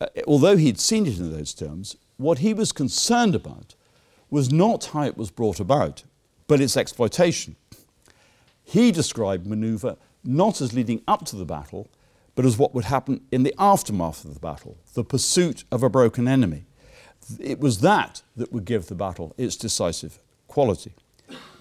uh, 0.01 0.07
although 0.27 0.57
he'd 0.57 0.81
seen 0.81 1.07
it 1.07 1.19
in 1.19 1.33
those 1.33 1.55
terms, 1.55 1.97
what 2.17 2.39
he 2.39 2.55
was 2.55 2.73
concerned 2.73 3.35
about 3.35 3.75
was 4.31 4.53
not 4.53 4.87
how 4.87 5.03
it 5.03 5.17
was 5.17 5.31
brought 5.31 5.61
about, 5.61 6.05
but 6.47 6.61
its 6.61 6.77
exploitation. 6.77 7.57
He 8.65 8.93
described 8.93 9.47
maneuver 9.47 9.97
not 10.25 10.61
as 10.61 10.75
leading 10.75 11.03
up 11.09 11.25
to 11.27 11.37
the 11.37 11.45
battle, 11.45 11.89
but 12.35 12.45
as 12.45 12.59
what 12.59 12.75
would 12.75 12.85
happen 12.85 13.23
in 13.33 13.43
the 13.43 13.55
aftermath 13.59 14.25
of 14.25 14.35
the 14.35 14.41
battle, 14.41 14.77
the 14.95 15.05
pursuit 15.05 15.65
of 15.73 15.83
a 15.83 15.89
broken 15.89 16.29
enemy. 16.29 16.67
It 17.41 17.61
was 17.61 17.81
that 17.81 18.23
that 18.37 18.53
would 18.53 18.65
give 18.65 18.87
the 18.87 18.95
battle 18.95 19.35
its 19.37 19.57
decisive 19.57 20.19
quality. 20.47 20.93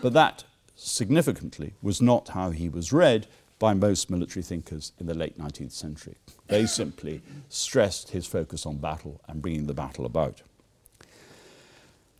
But 0.01 0.13
that, 0.13 0.43
significantly, 0.75 1.73
was 1.81 2.01
not 2.01 2.29
how 2.29 2.51
he 2.51 2.69
was 2.69 2.93
read 2.93 3.27
by 3.59 3.73
most 3.73 4.09
military 4.09 4.43
thinkers 4.43 4.91
in 4.99 5.07
the 5.07 5.13
late 5.13 5.37
19th 5.37 5.71
century. 5.71 6.15
They 6.47 6.65
simply 6.65 7.21
stressed 7.49 8.11
his 8.11 8.27
focus 8.27 8.65
on 8.65 8.77
battle 8.77 9.21
and 9.27 9.41
bringing 9.41 9.65
the 9.65 9.73
battle 9.73 10.05
about. 10.05 10.41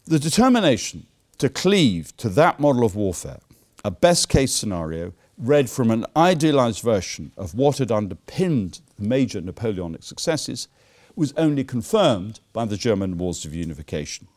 The 0.06 0.20
determination 0.20 1.06
to 1.38 1.50
cleave 1.50 2.16
to 2.18 2.30
that 2.30 2.60
model 2.60 2.84
of 2.84 2.96
warfare, 2.96 3.40
a 3.86 3.92
best 3.92 4.30
case 4.30 4.54
scenario, 4.54 5.14
read 5.38 5.70
from 5.70 5.92
an 5.92 6.06
idealized 6.16 6.82
version 6.82 7.32
of 7.38 7.54
what 7.54 7.78
had 7.78 7.92
underpinned 7.92 8.82
the 8.98 9.08
major 9.08 9.40
Napoleonic 9.40 10.04
successes, 10.04 10.68
was 11.16 11.34
only 11.38 11.64
confirmed 11.64 12.40
by 12.54 12.66
the 12.66 12.78
German 12.78 13.18
Wars 13.18 13.46
of 13.46 13.54
Unification. 13.54 14.28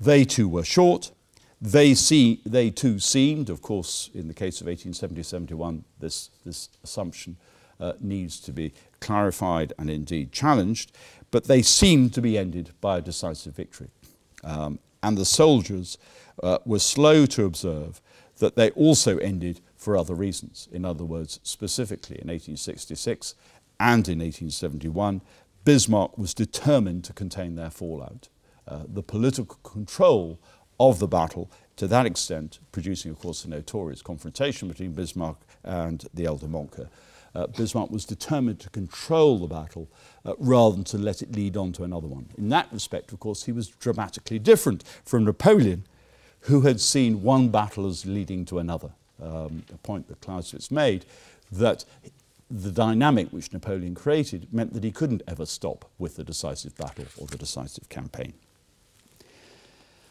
They 0.00 0.24
too 0.24 0.48
were 0.48 0.64
short. 0.64 1.12
They, 1.60 1.94
see, 1.94 2.40
they 2.46 2.70
too 2.70 2.98
seemed, 3.00 3.50
of 3.50 3.62
course, 3.62 4.10
in 4.14 4.28
the 4.28 4.34
case 4.34 4.60
of 4.60 4.68
1870 4.68 5.22
71, 5.22 5.84
this, 5.98 6.30
this 6.44 6.68
assumption 6.84 7.36
uh, 7.80 7.94
needs 8.00 8.40
to 8.40 8.52
be 8.52 8.72
clarified 9.00 9.72
and 9.78 9.90
indeed 9.90 10.32
challenged, 10.32 10.92
but 11.30 11.44
they 11.44 11.62
seemed 11.62 12.14
to 12.14 12.20
be 12.20 12.38
ended 12.38 12.70
by 12.80 12.98
a 12.98 13.02
decisive 13.02 13.56
victory. 13.56 13.88
Um, 14.44 14.78
and 15.02 15.18
the 15.18 15.24
soldiers 15.24 15.98
uh, 16.42 16.58
were 16.64 16.78
slow 16.78 17.26
to 17.26 17.44
observe 17.44 18.00
that 18.38 18.56
they 18.56 18.70
also 18.70 19.18
ended 19.18 19.60
for 19.76 19.96
other 19.96 20.14
reasons. 20.14 20.68
In 20.72 20.84
other 20.84 21.04
words, 21.04 21.40
specifically 21.42 22.16
in 22.16 22.28
1866 22.28 23.34
and 23.80 24.08
in 24.08 24.18
1871, 24.18 25.20
Bismarck 25.64 26.16
was 26.16 26.34
determined 26.34 27.04
to 27.04 27.12
contain 27.12 27.56
their 27.56 27.70
fallout. 27.70 28.28
Uh, 28.66 28.84
the 28.86 29.02
political 29.02 29.56
control 29.62 30.38
of 30.80 30.98
the 30.98 31.08
battle 31.08 31.50
to 31.76 31.86
that 31.86 32.06
extent, 32.06 32.58
producing, 32.72 33.10
of 33.10 33.18
course, 33.18 33.44
a 33.44 33.50
notorious 33.50 34.02
confrontation 34.02 34.68
between 34.68 34.92
Bismarck 34.92 35.36
and 35.62 36.04
the 36.12 36.26
elder 36.26 36.48
Moltke. 36.48 36.88
Uh, 37.34 37.46
Bismarck 37.46 37.90
was 37.90 38.04
determined 38.04 38.58
to 38.60 38.70
control 38.70 39.38
the 39.38 39.46
battle 39.46 39.88
uh, 40.24 40.34
rather 40.38 40.74
than 40.74 40.84
to 40.84 40.98
let 40.98 41.22
it 41.22 41.36
lead 41.36 41.56
on 41.56 41.72
to 41.72 41.84
another 41.84 42.08
one. 42.08 42.30
In 42.36 42.48
that 42.48 42.68
respect, 42.72 43.12
of 43.12 43.20
course, 43.20 43.44
he 43.44 43.52
was 43.52 43.68
dramatically 43.68 44.38
different 44.38 44.82
from 45.04 45.24
Napoleon, 45.24 45.84
who 46.42 46.62
had 46.62 46.80
seen 46.80 47.22
one 47.22 47.48
battle 47.50 47.86
as 47.86 48.06
leading 48.06 48.44
to 48.46 48.58
another 48.58 48.90
um, 49.22 49.64
a 49.72 49.78
point 49.78 50.08
that 50.08 50.20
Clausewitz 50.20 50.70
made, 50.70 51.04
that 51.52 51.84
the 52.50 52.70
dynamic 52.70 53.28
which 53.28 53.52
Napoleon 53.52 53.94
created 53.94 54.52
meant 54.52 54.72
that 54.72 54.82
he 54.82 54.90
couldn't 54.90 55.22
ever 55.28 55.44
stop 55.44 55.84
with 55.98 56.16
the 56.16 56.24
decisive 56.24 56.74
battle 56.76 57.04
or 57.18 57.26
the 57.26 57.36
decisive 57.36 57.88
campaign. 57.88 58.32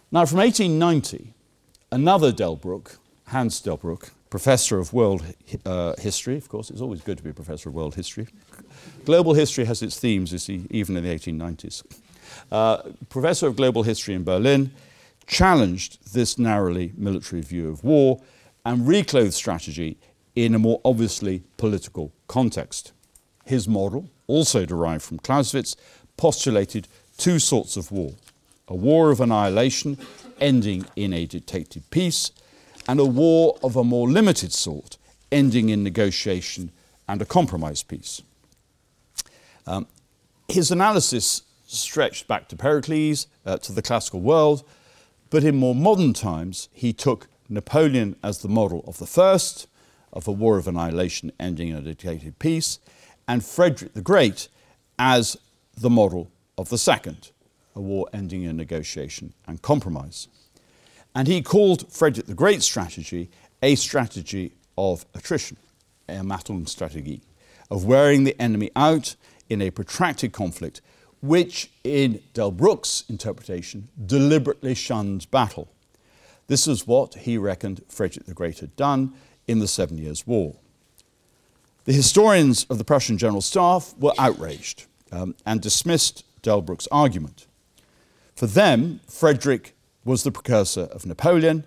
Now, 0.10 0.26
from 0.26 0.38
1890, 0.38 1.34
another 1.92 2.32
Delbruck, 2.32 2.98
Hans 3.28 3.62
Delbruck, 3.62 4.12
professor 4.30 4.80
of 4.80 4.94
world 4.94 5.22
uh, 5.66 5.96
history, 5.98 6.38
of 6.38 6.48
course, 6.48 6.70
it's 6.70 6.80
always 6.80 7.02
good 7.02 7.18
to 7.18 7.24
be 7.26 7.32
a 7.32 7.34
professor 7.34 7.68
of 7.68 7.76
world 7.76 7.96
history. 7.96 8.28
Global 9.04 9.34
history 9.34 9.66
has 9.66 9.82
its 9.82 10.00
themes, 10.00 10.32
you 10.32 10.38
see, 10.38 10.66
even 10.70 10.96
in 10.96 11.04
the 11.04 11.14
1890s. 11.14 11.84
Uh, 12.50 12.84
professor 13.10 13.48
of 13.48 13.58
global 13.58 13.84
history 13.84 14.14
in 14.14 14.24
Berlin 14.24 14.72
challenged 15.26 16.14
this 16.14 16.40
narrowly 16.40 16.94
military 16.96 17.42
view 17.42 17.68
of 17.68 17.84
war 17.84 18.22
and 18.66 18.88
reclothe 18.88 19.34
strategy 19.34 19.98
in 20.38 20.56
a 20.56 20.60
more 20.60 20.80
obviously 20.86 21.44
political 21.58 22.14
context. 22.30 22.94
His 23.44 23.68
model, 23.68 24.10
also 24.26 24.66
derived 24.66 25.04
from 25.04 25.20
Clausewitz, 25.20 25.76
postulated 26.16 26.88
two 27.18 27.40
sorts 27.40 27.76
of 27.76 27.92
war 27.92 28.14
a 28.68 28.76
war 28.76 29.12
of 29.12 29.20
annihilation 29.20 29.98
ending 30.40 30.86
in 30.96 31.14
a 31.14 31.26
dictated 31.26 31.90
peace, 31.90 32.32
and 32.88 33.00
a 33.00 33.06
war 33.06 33.58
of 33.64 33.76
a 33.76 33.84
more 33.84 34.10
limited 34.10 34.54
sort 34.54 34.98
ending 35.32 35.70
in 35.70 35.84
negotiation 35.84 36.72
and 37.08 37.22
a 37.22 37.26
compromise 37.26 37.84
peace. 37.84 38.22
Um, 39.66 39.88
his 40.48 40.72
analysis 40.72 41.42
stretched 41.66 42.28
back 42.28 42.48
to 42.50 42.56
Pericles, 42.56 43.28
uh, 43.46 43.58
to 43.58 43.74
the 43.74 43.82
classical 43.82 44.22
world, 44.22 44.64
but 45.30 45.44
in 45.44 45.58
more 45.58 45.76
modern 45.76 46.14
times, 46.14 46.70
he 46.72 46.94
took 46.94 47.28
Napoleon 47.50 48.16
as 48.24 48.40
the 48.40 48.48
model 48.48 48.84
of 48.88 48.98
the 48.98 49.06
first, 49.06 49.68
of 50.14 50.28
a 50.28 50.32
war 50.32 50.58
of 50.58 50.68
annihilation 50.68 51.32
ending 51.40 51.70
in 51.70 51.76
a 51.76 51.82
dictated 51.82 52.40
peace, 52.40 52.80
and 53.28 53.44
Frederick 53.44 53.94
the 53.94 54.02
Great 54.02 54.48
as 54.98 55.38
the 55.76 55.90
model 55.90 56.32
of 56.58 56.70
the 56.70 56.78
second, 56.78 57.32
a 57.78 57.82
war 57.82 58.08
ending 58.12 58.44
in 58.44 58.58
negotiation 58.58 59.34
and 59.48 59.62
compromise. 59.62 60.28
And 61.16 61.28
he 61.28 61.42
called 61.42 61.92
Frederick 61.92 62.26
the 62.26 62.34
Great's 62.34 62.66
strategy 62.66 63.30
a 63.62 63.76
strategy 63.76 64.54
of 64.78 65.06
attrition, 65.16 65.58
a 66.08 66.14
Ermattungsstrategie, 66.14 67.22
of 67.72 67.86
wearing 67.86 68.24
the 68.24 68.40
enemy 68.40 68.70
out 68.76 69.16
in 69.50 69.62
a 69.62 69.72
protracted 69.72 70.32
conflict, 70.32 70.82
which, 71.22 71.72
in 71.84 72.22
Delbruck's 72.34 73.04
interpretation, 73.10 73.90
deliberately 74.06 74.76
shunned 74.76 75.30
battle. 75.32 75.70
This 76.48 76.68
is 76.68 76.86
what 76.86 77.16
he 77.16 77.38
reckoned 77.38 77.82
Frederick 77.90 78.26
the 78.26 78.34
Great 78.34 78.60
had 78.60 78.76
done 78.76 79.14
in 79.48 79.60
the 79.60 79.68
Seven 79.68 79.98
Years' 79.98 80.28
War. 80.28 80.56
The 81.86 81.94
historians 81.94 82.66
of 82.70 82.78
the 82.78 82.84
Prussian 82.84 83.18
General 83.18 83.42
Staff 83.42 83.96
were 83.98 84.14
outraged 84.20 84.86
um, 85.12 85.36
and 85.46 85.62
dismissed 85.62 86.24
Delbruck's 86.42 86.88
argument. 86.92 87.47
For 88.38 88.46
them, 88.46 89.00
Frederick 89.08 89.76
was 90.06 90.22
the 90.22 90.32
precursor 90.32 90.84
of 90.84 91.08
Napoleon 91.08 91.66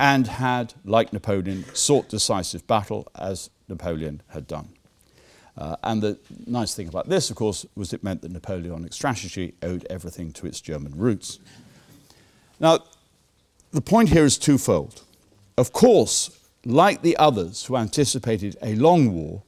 and 0.00 0.26
had, 0.26 0.72
like 0.82 1.12
Napoleon, 1.12 1.66
sought 1.74 2.08
decisive 2.08 2.66
battle 2.66 3.06
as 3.14 3.50
Napoleon 3.68 4.22
had 4.28 4.46
done. 4.46 4.70
Uh, 5.58 5.76
and 5.82 6.00
the 6.00 6.18
nice 6.46 6.74
thing 6.74 6.88
about 6.88 7.10
this, 7.10 7.28
of 7.28 7.36
course, 7.36 7.66
was 7.76 7.92
it 7.92 8.02
meant 8.02 8.22
that 8.22 8.32
Napoleonic 8.32 8.94
strategy 8.94 9.52
owed 9.62 9.86
everything 9.90 10.32
to 10.32 10.46
its 10.46 10.62
German 10.62 10.96
roots. 10.96 11.40
Now, 12.58 12.78
the 13.72 13.82
point 13.82 14.08
here 14.08 14.24
is 14.24 14.38
twofold. 14.38 15.02
Of 15.58 15.72
course, 15.72 16.30
like 16.64 17.02
the 17.02 17.18
others 17.18 17.66
who 17.66 17.76
anticipated 17.76 18.56
a 18.62 18.74
long 18.76 19.12
war, 19.12 19.42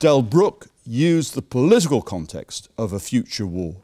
Delbruck 0.00 0.66
used 0.84 1.34
the 1.34 1.42
political 1.42 2.02
context 2.02 2.68
of 2.76 2.92
a 2.92 2.98
future 2.98 3.46
war, 3.46 3.76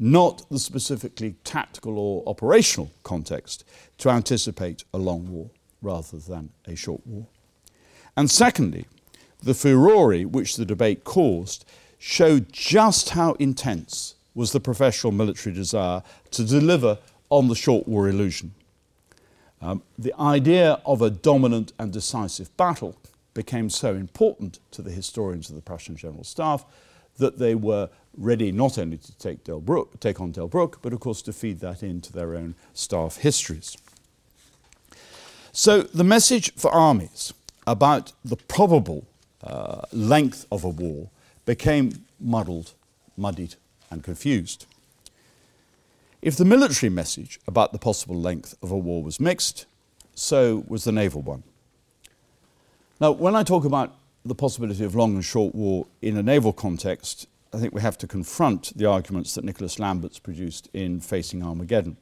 not 0.00 0.48
the 0.50 0.58
specifically 0.58 1.34
tactical 1.44 1.98
or 1.98 2.24
operational 2.26 2.90
context, 3.04 3.64
to 3.98 4.08
anticipate 4.08 4.82
a 4.94 4.98
long 4.98 5.30
war 5.30 5.50
rather 5.82 6.16
than 6.16 6.50
a 6.66 6.74
short 6.74 7.06
war. 7.06 7.26
And 8.16 8.30
secondly, 8.30 8.86
the 9.42 9.54
furore 9.54 10.22
which 10.22 10.56
the 10.56 10.64
debate 10.64 11.04
caused 11.04 11.66
showed 11.98 12.50
just 12.50 13.10
how 13.10 13.34
intense 13.34 14.14
was 14.34 14.52
the 14.52 14.60
professional 14.60 15.12
military 15.12 15.54
desire 15.54 16.02
to 16.30 16.44
deliver 16.44 16.98
on 17.28 17.48
the 17.48 17.54
short 17.54 17.86
war 17.86 18.08
illusion. 18.08 18.54
Um, 19.60 19.82
the 19.98 20.14
idea 20.18 20.80
of 20.86 21.02
a 21.02 21.10
dominant 21.10 21.74
and 21.78 21.92
decisive 21.92 22.56
battle 22.56 22.96
became 23.34 23.68
so 23.68 23.94
important 23.94 24.58
to 24.70 24.80
the 24.80 24.90
historians 24.90 25.50
of 25.50 25.56
the 25.56 25.62
Prussian 25.62 25.96
General 25.96 26.24
Staff 26.24 26.64
that 27.20 27.38
they 27.38 27.54
were 27.54 27.88
ready 28.16 28.52
not 28.52 28.78
only 28.78 28.98
to 28.98 29.16
take, 29.18 29.44
Delbruck, 29.44 30.00
take 30.00 30.20
on 30.20 30.32
Delbruck, 30.32 30.76
but 30.82 30.92
of 30.92 31.00
course 31.00 31.22
to 31.22 31.32
feed 31.32 31.60
that 31.60 31.82
into 31.82 32.12
their 32.12 32.34
own 32.34 32.54
staff 32.74 33.18
histories. 33.18 33.76
So 35.52 35.82
the 35.82 36.04
message 36.04 36.52
for 36.54 36.70
armies 36.70 37.32
about 37.66 38.12
the 38.24 38.36
probable 38.36 39.06
uh, 39.42 39.82
length 39.92 40.46
of 40.50 40.64
a 40.64 40.68
war 40.68 41.08
became 41.46 42.04
muddled, 42.20 42.74
muddied, 43.16 43.54
and 43.90 44.04
confused. 44.04 44.66
If 46.22 46.36
the 46.36 46.44
military 46.44 46.90
message 46.90 47.40
about 47.46 47.72
the 47.72 47.78
possible 47.78 48.20
length 48.20 48.54
of 48.62 48.70
a 48.70 48.76
war 48.76 49.02
was 49.02 49.18
mixed, 49.18 49.66
so 50.14 50.64
was 50.68 50.84
the 50.84 50.92
naval 50.92 51.22
one. 51.22 51.42
Now, 53.00 53.12
when 53.12 53.34
I 53.34 53.42
talk 53.42 53.64
about 53.64 53.94
the 54.24 54.34
possibility 54.34 54.84
of 54.84 54.94
long 54.94 55.14
and 55.14 55.24
short 55.24 55.54
war 55.54 55.86
in 56.02 56.16
a 56.16 56.22
naval 56.22 56.52
context, 56.52 57.26
I 57.52 57.58
think 57.58 57.74
we 57.74 57.80
have 57.80 57.98
to 57.98 58.06
confront 58.06 58.76
the 58.76 58.86
arguments 58.86 59.34
that 59.34 59.44
Nicholas 59.44 59.78
Lambert's 59.78 60.18
produced 60.18 60.68
in 60.72 61.00
Facing 61.00 61.42
Armageddon. 61.42 61.96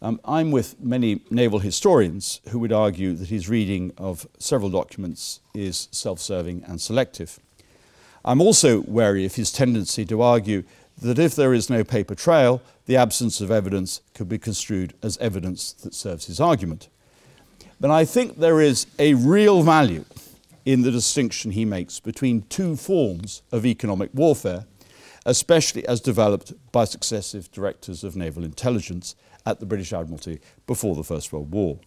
Um, 0.00 0.20
I'm 0.24 0.50
with 0.50 0.80
many 0.80 1.20
naval 1.30 1.60
historians 1.60 2.40
who 2.48 2.58
would 2.58 2.72
argue 2.72 3.14
that 3.14 3.28
his 3.28 3.48
reading 3.48 3.92
of 3.96 4.26
several 4.38 4.68
documents 4.68 5.40
is 5.54 5.88
self 5.92 6.18
serving 6.18 6.64
and 6.66 6.80
selective. 6.80 7.38
I'm 8.24 8.40
also 8.40 8.80
wary 8.80 9.24
of 9.24 9.36
his 9.36 9.52
tendency 9.52 10.04
to 10.06 10.20
argue 10.22 10.64
that 11.00 11.18
if 11.18 11.36
there 11.36 11.54
is 11.54 11.70
no 11.70 11.84
paper 11.84 12.14
trail, 12.16 12.62
the 12.86 12.96
absence 12.96 13.40
of 13.40 13.50
evidence 13.50 14.00
could 14.14 14.28
be 14.28 14.38
construed 14.38 14.94
as 15.02 15.18
evidence 15.18 15.72
that 15.72 15.94
serves 15.94 16.26
his 16.26 16.40
argument. 16.40 16.88
But 17.80 17.90
I 17.90 18.04
think 18.04 18.38
there 18.38 18.60
is 18.60 18.86
a 18.98 19.14
real 19.14 19.62
value 19.62 20.04
in 20.64 20.82
the 20.82 20.90
distinction 20.90 21.50
he 21.50 21.64
makes 21.64 22.00
between 22.00 22.42
two 22.42 22.76
forms 22.76 23.42
of 23.50 23.66
economic 23.66 24.10
warfare, 24.14 24.66
especially 25.26 25.86
as 25.86 26.00
developed 26.00 26.52
by 26.72 26.84
successive 26.84 27.50
directors 27.50 28.04
of 28.04 28.16
naval 28.16 28.44
intelligence 28.44 29.14
at 29.44 29.60
the 29.60 29.66
British 29.66 29.92
Admiralty 29.92 30.40
before 30.66 30.94
the 30.94 31.04
First 31.04 31.32
World 31.32 31.52
War. 31.52 31.78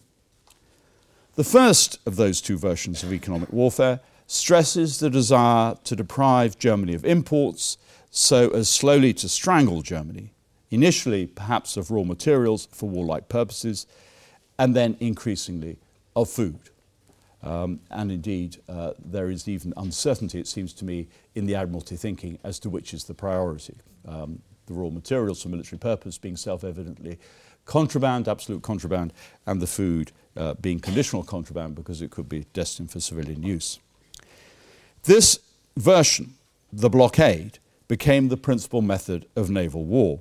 The 1.34 1.44
first 1.44 1.98
of 2.06 2.16
those 2.16 2.40
two 2.40 2.56
versions 2.56 3.02
of 3.02 3.12
economic 3.12 3.52
warfare 3.52 4.00
stresses 4.26 4.98
the 4.98 5.10
desire 5.10 5.76
to 5.84 5.96
deprive 5.96 6.58
Germany 6.58 6.94
of 6.94 7.04
imports 7.04 7.76
so 8.10 8.48
as 8.50 8.68
slowly 8.68 9.12
to 9.12 9.28
strangle 9.28 9.82
Germany, 9.82 10.32
initially 10.70 11.26
perhaps 11.26 11.76
of 11.76 11.90
raw 11.90 12.02
materials 12.02 12.68
for 12.72 12.88
warlike 12.88 13.28
purposes, 13.28 13.86
and 14.58 14.74
then 14.74 14.96
increasingly 15.00 15.78
of 16.14 16.30
food. 16.30 16.70
Um, 17.42 17.80
and 17.90 18.10
indeed, 18.10 18.58
uh, 18.68 18.92
there 19.04 19.30
is 19.30 19.46
even 19.46 19.72
uncertainty, 19.76 20.40
it 20.40 20.48
seems 20.48 20.72
to 20.74 20.84
me, 20.84 21.08
in 21.34 21.46
the 21.46 21.54
Admiralty 21.54 21.96
thinking 21.96 22.38
as 22.42 22.58
to 22.60 22.70
which 22.70 22.92
is 22.94 23.04
the 23.04 23.14
priority. 23.14 23.76
Um, 24.06 24.40
the 24.66 24.74
raw 24.74 24.90
materials 24.90 25.42
for 25.42 25.48
military 25.48 25.78
purpose 25.78 26.18
being 26.18 26.36
self 26.36 26.64
evidently 26.64 27.18
contraband, 27.66 28.28
absolute 28.28 28.62
contraband, 28.62 29.12
and 29.46 29.60
the 29.60 29.66
food 29.66 30.12
uh, 30.36 30.54
being 30.54 30.78
conditional 30.78 31.22
contraband 31.22 31.74
because 31.74 32.00
it 32.00 32.10
could 32.10 32.28
be 32.28 32.46
destined 32.52 32.90
for 32.90 33.00
civilian 33.00 33.42
use. 33.42 33.78
This 35.02 35.38
version, 35.76 36.34
the 36.72 36.88
blockade, 36.88 37.58
became 37.88 38.28
the 38.28 38.36
principal 38.36 38.82
method 38.82 39.26
of 39.36 39.50
naval 39.50 39.84
war, 39.84 40.20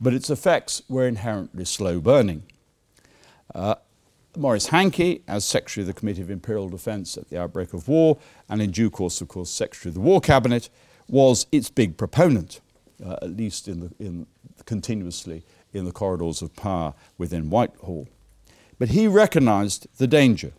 but 0.00 0.12
its 0.12 0.30
effects 0.30 0.82
were 0.88 1.06
inherently 1.06 1.64
slow 1.64 2.00
burning. 2.00 2.42
Uh, 3.54 3.76
Maurice 4.36 4.66
Hankey, 4.66 5.22
as 5.28 5.44
Secretary 5.44 5.82
of 5.82 5.86
the 5.86 5.92
Committee 5.92 6.22
of 6.22 6.30
Imperial 6.30 6.68
Defence 6.68 7.16
at 7.16 7.28
the 7.30 7.38
outbreak 7.38 7.72
of 7.72 7.88
war, 7.88 8.18
and 8.48 8.60
in 8.60 8.70
due 8.70 8.90
course, 8.90 9.20
of 9.20 9.28
course, 9.28 9.50
Secretary 9.50 9.90
of 9.90 9.94
the 9.94 10.00
War 10.00 10.20
Cabinet, 10.20 10.68
was 11.08 11.46
its 11.52 11.70
big 11.70 11.96
proponent, 11.96 12.60
uh, 13.04 13.16
at 13.22 13.36
least 13.36 13.68
in 13.68 13.80
the, 13.80 13.90
in, 13.98 14.26
continuously 14.66 15.44
in 15.72 15.84
the 15.84 15.92
corridors 15.92 16.42
of 16.42 16.54
power 16.56 16.94
within 17.18 17.50
Whitehall. 17.50 18.08
But 18.78 18.90
he 18.90 19.06
recognised 19.06 19.86
the 19.98 20.06
danger. 20.06 20.52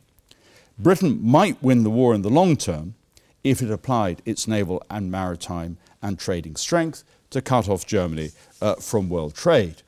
Britain 0.78 1.20
might 1.22 1.62
win 1.64 1.84
the 1.84 1.90
war 1.90 2.14
in 2.14 2.22
the 2.22 2.30
long 2.30 2.58
term 2.58 2.96
if 3.44 3.62
it 3.62 3.72
applied 3.72 4.22
its 4.26 4.48
naval 4.48 4.84
and 4.90 5.12
maritime 5.12 5.78
and 6.02 6.20
trading 6.20 6.56
strength 6.56 7.04
to 7.30 7.42
cut 7.42 7.70
off 7.70 7.86
Germany 7.86 8.32
uh, 8.62 8.76
from 8.76 9.10
world 9.10 9.36
trade. 9.36 9.82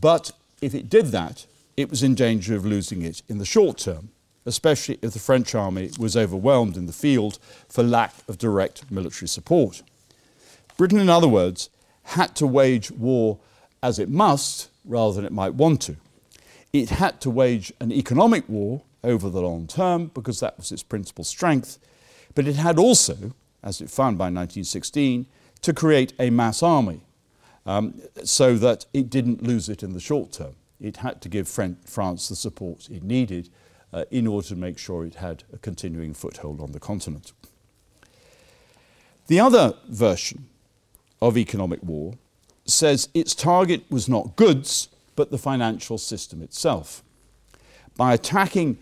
But 0.00 0.32
if 0.60 0.74
it 0.74 0.88
did 0.88 1.06
that, 1.06 1.46
it 1.76 1.90
was 1.90 2.02
in 2.02 2.14
danger 2.14 2.56
of 2.56 2.64
losing 2.64 3.02
it 3.02 3.22
in 3.28 3.38
the 3.38 3.44
short 3.44 3.78
term, 3.78 4.10
especially 4.46 4.98
if 5.02 5.12
the 5.12 5.18
French 5.18 5.54
army 5.54 5.90
was 5.98 6.16
overwhelmed 6.16 6.76
in 6.76 6.86
the 6.86 6.92
field 6.92 7.38
for 7.68 7.82
lack 7.82 8.14
of 8.28 8.38
direct 8.38 8.90
military 8.90 9.28
support. 9.28 9.82
Britain, 10.76 10.98
in 10.98 11.10
other 11.10 11.28
words, 11.28 11.68
had 12.04 12.34
to 12.36 12.46
wage 12.46 12.90
war 12.90 13.38
as 13.82 13.98
it 13.98 14.08
must 14.08 14.70
rather 14.84 15.16
than 15.16 15.24
it 15.24 15.32
might 15.32 15.54
want 15.54 15.82
to. 15.82 15.96
It 16.72 16.90
had 16.90 17.20
to 17.22 17.30
wage 17.30 17.72
an 17.80 17.92
economic 17.92 18.48
war 18.48 18.82
over 19.02 19.28
the 19.28 19.40
long 19.40 19.66
term 19.66 20.10
because 20.14 20.40
that 20.40 20.56
was 20.56 20.72
its 20.72 20.82
principal 20.82 21.24
strength, 21.24 21.78
but 22.34 22.46
it 22.46 22.56
had 22.56 22.78
also, 22.78 23.32
as 23.62 23.80
it 23.80 23.90
found 23.90 24.16
by 24.16 24.24
1916, 24.24 25.26
to 25.62 25.72
create 25.72 26.12
a 26.18 26.30
mass 26.30 26.62
army 26.62 27.00
um, 27.64 28.00
so 28.24 28.56
that 28.56 28.86
it 28.94 29.10
didn't 29.10 29.42
lose 29.42 29.68
it 29.68 29.82
in 29.82 29.92
the 29.92 30.00
short 30.00 30.32
term 30.32 30.54
it 30.80 30.98
had 30.98 31.20
to 31.22 31.28
give 31.28 31.48
France 31.48 32.28
the 32.28 32.36
support 32.36 32.88
it 32.90 33.02
needed 33.02 33.48
uh, 33.92 34.04
in 34.10 34.26
order 34.26 34.48
to 34.48 34.56
make 34.56 34.78
sure 34.78 35.04
it 35.04 35.16
had 35.16 35.44
a 35.52 35.58
continuing 35.58 36.12
foothold 36.12 36.60
on 36.60 36.72
the 36.72 36.80
continent. 36.80 37.32
The 39.28 39.40
other 39.40 39.74
version 39.88 40.46
of 41.20 41.36
economic 41.36 41.82
war 41.82 42.14
says 42.64 43.08
its 43.14 43.34
target 43.34 43.84
was 43.90 44.08
not 44.08 44.36
goods, 44.36 44.88
but 45.14 45.30
the 45.30 45.38
financial 45.38 45.98
system 45.98 46.42
itself. 46.42 47.02
By 47.96 48.12
attacking 48.12 48.78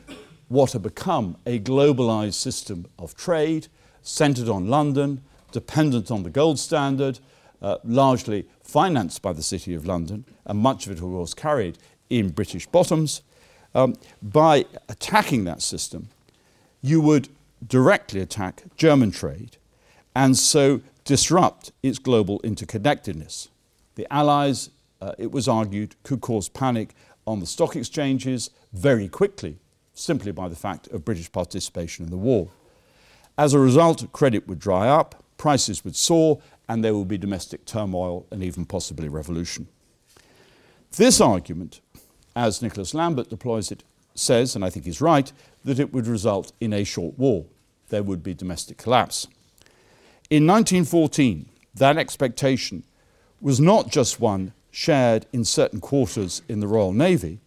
what 0.49 0.73
had 0.73 0.83
become 0.83 1.37
a 1.47 1.59
globalized 1.61 2.35
system 2.35 2.87
of 2.99 3.15
trade, 3.15 3.69
centered 4.03 4.49
on 4.49 4.69
London, 4.69 5.23
dependent 5.53 6.11
on 6.11 6.25
the 6.25 6.31
gold 6.31 6.59
standard, 6.59 7.21
uh, 7.65 7.79
largely 7.83 8.47
financed 8.63 9.23
by 9.23 9.33
the 9.33 9.43
City 9.43 9.75
of 9.75 9.87
London, 9.87 10.27
and 10.45 10.59
much 10.59 10.87
of 10.87 10.93
it 10.93 11.03
was 11.03 11.33
carried 11.33 11.79
in 12.11 12.29
British 12.29 12.67
bottoms. 12.67 13.23
Um, 13.75 13.95
by 14.23 14.67
attacking 14.89 15.45
that 15.45 15.63
system, 15.63 16.09
you 16.83 17.01
would 17.01 17.31
directly 17.67 18.21
attack 18.21 18.65
German 18.77 19.11
trade 19.11 19.57
and 20.15 20.37
so 20.37 20.83
disrupt 21.05 21.73
its 21.83 21.99
global 21.99 22.39
interconnectedness. 22.41 23.49
The 23.95 24.07
Allies, 24.13 24.69
uh, 25.01 25.13
it 25.17 25.33
was 25.33 25.49
argued, 25.49 25.97
could 26.03 26.21
cause 26.21 26.51
panic 26.51 26.95
on 27.27 27.41
the 27.41 27.47
stock 27.47 27.75
exchanges 27.77 28.51
very 28.75 29.09
quickly, 29.09 29.57
simply 29.95 30.33
by 30.33 30.49
the 30.49 30.57
fact 30.57 30.87
of 30.89 31.05
British 31.07 31.33
participation 31.33 32.05
in 32.05 32.11
the 32.11 32.19
war. 32.19 32.51
As 33.39 33.55
a 33.55 33.59
result, 33.59 34.13
credit 34.13 34.47
would 34.47 34.59
dry 34.59 34.87
up, 34.87 35.25
prices 35.39 35.85
would 35.85 35.97
soar, 35.97 36.41
and 36.69 36.83
there 36.83 36.95
will 36.95 37.05
be 37.05 37.19
domestic 37.19 37.65
turmoil 37.65 38.27
and 38.31 38.43
even 38.43 38.65
possibly 38.65 39.09
revolution. 39.09 39.69
This 40.97 41.21
argument, 41.21 41.81
as 42.37 42.63
Nicholas 42.63 42.95
Lambert 42.95 43.29
deploys 43.29 43.71
it, 43.71 43.85
says, 44.15 44.55
and 44.55 44.65
I 44.65 44.71
think 44.71 44.85
he's 44.85 45.01
right, 45.01 45.33
that 45.65 45.81
it 45.81 45.93
would 45.93 46.07
result 46.07 46.53
in 46.61 46.73
a 46.73 46.85
short 46.85 47.19
war. 47.19 47.47
There 47.89 48.03
would 48.03 48.23
be 48.23 48.35
domestic 48.35 48.79
collapse. 48.79 49.27
In 50.31 50.47
1914, 50.47 51.49
that 51.75 51.99
expectation 51.99 52.85
was 53.41 53.61
not 53.61 53.91
just 53.91 54.21
one 54.21 54.53
shared 54.71 55.27
in 55.33 55.45
certain 55.45 55.81
quarters 55.81 56.43
in 56.49 56.61
the 56.61 56.67
Royal 56.67 56.93
Navy, 56.93 57.41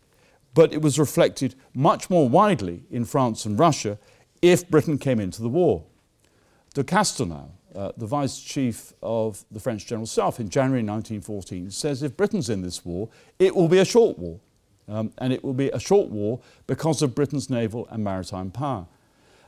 but 0.54 0.74
it 0.74 0.82
was 0.82 1.00
reflected 1.00 1.56
much 1.74 2.10
more 2.10 2.28
widely 2.28 2.84
in 2.90 3.06
France 3.06 3.46
and 3.46 3.60
Russia 3.60 3.98
if 4.42 4.70
Britain 4.70 4.98
came 4.98 5.20
into 5.20 5.42
the 5.42 5.50
war. 5.50 5.84
de 6.74 6.84
Castelnau, 6.84 7.50
uh, 7.78 7.92
the 7.96 8.08
Vice 8.08 8.42
Chief 8.42 8.94
of 9.04 9.46
the 9.52 9.60
French 9.60 9.86
General 9.86 10.08
Staff 10.08 10.40
in 10.40 10.50
January 10.50 10.82
1914, 10.82 11.70
says 11.70 12.02
if 12.02 12.18
Britain's 12.18 12.50
in 12.50 12.64
this 12.64 12.84
war, 12.84 13.08
it 13.38 13.56
will 13.56 13.68
be 13.68 13.78
a 13.78 13.86
short 13.86 14.18
war. 14.18 14.40
Um, 14.90 15.12
and 15.18 15.34
it 15.34 15.44
will 15.44 15.54
be 15.54 15.70
a 15.70 15.80
short 15.80 16.10
war 16.10 16.40
because 16.66 17.02
of 17.02 17.14
Britain's 17.14 17.50
naval 17.50 17.88
and 17.92 18.04
maritime 18.04 18.52
power. 18.52 18.88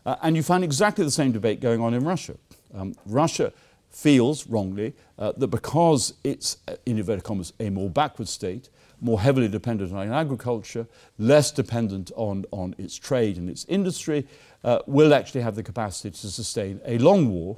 Uh, 0.06 0.18
and 0.22 0.36
you 0.36 0.44
find 0.44 0.64
exactly 0.64 1.04
the 1.04 1.12
same 1.12 1.32
debate 1.32 1.62
going 1.62 1.82
on 1.82 1.94
in 1.94 2.04
Russia. 2.04 2.36
Um, 2.74 2.94
Russia 3.06 3.54
feels 3.90 4.48
wrongly 4.48 4.94
uh, 5.18 5.32
that 5.38 5.48
because 5.48 6.14
it's, 6.24 6.58
uh, 6.68 6.76
in 6.86 6.98
inverted 6.98 7.24
commas, 7.24 7.54
a 7.60 7.70
more 7.70 7.90
backward 7.90 8.28
state, 8.28 8.70
more 9.02 9.22
heavily 9.22 9.48
dependent 9.48 9.94
on 9.94 10.12
agriculture, 10.12 10.86
less 11.18 11.52
dependent 11.52 12.12
on, 12.16 12.46
on 12.52 12.76
its 12.78 12.96
trade 12.96 13.38
and 13.38 13.50
its 13.50 13.66
industry, 13.70 14.28
uh, 14.64 14.80
will 14.86 15.14
actually 15.14 15.42
have 15.42 15.56
the 15.56 15.64
capacity 15.64 16.12
to 16.12 16.28
sustain 16.28 16.82
a 16.86 16.98
long 16.98 17.30
war, 17.30 17.58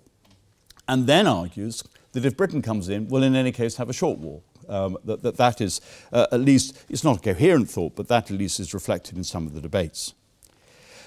and 0.88 1.08
then 1.08 1.28
argues 1.28 1.84
that 2.12 2.26
if 2.26 2.36
Britain 2.36 2.62
comes 2.62 2.90
in, 2.90 3.08
we'll 3.08 3.24
in 3.24 3.36
any 3.36 3.52
case 3.52 3.78
have 3.78 3.90
a 3.90 3.94
short 3.94 4.20
war. 4.20 4.42
Um, 4.70 4.98
that, 5.06 5.22
that, 5.24 5.38
that 5.38 5.60
is 5.60 5.82
uh, 6.14 6.28
at 6.32 6.40
least, 6.40 6.78
it's 6.90 7.04
not 7.04 7.18
a 7.18 7.20
coherent 7.20 7.70
thought, 7.70 7.96
but 7.96 8.08
that 8.08 8.32
at 8.32 8.38
least 8.38 8.60
is 8.60 8.74
reflected 8.74 9.18
in 9.18 9.24
some 9.24 9.48
of 9.48 9.54
the 9.54 9.62
debates. 9.62 10.14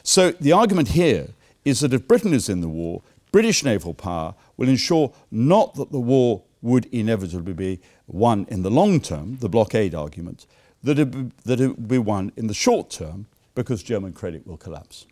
So 0.02 0.32
the 0.32 0.52
argument 0.52 0.88
here 0.88 1.28
is 1.64 1.80
that 1.80 1.94
if 1.94 2.06
Britain 2.06 2.34
is 2.34 2.48
in 2.48 2.60
the 2.60 2.68
war, 2.68 3.02
British 3.32 3.64
naval 3.64 3.94
power 3.94 4.34
will 4.56 4.68
ensure 4.68 5.12
not 5.30 5.74
that 5.74 5.90
the 5.90 6.00
war 6.00 6.42
would 6.62 6.86
inevitably 6.86 7.52
be 7.52 7.80
won 8.06 8.46
in 8.48 8.62
the 8.62 8.70
long 8.70 9.00
term, 9.00 9.38
the 9.38 9.48
blockade 9.48 9.94
argument, 9.94 10.46
that 10.82 10.98
it, 10.98 11.44
that 11.44 11.60
it 11.60 11.68
would 11.68 11.88
be 11.88 11.98
won 11.98 12.32
in 12.36 12.46
the 12.46 12.54
short 12.54 12.90
term 12.90 13.26
because 13.54 13.82
German 13.82 14.12
credit 14.12 14.46
will 14.46 14.56
collapse. 14.56 15.06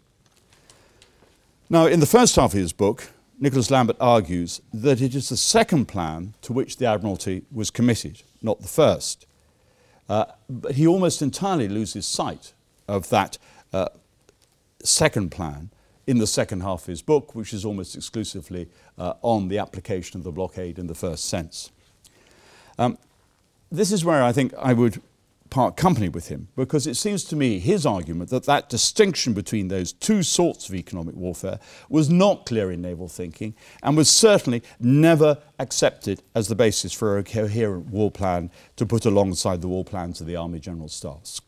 Now, 1.70 1.87
in 1.87 2.01
the 2.01 2.07
first 2.07 2.37
half 2.37 2.53
of 2.53 2.59
his 2.59 2.72
book, 2.72 3.09
Nicholas 3.42 3.72
Lambert 3.72 3.96
argues 3.98 4.62
that 4.72 5.00
it 5.02 5.16
is 5.16 5.28
the 5.28 5.37
second 5.37 5.87
plan 5.87 6.35
to 6.42 6.52
which 6.52 6.76
the 6.76 6.87
Admiralty 6.87 7.42
was 7.50 7.70
committed, 7.70 8.22
not 8.40 8.61
the 8.61 8.68
first. 8.68 9.26
Uh, 10.09 10.26
but 10.48 10.76
he 10.76 10.87
almost 10.87 11.20
entirely 11.20 11.66
loses 11.68 12.07
sight 12.07 12.52
of 12.87 13.09
that 13.09 13.38
uh, 13.72 13.88
second 14.85 15.33
plan 15.33 15.70
in 16.07 16.18
the 16.18 16.26
second 16.26 16.61
half 16.61 16.83
of 16.83 16.87
his 16.87 17.02
book, 17.02 17.35
which 17.35 17.52
is 17.52 17.64
almost 17.64 17.96
exclusively 17.96 18.68
uh, 18.96 19.14
on 19.22 19.48
the 19.48 19.59
application 19.59 20.20
of 20.20 20.22
the 20.22 20.31
blockade 20.31 20.78
in 20.78 20.87
the 20.87 20.94
first 20.94 21.24
sense. 21.24 21.72
Um, 22.78 22.96
this 23.72 23.90
is 23.90 24.05
where 24.05 24.22
I 24.22 24.31
think 24.31 24.55
I 24.57 24.72
would 24.72 25.02
part 25.52 25.76
company 25.76 26.08
with 26.08 26.28
him 26.28 26.48
because 26.56 26.86
it 26.86 26.94
seems 26.94 27.24
to 27.24 27.36
me 27.36 27.58
his 27.58 27.84
argument 27.84 28.30
that 28.30 28.44
that 28.44 28.70
distinction 28.70 29.34
between 29.34 29.68
those 29.68 29.92
two 29.92 30.22
sorts 30.22 30.66
of 30.66 30.74
economic 30.74 31.14
warfare 31.14 31.60
was 31.90 32.08
not 32.08 32.46
clear 32.46 32.72
in 32.72 32.80
naval 32.80 33.06
thinking 33.06 33.54
and 33.82 33.94
was 33.94 34.08
certainly 34.08 34.62
never 34.80 35.36
accepted 35.58 36.22
as 36.34 36.48
the 36.48 36.54
basis 36.54 36.94
for 36.94 37.18
a 37.18 37.22
coherent 37.22 37.86
war 37.88 38.10
plan 38.10 38.50
to 38.76 38.86
put 38.86 39.04
alongside 39.04 39.60
the 39.60 39.68
war 39.68 39.84
plans 39.84 40.22
of 40.22 40.26
the 40.26 40.34
Army 40.34 40.58
General 40.58 40.88
Staffs. 40.88 41.42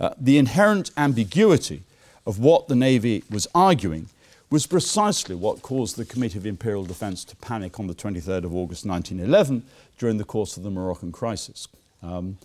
Uh, 0.00 0.14
the 0.18 0.38
inherent 0.38 0.90
ambiguity 0.96 1.82
of 2.26 2.38
what 2.38 2.68
the 2.68 2.74
Navy 2.74 3.22
was 3.30 3.46
arguing 3.54 4.08
was 4.48 4.66
precisely 4.66 5.34
what 5.34 5.60
caused 5.60 5.96
the 5.96 6.06
Committee 6.06 6.38
of 6.38 6.46
Imperial 6.46 6.86
Defence 6.86 7.24
to 7.26 7.36
panic 7.36 7.78
on 7.78 7.88
the 7.88 7.94
23rd 7.94 8.44
of 8.44 8.54
August 8.54 8.86
1911 8.86 9.64
during 9.98 10.16
the 10.16 10.24
course 10.24 10.56
of 10.56 10.62
the 10.62 10.70
Moroccan 10.70 11.12
crisis. 11.12 11.68
Um, 12.02 12.38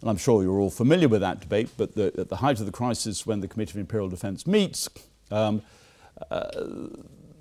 and 0.00 0.10
I'm 0.10 0.16
sure 0.16 0.42
you're 0.42 0.58
all 0.58 0.70
familiar 0.70 1.08
with 1.08 1.20
that 1.22 1.40
debate, 1.40 1.70
but 1.76 1.94
the, 1.94 2.12
at 2.18 2.28
the 2.28 2.36
height 2.36 2.60
of 2.60 2.66
the 2.66 2.72
crisis, 2.72 3.26
when 3.26 3.40
the 3.40 3.48
Committee 3.48 3.72
of 3.72 3.78
Imperial 3.78 4.08
Defence 4.08 4.46
meets, 4.46 4.88
um, 5.30 5.62
uh, 6.30 6.48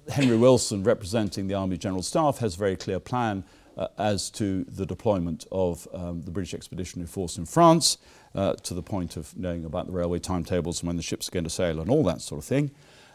Henry 0.10 0.38
Wilson, 0.38 0.84
representing 0.84 1.48
the 1.48 1.54
Army 1.54 1.78
General 1.78 2.04
Staff, 2.04 2.38
has 2.40 2.56
a 2.56 2.58
very 2.58 2.76
clear 2.76 3.00
plan 3.00 3.44
uh, 3.78 3.88
as 3.98 4.30
to 4.32 4.64
the 4.66 4.86
deployment 4.86 5.46
of 5.52 5.88
um, 5.94 6.22
the 6.22 6.32
British 6.32 6.54
Expeditionary 6.54 7.08
Force 7.08 7.38
in 7.38 7.46
France, 7.46 7.98
uh, 8.36 8.54
to 8.54 8.74
the 8.74 8.84
point 8.84 9.18
of 9.18 9.36
knowing 9.38 9.66
about 9.66 9.88
the 9.88 9.92
railway 9.92 10.20
timetables 10.20 10.82
and 10.82 10.88
when 10.88 10.98
the 10.98 11.04
ships 11.04 11.28
are 11.28 11.32
going 11.32 11.44
to 11.44 11.50
sail 11.50 11.80
and 11.80 11.90
all 11.90 12.04
that 12.04 12.22
sort 12.22 12.40
of 12.40 12.46
thing. 12.46 12.72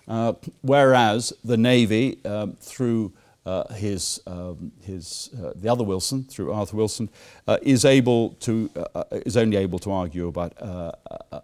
Uh, 0.09 0.33
whereas 0.63 1.33
the 1.45 1.57
Navy, 1.57 2.19
um, 2.25 2.57
through 2.61 3.13
uh, 3.47 3.73
his, 3.75 4.21
um, 4.27 4.73
his, 4.83 5.31
uh, 5.43 5.53
the 5.55 5.69
other 5.71 5.85
Wilson, 5.85 6.25
through 6.25 6.53
Arthur 6.53 6.77
Wilson, 6.77 7.09
uh, 7.47 7.59
is, 7.63 7.85
able 7.85 8.31
to, 8.41 8.71
uh, 8.77 8.85
uh, 8.95 9.05
is 9.25 9.37
only 9.37 9.57
able 9.57 9.79
to 9.79 9.91
argue 9.91 10.29
about, 10.29 10.61
uh, 10.61 10.93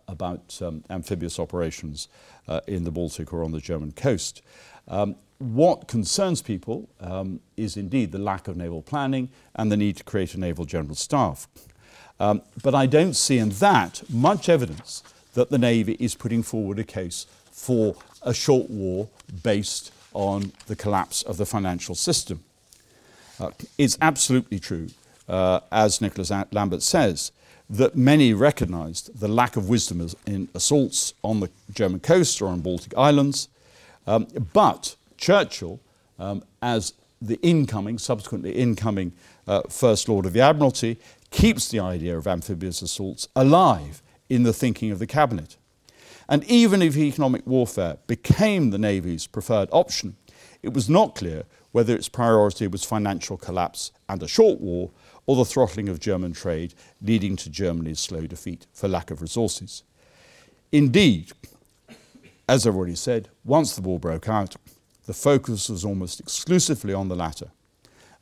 about 0.09 0.59
um, 0.63 0.85
amphibious 0.91 1.39
operations 1.39 2.09
in 2.67 2.85
the 2.85 2.93
Baltic 2.93 3.33
or 3.33 3.43
on 3.43 3.51
the 3.51 3.61
German 3.61 3.93
coast. 3.93 4.43
Um, 4.89 5.17
what 5.39 5.89
concerns 5.89 6.43
people 6.43 6.89
um, 7.01 7.41
is 7.57 7.77
indeed 7.77 8.13
the 8.13 8.19
lack 8.19 8.49
of 8.49 8.57
naval 8.57 8.83
planning 8.83 9.29
and 9.55 9.71
the 9.71 9.77
need 9.77 9.97
to 9.97 10.05
create 10.05 10.35
a 10.35 10.41
naval 10.41 10.65
general 10.65 10.95
staff. 10.95 11.49
Um, 12.19 12.43
but 12.63 12.75
I 12.75 12.87
don't 12.87 13.15
see 13.15 13.39
in 13.39 13.51
that 13.51 14.03
much 14.09 14.49
evidence 14.49 15.03
that 15.35 15.51
the 15.51 15.59
Navy 15.59 15.97
is 16.01 16.15
putting 16.15 16.43
forward 16.43 16.79
a 16.79 16.85
case 16.85 17.27
for 17.51 17.97
a 18.23 18.33
short 18.33 18.71
war 18.71 19.09
based 19.43 19.93
on 20.17 20.51
the 20.67 20.75
collapse 20.75 21.23
of 21.23 21.37
the 21.37 21.45
financial 21.45 21.95
system. 21.95 22.43
Uh, 23.39 23.51
it's 23.77 23.99
absolutely 24.01 24.59
true, 24.59 24.89
uh, 25.29 25.61
as 25.71 26.01
Nicholas 26.01 26.33
Lambert 26.53 26.83
says, 26.83 27.33
that 27.69 27.95
many 27.95 28.33
recognized 28.33 29.21
the 29.21 29.29
lack 29.29 29.57
of 29.57 29.69
wisdom 29.69 30.09
in 30.27 30.49
assaults 30.55 31.13
on 31.23 31.41
the 31.41 31.51
German 31.75 32.01
coast 32.01 32.41
or 32.41 32.47
on 32.47 32.61
Baltic 32.61 32.97
islands. 32.97 33.49
Um, 34.07 34.27
but 34.55 34.97
Churchill, 35.19 35.81
um, 36.19 36.43
as 36.63 36.95
the 37.21 37.39
incoming, 37.43 37.99
subsequently 37.99 38.53
incoming 38.53 39.13
uh, 39.47 39.63
First 39.69 40.09
Lord 40.09 40.25
of 40.25 40.33
the 40.33 40.41
Admiralty, 40.41 40.97
keeps 41.31 41.69
the 41.69 41.81
idea 41.81 42.17
of 42.17 42.27
amphibious 42.27 42.81
assaults 42.81 43.29
alive 43.37 44.01
in 44.31 44.45
the 44.45 44.53
thinking 44.53 44.91
of 44.91 44.99
the 44.99 45.07
Cabinet. 45.07 45.57
And 46.29 46.45
even 46.45 46.83
if 46.83 46.97
economic 46.97 47.47
warfare 47.47 47.99
became 48.07 48.71
the 48.71 48.79
Navy's 48.79 49.27
preferred 49.27 49.69
option, 49.71 50.17
it 50.62 50.73
was 50.73 50.89
not 50.89 51.15
clear 51.15 51.45
whether 51.73 51.95
its 51.95 52.09
priority 52.09 52.67
was 52.67 52.85
financial 52.85 53.37
collapse 53.37 53.93
and 54.09 54.23
a 54.23 54.29
short 54.29 54.61
war 54.61 54.91
or 55.27 55.37
the 55.37 55.45
throttling 55.45 55.89
of 55.89 56.01
German 56.01 56.33
trade, 56.33 56.75
leading 57.03 57.37
to 57.37 57.51
Germany's 57.51 58.01
slow 58.01 58.27
defeat 58.27 58.67
for 58.73 58.89
lack 58.89 59.11
of 59.11 59.21
resources. 59.21 59.83
Indeed, 60.73 61.33
as 62.49 62.67
I've 62.67 62.77
already 62.77 62.95
said, 62.95 63.29
once 63.45 63.75
the 63.75 63.83
war 63.83 63.99
broke 63.99 64.29
out, 64.29 64.57
the 65.07 65.12
focus 65.12 65.69
was 65.69 65.85
almost 65.85 66.21
exclusively 66.21 66.95
on 66.95 67.09
the 67.09 67.17
latter. 67.17 67.49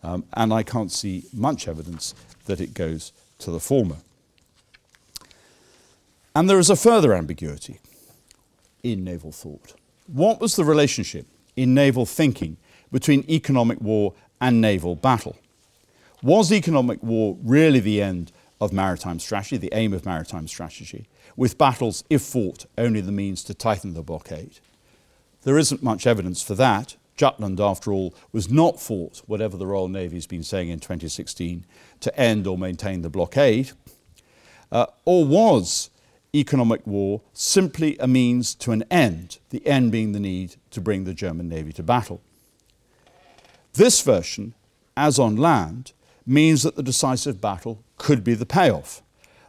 Um, 0.02 0.24
and 0.34 0.52
I 0.52 0.62
can't 0.62 0.92
see 0.92 1.24
much 1.32 1.66
evidence 1.66 2.14
that 2.46 2.60
it 2.60 2.74
goes 2.74 3.12
to 3.38 3.50
the 3.50 3.60
former. 3.60 3.96
And 6.34 6.50
there 6.50 6.58
is 6.58 6.68
a 6.68 6.76
further 6.76 7.14
ambiguity 7.14 7.80
in 8.84 9.02
naval 9.02 9.32
thought. 9.32 9.74
What 10.06 10.40
was 10.40 10.54
the 10.54 10.64
relationship 10.64 11.26
in 11.56 11.74
naval 11.74 12.06
thinking 12.06 12.58
between 12.92 13.28
economic 13.28 13.80
war 13.80 14.14
and 14.40 14.60
naval 14.60 14.94
battle? 14.94 15.36
Was 16.22 16.52
economic 16.52 17.02
war 17.02 17.36
really 17.42 17.80
the 17.80 18.00
end 18.00 18.30
of 18.60 18.72
maritime 18.72 19.18
strategy, 19.18 19.56
the 19.56 19.74
aim 19.74 19.92
of 19.92 20.06
maritime 20.06 20.46
strategy, 20.46 21.08
with 21.36 21.58
battles, 21.58 22.04
if 22.08 22.22
fought, 22.22 22.66
only 22.78 23.00
the 23.00 23.12
means 23.12 23.42
to 23.44 23.54
tighten 23.54 23.94
the 23.94 24.02
blockade? 24.02 24.60
There 25.42 25.58
isn't 25.58 25.82
much 25.82 26.06
evidence 26.06 26.42
for 26.42 26.54
that. 26.54 26.96
Jutland, 27.16 27.60
after 27.60 27.92
all, 27.92 28.14
was 28.32 28.50
not 28.50 28.80
fought, 28.80 29.22
whatever 29.26 29.56
the 29.56 29.66
Royal 29.66 29.88
Navy's 29.88 30.26
been 30.26 30.42
saying 30.42 30.68
in 30.68 30.80
2016, 30.80 31.64
to 32.00 32.18
end 32.18 32.46
or 32.46 32.58
maintain 32.58 33.02
the 33.02 33.10
blockade. 33.10 33.72
Uh, 34.72 34.86
or 35.04 35.24
was 35.24 35.90
economic 36.34 36.86
war 36.86 37.22
simply 37.32 37.96
a 37.98 38.06
means 38.06 38.54
to 38.56 38.72
an 38.72 38.84
end, 38.90 39.38
the 39.50 39.66
end 39.66 39.92
being 39.92 40.12
the 40.12 40.20
need 40.20 40.56
to 40.70 40.80
bring 40.80 41.04
the 41.04 41.14
German 41.14 41.48
Navy 41.48 41.72
to 41.72 41.82
battle. 41.82 42.20
This 43.74 44.00
version, 44.02 44.54
as 44.96 45.18
on 45.18 45.36
land, 45.36 45.92
means 46.26 46.62
that 46.62 46.76
the 46.76 46.82
decisive 46.82 47.40
battle 47.40 47.82
could 47.98 48.24
be 48.24 48.34
the 48.34 48.46
payoff, 48.46 49.02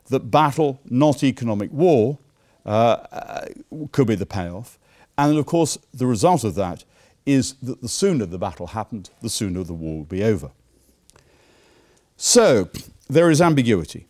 that 0.10 0.32
battle, 0.32 0.80
not 0.86 1.24
economic 1.24 1.72
war, 1.72 2.20
uh, 2.66 3.45
could 3.91 4.07
be 4.07 4.16
the 4.16 4.26
payoff. 4.26 4.78
And 5.18 5.38
of 5.38 5.45
course, 5.45 5.78
the 5.93 6.05
result 6.05 6.43
of 6.43 6.55
that 6.55 6.84
is 7.26 7.53
that 7.64 7.82
the 7.82 7.89
sooner 7.89 8.26
the 8.26 8.38
battle 8.38 8.68
happened, 8.68 9.10
the 9.22 9.30
sooner 9.30 9.64
the 9.64 9.74
war 9.74 9.99
would 9.99 10.10
be 10.10 10.24
over. 10.24 10.51
So, 12.18 12.70
there 13.10 13.30
is 13.30 13.41
ambiguity. 13.41 14.07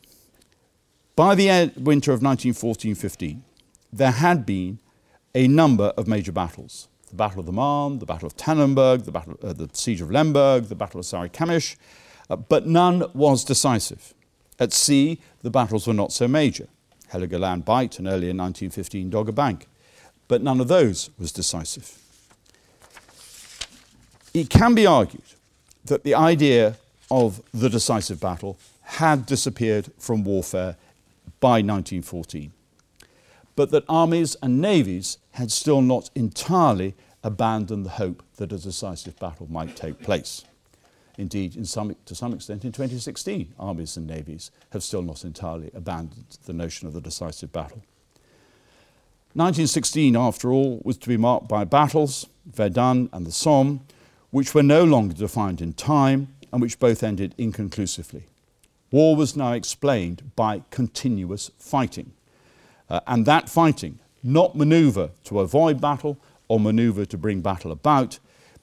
By 1.15 1.33
the 1.35 1.71
winter 1.77 2.11
of 2.11 2.19
1914-15, 2.19 3.39
there 3.93 4.11
had 4.11 4.45
been 4.45 4.79
a 5.33 5.47
number 5.47 5.93
of 5.97 6.07
major 6.07 6.31
battles. 6.31 6.89
The 7.09 7.15
Battle 7.15 7.39
of 7.39 7.45
the 7.45 7.53
Marne, 7.53 7.99
the 7.99 8.05
Battle 8.05 8.27
of 8.27 8.35
Tannenberg, 8.35 9.05
the, 9.05 9.11
battle, 9.11 9.39
uh, 9.41 9.53
the 9.53 9.69
Siege 9.71 10.01
of 10.01 10.11
Lemberg, 10.11 10.65
the 10.65 10.75
Battle 10.75 10.99
of 10.99 11.05
Sarikamish, 11.05 11.77
uh, 12.29 12.35
but 12.35 12.67
none 12.67 13.05
was 13.13 13.45
decisive. 13.45 14.13
At 14.59 14.73
sea, 14.73 15.21
the 15.41 15.49
battles 15.49 15.87
were 15.87 15.93
not 15.93 16.11
so 16.11 16.27
major. 16.27 16.67
Heligoland 17.11 17.63
Bight 17.63 17.99
and 17.99 18.07
earlier 18.07 18.31
in 18.31 18.37
1915 18.37 19.09
Dogger 19.09 19.31
Bank. 19.31 19.67
But 20.27 20.41
none 20.41 20.59
of 20.59 20.67
those 20.67 21.11
was 21.17 21.31
decisive. 21.31 22.01
it 24.33 24.49
can 24.49 24.75
be 24.75 24.85
argued 24.85 25.23
that 25.85 26.03
the 26.03 26.13
idea 26.13 26.75
of 27.09 27.41
the 27.53 27.69
decisive 27.69 28.19
battle 28.19 28.57
had 28.81 29.25
disappeared 29.25 29.89
from 29.97 30.23
warfare 30.25 30.75
by 31.45 31.61
1914, 31.61 32.51
but 33.55 33.69
that 33.69 33.83
armies 33.87 34.35
and 34.41 34.59
navies 34.59 35.19
had 35.33 35.51
still 35.51 35.79
not 35.79 36.09
entirely 36.15 36.95
abandoned 37.23 37.85
the 37.85 38.01
hope 38.01 38.23
that 38.37 38.51
a 38.51 38.57
decisive 38.57 39.15
battle 39.19 39.45
might 39.47 39.75
take 39.75 40.01
place. 40.01 40.43
Indeed, 41.19 41.67
some, 41.67 41.95
to 42.07 42.15
some 42.15 42.33
extent, 42.33 42.65
in 42.65 42.71
2016, 42.71 43.53
armies 43.59 43.95
and 43.95 44.07
navies 44.07 44.49
have 44.71 44.81
still 44.81 45.03
not 45.03 45.23
entirely 45.23 45.69
abandoned 45.75 46.39
the 46.45 46.53
notion 46.53 46.87
of 46.87 46.95
the 46.95 46.99
decisive 46.99 47.51
battle. 47.51 47.83
1916, 49.33 50.15
after 50.15 50.51
all, 50.51 50.81
was 50.83 50.97
to 50.97 51.07
be 51.07 51.15
marked 51.15 51.47
by 51.47 51.63
battles, 51.63 52.25
Verdun 52.47 53.07
and 53.13 53.27
the 53.27 53.31
Somme, 53.31 53.81
which 54.31 54.55
were 54.55 54.63
no 54.63 54.83
longer 54.83 55.13
defined 55.13 55.61
in 55.61 55.73
time 55.73 56.29
and 56.51 56.59
which 56.59 56.79
both 56.79 57.03
ended 57.03 57.35
inconclusively. 57.37 58.23
War 58.95 59.17
was 59.17 59.35
now 59.35 59.51
explained 59.51 60.31
by 60.37 60.63
continuous 60.69 61.51
fighting. 61.57 62.13
Uh, 62.89 63.01
and 63.05 63.25
that 63.25 63.49
fighting, 63.49 63.99
not 64.23 64.55
maneuver 64.55 65.09
to 65.25 65.41
avoid 65.41 65.81
battle 65.81 66.17
or 66.47 66.61
maneuver 66.61 67.03
to 67.03 67.17
bring 67.17 67.41
battle 67.41 67.73
about, 67.73 68.19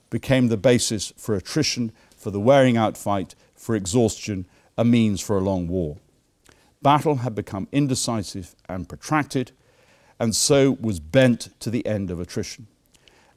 became 0.08 0.48
the 0.48 0.56
basis 0.56 1.12
for 1.18 1.34
attrition, 1.34 1.92
for 2.16 2.30
the 2.30 2.40
wearing 2.40 2.78
out 2.78 2.96
fight, 2.96 3.34
for 3.54 3.74
exhaustion, 3.74 4.46
a 4.78 4.86
means 4.86 5.20
for 5.20 5.36
a 5.36 5.42
long 5.42 5.68
war. 5.68 5.98
Battle 6.80 7.16
had 7.16 7.34
become 7.34 7.68
indecisive 7.70 8.54
and 8.70 8.88
protracted, 8.88 9.52
and 10.18 10.34
so 10.34 10.78
was 10.80 10.98
bent 10.98 11.50
to 11.60 11.68
the 11.68 11.86
end 11.86 12.10
of 12.10 12.18
attrition. 12.18 12.68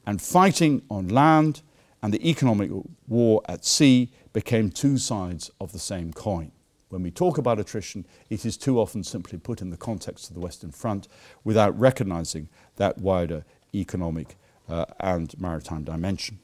And 0.06 0.22
fighting 0.22 0.80
on 0.88 1.08
land 1.08 1.60
and 2.02 2.14
the 2.14 2.26
economic 2.26 2.70
war 3.06 3.42
at 3.50 3.66
sea 3.66 4.10
became 4.32 4.70
two 4.70 4.96
sides 4.96 5.50
of 5.60 5.72
the 5.72 5.78
same 5.78 6.14
coin. 6.14 6.52
When 6.88 7.02
we 7.02 7.10
talk 7.10 7.36
about 7.36 7.58
attrition, 7.58 8.06
it 8.30 8.44
is 8.44 8.56
too 8.56 8.80
often 8.80 9.02
simply 9.02 9.38
put 9.38 9.60
in 9.60 9.70
the 9.70 9.76
context 9.76 10.28
of 10.28 10.34
the 10.34 10.40
Western 10.40 10.70
Front 10.70 11.08
without 11.42 11.78
recognizing 11.78 12.48
that 12.76 12.98
wider 12.98 13.44
economic 13.74 14.36
uh, 14.68 14.86
and 15.00 15.38
maritime 15.40 15.84
dimension. 15.84 16.38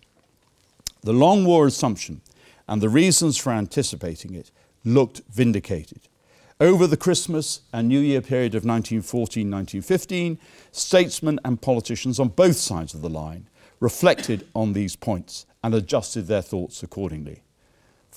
The 1.02 1.12
long 1.12 1.44
war 1.44 1.66
assumption 1.66 2.20
and 2.68 2.80
the 2.80 2.88
reasons 2.88 3.36
for 3.36 3.50
anticipating 3.52 4.34
it 4.34 4.50
looked 4.84 5.22
vindicated. 5.30 6.00
Over 6.60 6.86
the 6.86 6.96
Christmas 6.96 7.62
and 7.72 7.88
New 7.88 7.98
Year 7.98 8.20
period 8.20 8.54
of 8.54 8.64
1914 8.64 9.50
1915, 9.50 10.38
statesmen 10.70 11.40
and 11.44 11.60
politicians 11.60 12.20
on 12.20 12.28
both 12.28 12.56
sides 12.56 12.94
of 12.94 13.02
the 13.02 13.10
line 13.10 13.48
reflected 13.80 14.46
on 14.54 14.72
these 14.72 14.94
points 14.94 15.44
and 15.64 15.74
adjusted 15.74 16.26
their 16.26 16.42
thoughts 16.42 16.82
accordingly. 16.82 17.42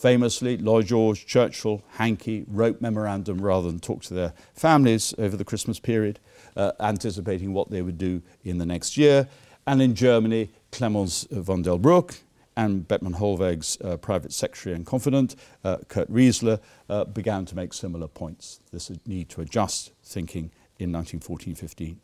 Famously, 0.06 0.58
Lloyd 0.58 0.86
George, 0.86 1.26
Churchill, 1.26 1.82
Hankey 1.94 2.46
wrote 2.48 2.80
memorandum 2.80 3.42
rather 3.42 3.72
than 3.72 3.80
talk 3.80 4.04
to 4.04 4.14
their 4.14 4.34
families 4.54 5.16
over 5.18 5.36
the 5.36 5.44
Christmas 5.44 5.80
period, 5.80 6.20
uh, 6.56 6.74
anticipating 6.80 7.54
what 7.54 7.72
they 7.72 7.82
would 7.82 7.98
do 7.98 8.22
in 8.44 8.60
the 8.60 8.68
next 8.68 8.98
year. 8.98 9.28
And 9.66 9.82
in 9.82 9.96
Germany, 9.96 10.52
Clemens 10.72 11.26
von 11.32 11.64
Delbrück 11.64 12.20
and 12.56 12.88
Bethmann 12.88 13.16
Hollweg's 13.16 13.82
uh, 13.82 13.98
private 13.98 14.32
secretary 14.32 14.76
and 14.76 14.86
confidant, 14.86 15.36
uh, 15.64 15.78
Kurt 15.88 16.08
Riezler, 16.14 16.60
uh, 16.88 17.06
began 17.06 17.44
to 17.46 17.56
make 17.56 17.74
similar 17.74 18.08
points. 18.08 18.60
This 18.72 18.92
need 19.08 19.30
to 19.30 19.42
adjust 19.42 19.92
thinking 20.04 20.52
in 20.78 20.92
1914-15. 20.92 21.96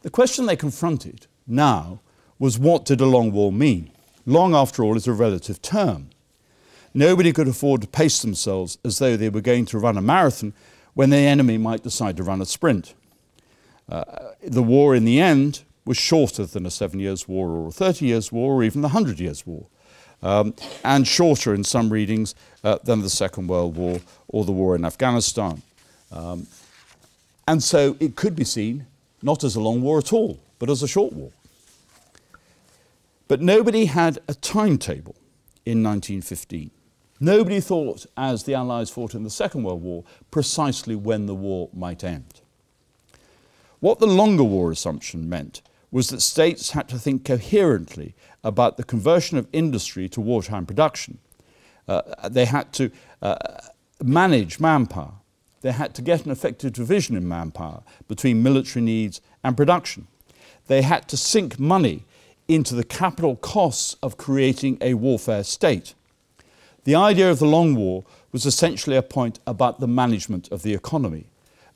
The 0.00 0.10
question 0.10 0.46
they 0.46 0.56
confronted 0.56 1.28
now 1.46 2.00
was 2.40 2.58
what 2.58 2.84
did 2.84 3.00
a 3.00 3.06
long 3.06 3.30
war 3.30 3.52
mean? 3.52 3.92
Long, 4.26 4.52
after 4.52 4.82
all, 4.82 4.96
is 4.96 5.06
a 5.06 5.12
relative 5.12 5.62
term. 5.62 6.10
Nobody 6.94 7.32
could 7.32 7.48
afford 7.48 7.82
to 7.82 7.88
pace 7.88 8.22
themselves 8.22 8.78
as 8.84 8.98
though 8.98 9.16
they 9.16 9.28
were 9.28 9.40
going 9.40 9.66
to 9.66 9.78
run 9.78 9.96
a 9.96 10.02
marathon 10.02 10.52
when 10.94 11.10
the 11.10 11.16
enemy 11.16 11.58
might 11.58 11.82
decide 11.82 12.16
to 12.16 12.22
run 12.22 12.40
a 12.40 12.46
sprint. 12.46 12.94
Uh, 13.88 14.04
the 14.42 14.62
war, 14.62 14.94
in 14.94 15.04
the 15.04 15.20
end, 15.20 15.62
was 15.84 15.96
shorter 15.96 16.44
than 16.44 16.66
a 16.66 16.70
seven 16.70 17.00
years' 17.00 17.26
war 17.26 17.48
or 17.50 17.68
a 17.68 17.70
30 17.70 18.06
years' 18.06 18.30
war 18.30 18.54
or 18.54 18.62
even 18.62 18.82
the 18.82 18.88
Hundred 18.88 19.18
Years' 19.18 19.46
War, 19.46 19.66
um, 20.22 20.54
and 20.84 21.08
shorter 21.08 21.54
in 21.54 21.64
some 21.64 21.90
readings 21.90 22.34
uh, 22.62 22.78
than 22.84 23.00
the 23.00 23.08
Second 23.08 23.46
World 23.46 23.76
War 23.76 24.00
or 24.28 24.44
the 24.44 24.52
war 24.52 24.76
in 24.76 24.84
Afghanistan. 24.84 25.62
Um, 26.12 26.46
and 27.46 27.62
so 27.62 27.96
it 28.00 28.16
could 28.16 28.36
be 28.36 28.44
seen 28.44 28.86
not 29.22 29.42
as 29.44 29.56
a 29.56 29.60
long 29.60 29.80
war 29.80 29.98
at 29.98 30.12
all, 30.12 30.38
but 30.58 30.68
as 30.68 30.82
a 30.82 30.88
short 30.88 31.12
war. 31.12 31.30
But 33.26 33.40
nobody 33.40 33.86
had 33.86 34.18
a 34.28 34.34
timetable 34.34 35.16
in 35.64 35.82
1915. 35.82 36.70
Nobody 37.20 37.60
thought, 37.60 38.06
as 38.16 38.44
the 38.44 38.54
Allies 38.54 38.90
fought 38.90 39.14
in 39.14 39.24
the 39.24 39.30
Second 39.30 39.64
World 39.64 39.82
War, 39.82 40.04
precisely 40.30 40.94
when 40.94 41.26
the 41.26 41.34
war 41.34 41.68
might 41.72 42.04
end. 42.04 42.40
What 43.80 43.98
the 43.98 44.06
longer 44.06 44.44
war 44.44 44.70
assumption 44.70 45.28
meant 45.28 45.62
was 45.90 46.08
that 46.08 46.20
states 46.20 46.72
had 46.72 46.88
to 46.88 46.98
think 46.98 47.24
coherently 47.24 48.14
about 48.44 48.76
the 48.76 48.84
conversion 48.84 49.38
of 49.38 49.48
industry 49.52 50.08
to 50.10 50.20
wartime 50.20 50.66
production. 50.66 51.18
Uh, 51.86 52.28
they 52.28 52.44
had 52.44 52.72
to 52.74 52.90
uh, 53.22 53.36
manage 54.02 54.60
manpower. 54.60 55.14
They 55.60 55.72
had 55.72 55.94
to 55.94 56.02
get 56.02 56.24
an 56.24 56.30
effective 56.30 56.72
division 56.72 57.16
in 57.16 57.26
manpower 57.26 57.82
between 58.06 58.42
military 58.42 58.84
needs 58.84 59.20
and 59.42 59.56
production. 59.56 60.06
They 60.66 60.82
had 60.82 61.08
to 61.08 61.16
sink 61.16 61.58
money 61.58 62.04
into 62.46 62.74
the 62.74 62.84
capital 62.84 63.36
costs 63.36 63.96
of 64.02 64.16
creating 64.16 64.78
a 64.80 64.94
warfare 64.94 65.44
state. 65.44 65.94
The 66.88 66.94
idea 66.94 67.30
of 67.30 67.38
the 67.38 67.44
Long 67.44 67.74
War 67.74 68.02
was 68.32 68.46
essentially 68.46 68.96
a 68.96 69.02
point 69.02 69.40
about 69.46 69.78
the 69.78 69.86
management 69.86 70.50
of 70.50 70.62
the 70.62 70.72
economy, 70.72 71.26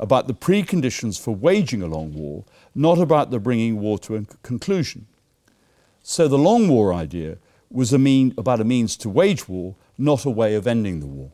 about 0.01 0.27
the 0.27 0.33
preconditions 0.33 1.21
for 1.21 1.35
waging 1.35 1.83
a 1.83 1.87
long 1.87 2.15
war, 2.15 2.47
not 2.75 2.99
about 2.99 3.31
the 3.31 3.39
bringing 3.39 3.79
war 3.79 3.99
to 3.99 4.17
a 4.17 4.25
conclusion. 4.43 5.07
So 6.03 6.29
the 6.29 6.39
Long 6.39 6.67
War 6.67 6.95
idea 6.95 7.37
was 7.71 7.93
a 7.93 7.99
mean, 7.99 8.33
about 8.39 8.63
a 8.63 8.65
means 8.65 8.97
to 8.97 9.11
wage 9.11 9.47
war, 9.51 9.75
not 9.99 10.25
a 10.25 10.31
way 10.31 10.55
of 10.55 10.67
ending 10.67 11.01
the 11.01 11.07
war. 11.07 11.31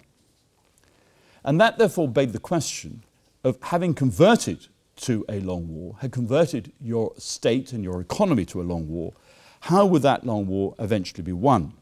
And 1.45 1.61
that 1.61 1.79
therefore 1.79 2.09
begged 2.09 2.33
the 2.33 2.41
question 2.41 3.05
of 3.45 3.59
having 3.63 3.95
converted 3.95 4.67
to 5.03 5.25
a 5.29 5.39
long 5.39 5.69
war, 5.69 5.99
had 6.01 6.11
converted 6.11 6.73
your 6.81 7.13
state 7.17 7.73
and 7.73 7.85
your 7.85 8.01
economy 8.01 8.45
to 8.47 8.61
a 8.61 8.65
long 8.65 8.89
war, 8.89 9.13
how 9.61 9.87
would 9.87 10.03
that 10.03 10.27
long 10.27 10.49
war 10.49 10.75
eventually 10.81 11.23
be 11.23 11.33
won? 11.33 11.75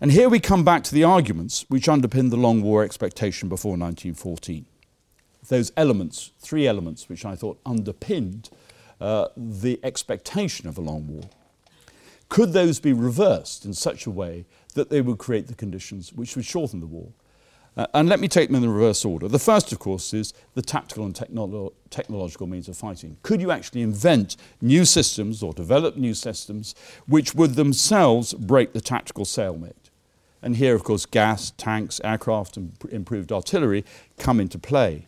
And 0.00 0.12
here 0.12 0.28
we 0.28 0.38
come 0.38 0.64
back 0.64 0.84
to 0.84 0.94
the 0.94 1.02
arguments 1.02 1.64
which 1.68 1.88
underpinned 1.88 2.30
the 2.30 2.36
long 2.36 2.62
war 2.62 2.84
expectation 2.84 3.48
before 3.48 3.72
1914. 3.72 4.64
Those 5.48 5.72
elements, 5.76 6.30
three 6.38 6.68
elements, 6.68 7.08
which 7.08 7.24
I 7.24 7.34
thought 7.34 7.58
underpinned 7.66 8.48
uh, 9.00 9.28
the 9.36 9.80
expectation 9.82 10.68
of 10.68 10.78
a 10.78 10.80
long 10.80 11.08
war. 11.08 11.24
Could 12.28 12.52
those 12.52 12.78
be 12.78 12.92
reversed 12.92 13.64
in 13.64 13.74
such 13.74 14.06
a 14.06 14.10
way 14.10 14.44
that 14.74 14.88
they 14.88 15.00
would 15.00 15.18
create 15.18 15.48
the 15.48 15.54
conditions 15.54 16.12
which 16.12 16.36
would 16.36 16.44
shorten 16.44 16.78
the 16.78 16.86
war? 16.86 17.12
Uh, 17.76 17.86
and 17.94 18.08
let 18.08 18.20
me 18.20 18.28
take 18.28 18.48
them 18.48 18.56
in 18.56 18.62
the 18.62 18.68
reverse 18.68 19.04
order. 19.04 19.28
The 19.28 19.38
first, 19.38 19.72
of 19.72 19.78
course, 19.78 20.12
is 20.12 20.34
the 20.54 20.62
tactical 20.62 21.04
and 21.04 21.14
technolo- 21.14 21.72
technological 21.90 22.46
means 22.46 22.68
of 22.68 22.76
fighting. 22.76 23.16
Could 23.22 23.40
you 23.40 23.50
actually 23.50 23.82
invent 23.82 24.36
new 24.60 24.84
systems 24.84 25.42
or 25.42 25.52
develop 25.52 25.96
new 25.96 26.14
systems 26.14 26.74
which 27.06 27.34
would 27.34 27.54
themselves 27.54 28.34
break 28.34 28.72
the 28.72 28.80
tactical 28.80 29.24
stalemate? 29.24 29.87
And 30.42 30.56
here, 30.56 30.74
of 30.74 30.84
course, 30.84 31.06
gas, 31.06 31.50
tanks, 31.56 32.00
aircraft, 32.04 32.56
and 32.56 32.72
improved 32.90 33.32
artillery 33.32 33.84
come 34.18 34.40
into 34.40 34.58
play. 34.58 35.06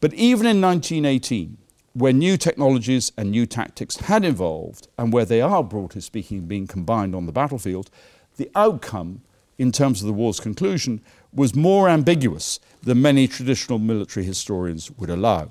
But 0.00 0.12
even 0.14 0.46
in 0.46 0.60
1918, 0.60 1.56
where 1.94 2.12
new 2.12 2.36
technologies 2.36 3.12
and 3.16 3.30
new 3.30 3.46
tactics 3.46 3.96
had 3.96 4.24
evolved, 4.24 4.88
and 4.98 5.12
where 5.12 5.24
they 5.24 5.40
are, 5.40 5.62
broadly 5.62 6.00
speaking, 6.00 6.46
being 6.46 6.66
combined 6.66 7.14
on 7.14 7.26
the 7.26 7.32
battlefield, 7.32 7.88
the 8.36 8.50
outcome 8.54 9.22
in 9.58 9.70
terms 9.70 10.00
of 10.00 10.08
the 10.08 10.12
war's 10.12 10.40
conclusion 10.40 11.00
was 11.32 11.54
more 11.54 11.88
ambiguous 11.88 12.58
than 12.82 13.00
many 13.00 13.28
traditional 13.28 13.78
military 13.78 14.26
historians 14.26 14.90
would 14.92 15.10
allow. 15.10 15.50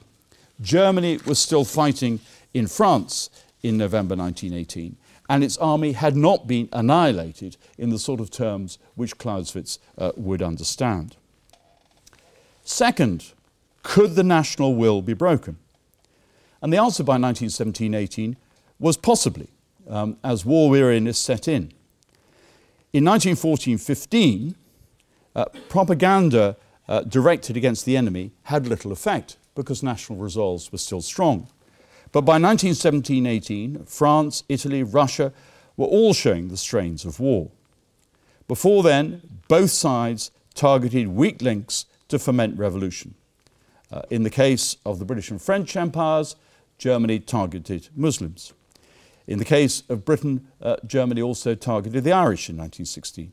Germany 0.62 1.18
was 1.26 1.39
still 1.39 1.66
fighting 1.66 2.20
in 2.54 2.68
France 2.68 3.30
in 3.64 3.78
November 3.78 4.16
1918, 4.16 4.98
and 5.30 5.44
its 5.44 5.58
army 5.58 5.94
had 5.94 6.16
not 6.16 6.48
been 6.48 6.70
annihilated 6.74 7.58
in 7.78 7.90
the 7.90 8.00
sort 8.00 8.20
of 8.20 8.30
terms 8.30 8.78
which 8.96 9.18
Clausewitz 9.18 9.80
uh, 9.98 10.12
would 10.16 10.42
understand. 10.42 11.16
Second, 12.64 13.32
could 13.84 14.16
the 14.16 14.24
national 14.24 14.76
will 14.76 15.02
be 15.02 15.14
broken? 15.14 15.58
And 16.62 16.72
the 16.72 16.78
answer 16.78 17.04
by 17.04 17.14
1917 17.14 17.94
18 17.94 18.38
was 18.80 18.98
possibly, 18.98 19.50
um, 19.90 20.18
as 20.24 20.46
war 20.46 20.70
weariness 20.70 21.20
set 21.20 21.48
in. 21.48 21.72
In 22.94 23.04
1914 23.06 23.78
15, 23.78 24.56
uh, 25.36 25.46
propaganda 25.68 26.56
uh, 26.88 27.02
directed 27.02 27.58
against 27.58 27.86
the 27.86 27.98
enemy 27.98 28.32
had 28.44 28.68
little 28.68 28.92
effect 28.92 29.38
because 29.56 29.84
national 29.84 30.20
resolves 30.20 30.72
were 30.72 30.78
still 30.78 31.02
strong. 31.02 31.48
But 32.14 32.22
by 32.22 32.34
1917 32.34 33.26
18, 33.26 33.86
France, 33.86 34.43
Italy, 34.47 34.84
Russia 34.84 35.34
were 35.76 35.88
all 35.88 36.14
showing 36.14 36.47
the 36.47 36.57
strains 36.57 37.03
of 37.03 37.20
war. 37.20 37.49
Before 38.47 38.84
then, 38.84 39.22
both 39.47 39.72
sides 39.72 40.30
targeted 40.53 41.07
weak 41.07 41.41
links 41.41 41.88
to 42.09 42.20
foment 42.20 42.57
revolution. 42.57 43.16
Uh, 43.91 44.03
in 44.11 44.22
the 44.22 44.30
case 44.30 44.78
of 44.86 44.99
the 44.99 45.05
British 45.05 45.32
and 45.32 45.41
French 45.41 45.76
empires, 45.76 46.36
Germany 46.78 47.20
targeted 47.20 47.89
Muslims. 47.95 48.53
In 49.26 49.39
the 49.39 49.45
case 49.45 49.82
of 49.89 50.05
Britain, 50.05 50.47
uh, 50.61 50.76
Germany 50.86 51.22
also 51.22 51.55
targeted 51.55 52.03
the 52.03 52.11
Irish 52.11 52.47
in 52.47 52.57
1916. 52.57 53.32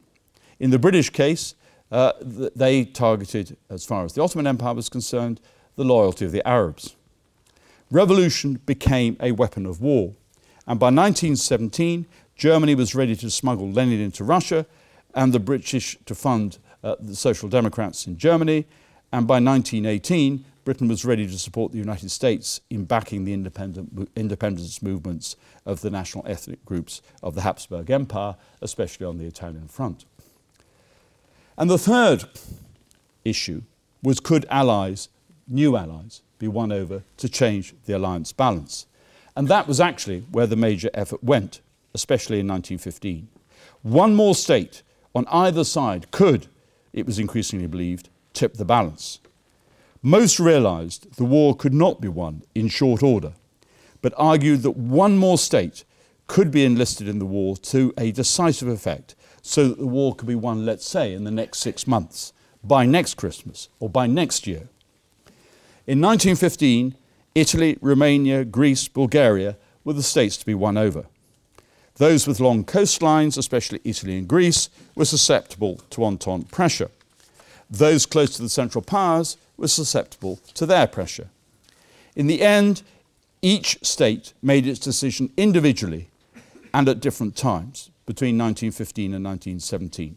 In 0.59 0.71
the 0.71 0.79
British 0.79 1.11
case, 1.11 1.55
uh, 1.93 2.13
th- 2.13 2.53
they 2.57 2.85
targeted, 2.87 3.59
as 3.69 3.85
far 3.85 4.05
as 4.05 4.15
the 4.15 4.23
Ottoman 4.23 4.47
Empire 4.47 4.75
was 4.75 4.89
concerned, 4.89 5.41
the 5.77 5.85
loyalty 5.85 6.25
of 6.25 6.33
the 6.33 6.47
Arabs. 6.49 6.95
Revolution 7.91 8.61
became 8.67 9.17
a 9.21 9.33
weapon 9.33 9.67
of 9.67 9.81
war, 9.81 10.15
and 10.67 10.79
by 10.79 10.87
1917, 10.87 12.07
Germany 12.37 12.75
was 12.75 12.95
ready 12.95 13.17
to 13.17 13.31
smuggle 13.31 13.71
Lenin 13.71 14.01
into 14.01 14.25
Russia 14.25 14.65
and 15.15 15.33
the 15.33 15.41
British 15.41 15.99
to 16.07 16.15
fund 16.15 16.59
uh, 16.83 16.97
the 17.01 17.17
Social 17.17 17.49
Democrats 17.49 18.07
in 18.07 18.17
Germany. 18.17 18.67
And 19.13 19.27
by 19.27 19.41
1918, 19.41 20.45
Britain 20.65 20.89
was 20.89 21.05
ready 21.05 21.27
to 21.27 21.39
support 21.39 21.73
the 21.73 21.79
United 21.79 22.11
States 22.11 22.61
in 22.71 22.85
backing 22.85 23.25
the 23.25 23.33
independent, 23.33 24.09
independence 24.15 24.81
movements 24.83 25.37
of 25.67 25.81
the 25.81 25.91
national 25.91 26.27
ethnic 26.27 26.65
groups 26.65 27.03
of 27.23 27.35
the 27.35 27.43
Habsburg 27.43 27.91
Empire, 27.91 28.37
especially 28.63 29.07
on 29.07 29.19
the 29.19 29.27
Italian 29.27 29.69
front. 29.69 30.05
And 31.59 31.69
the 31.69 31.79
third 31.79 32.25
issue 33.25 33.63
was 34.03 34.21
could 34.21 34.47
allies, 34.49 35.09
new 35.49 35.77
allies, 35.77 36.23
be 36.41 36.49
won 36.49 36.73
over 36.73 37.05
to 37.19 37.29
change 37.29 37.75
the 37.87 37.97
alliance 37.97 38.33
balance? 38.33 38.87
And 39.37 39.47
that 39.47 39.69
was 39.69 39.81
actually 39.81 40.25
where 40.33 40.49
the 40.49 40.57
major 40.57 40.91
effort 40.93 41.23
went, 41.23 41.61
especially 41.95 42.41
in 42.41 42.49
1915. 42.49 43.29
One 43.83 44.17
more 44.17 44.35
state 44.35 44.83
on 45.15 45.25
either 45.31 45.63
side 45.63 46.11
could, 46.11 46.49
it 46.93 47.07
was 47.07 47.21
increasingly 47.21 47.69
believed, 47.69 48.09
tip 48.33 48.55
the 48.55 48.65
balance. 48.65 49.21
Most 50.03 50.41
realized 50.41 51.17
the 51.17 51.25
war 51.25 51.55
could 51.55 51.75
not 51.75 52.01
be 52.01 52.09
won 52.09 52.43
in 52.55 52.69
short 52.69 53.03
order, 53.03 53.35
but 54.03 54.15
argued 54.17 54.63
that 54.63 54.77
one 54.77 55.17
more 55.17 55.39
state 55.39 55.85
could 56.27 56.51
be 56.51 56.65
enlisted 56.65 57.09
in 57.09 57.19
the 57.19 57.27
war 57.27 57.57
to 57.57 57.93
a 57.99 58.13
decisive 58.13 58.69
effect 58.69 59.15
so 59.43 59.69
that 59.69 59.79
the 59.79 59.87
war 59.87 60.15
could 60.15 60.29
be 60.29 60.35
won, 60.35 60.65
let's 60.65 60.87
say, 60.87 61.13
in 61.13 61.25
the 61.25 61.31
next 61.31 61.59
six 61.59 61.87
months, 61.87 62.33
by 62.63 62.87
next 62.87 63.15
Christmas, 63.15 63.69
or 63.79 63.89
by 63.89 64.07
next 64.07 64.47
year. 64.47 64.69
In 65.87 66.01
1915, 66.01 66.95
Italy, 67.35 67.79
Romania, 67.81 68.45
Greece, 68.45 68.89
Bulgaria 68.89 69.57
were 69.85 69.93
the 69.93 70.03
states 70.03 70.37
to 70.37 70.47
be 70.47 70.55
won 70.55 70.77
over. 70.77 71.07
Those 71.97 72.27
with 72.27 72.41
long 72.41 72.65
coastlines, 72.65 73.37
especially 73.37 73.81
Italy 73.85 74.17
and 74.17 74.29
Greece, 74.29 74.69
were 74.95 75.05
susceptible 75.05 75.81
to 75.91 76.05
Entente 76.05 76.51
pressure. 76.51 76.91
Those 77.71 78.07
close 78.07 78.35
to 78.37 78.43
the 78.43 78.49
Central 78.49 78.83
Powers 78.83 79.37
were 79.57 79.69
susceptible 79.69 80.41
to 80.55 80.67
their 80.67 80.87
pressure. 80.87 81.29
In 82.17 82.27
the 82.27 82.43
end, 82.43 82.83
each 83.43 83.79
state 83.83 84.33
made 84.43 84.67
its 84.67 84.81
decision 84.81 85.33
individually 85.37 86.09
and 86.75 86.89
at 86.89 87.01
different 87.01 87.37
times 87.37 87.91
between 88.07 88.37
1915 88.37 89.15
and 89.15 89.25
1917. 89.25 90.17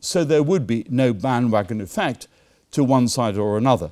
So 0.00 0.24
there 0.24 0.42
would 0.42 0.66
be 0.66 0.86
no 0.88 1.12
bandwagon 1.12 1.80
effect 1.80 2.28
to 2.72 2.82
one 2.82 3.08
side 3.08 3.36
or 3.36 3.56
another. 3.56 3.90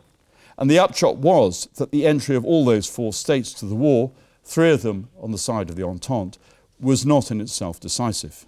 And 0.63 0.71
the 0.71 0.79
upshot 0.79 1.17
was 1.17 1.67
that 1.75 1.91
the 1.91 2.07
entry 2.07 2.37
of 2.37 2.45
all 2.45 2.65
those 2.65 2.87
four 2.87 3.13
states 3.13 3.53
to 3.55 3.67
the 3.67 3.75
war, 3.75 4.13
three 4.45 4.71
of 4.71 4.83
them 4.83 5.09
on 5.21 5.33
the 5.33 5.37
side 5.37 5.69
of 5.69 5.75
the 5.75 5.83
Entente, 5.83 6.39
was 6.79 7.05
not 7.05 7.33
in 7.33 7.41
itself 7.41 7.81
decisive. 7.81 8.47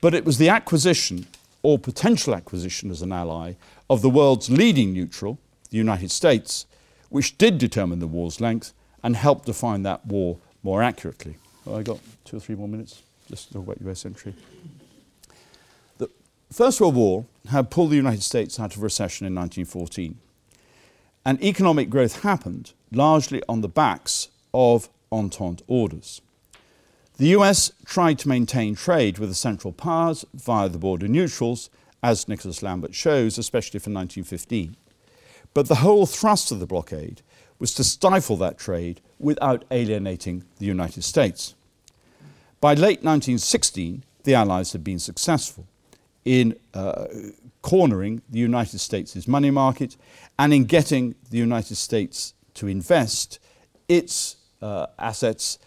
But 0.00 0.14
it 0.14 0.24
was 0.24 0.38
the 0.38 0.48
acquisition, 0.48 1.28
or 1.62 1.78
potential 1.78 2.34
acquisition 2.34 2.90
as 2.90 3.02
an 3.02 3.12
ally, 3.12 3.52
of 3.88 4.02
the 4.02 4.10
world's 4.10 4.50
leading 4.50 4.92
neutral, 4.92 5.38
the 5.70 5.76
United 5.76 6.10
States, 6.10 6.66
which 7.08 7.38
did 7.38 7.58
determine 7.58 8.00
the 8.00 8.08
war's 8.08 8.40
length 8.40 8.72
and 9.00 9.14
helped 9.14 9.46
define 9.46 9.84
that 9.84 10.04
war 10.04 10.38
more 10.64 10.82
accurately. 10.82 11.36
Well, 11.64 11.78
I 11.78 11.84
got 11.84 12.00
two 12.24 12.38
or 12.38 12.40
three 12.40 12.56
more 12.56 12.66
minutes 12.66 13.04
just 13.28 13.52
talk 13.52 13.62
about 13.62 13.80
US 13.88 14.04
entry. 14.04 14.34
The 15.98 16.10
First 16.50 16.80
World 16.80 16.96
War 16.96 17.26
had 17.48 17.70
pulled 17.70 17.90
the 17.92 17.96
United 17.96 18.24
States 18.24 18.58
out 18.58 18.74
of 18.74 18.82
recession 18.82 19.24
in 19.24 19.36
1914. 19.36 20.18
And 21.24 21.42
economic 21.42 21.90
growth 21.90 22.22
happened 22.22 22.72
largely 22.92 23.42
on 23.48 23.60
the 23.60 23.68
backs 23.68 24.28
of 24.54 24.88
Entente 25.12 25.62
orders. 25.66 26.20
The 27.18 27.28
US 27.28 27.72
tried 27.84 28.18
to 28.20 28.28
maintain 28.28 28.74
trade 28.74 29.18
with 29.18 29.28
the 29.28 29.34
Central 29.34 29.72
Powers 29.72 30.24
via 30.32 30.68
the 30.68 30.78
border 30.78 31.06
neutrals, 31.06 31.68
as 32.02 32.28
Nicholas 32.28 32.62
Lambert 32.62 32.94
shows, 32.94 33.36
especially 33.36 33.78
for 33.78 33.90
1915. 33.90 34.76
But 35.52 35.68
the 35.68 35.76
whole 35.76 36.06
thrust 36.06 36.50
of 36.50 36.60
the 36.60 36.66
blockade 36.66 37.20
was 37.58 37.74
to 37.74 37.84
stifle 37.84 38.36
that 38.36 38.56
trade 38.56 39.02
without 39.18 39.66
alienating 39.70 40.44
the 40.58 40.64
United 40.64 41.04
States. 41.04 41.54
By 42.60 42.72
late 42.72 43.02
1916, 43.02 44.02
the 44.24 44.34
Allies 44.34 44.72
had 44.72 44.82
been 44.82 44.98
successful 44.98 45.66
in 46.24 46.56
uh, 46.72 47.06
cornering 47.62 48.22
the 48.28 48.38
United 48.38 48.78
States' 48.78 49.28
money 49.28 49.50
market 49.50 49.96
and 50.38 50.52
in 50.52 50.64
getting 50.64 51.14
the 51.30 51.38
United 51.38 51.76
States 51.76 52.34
to 52.54 52.66
invest 52.66 53.38
its 53.88 54.36
uh, 54.62 54.86
assets 54.98 55.58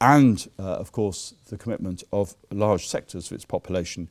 and, 0.00 0.48
uh, 0.58 0.62
of 0.62 0.92
course, 0.92 1.34
the 1.48 1.58
commitment 1.58 2.04
of 2.12 2.36
large 2.50 2.86
sectors 2.86 3.30
of 3.30 3.34
its 3.34 3.44
population 3.44 4.08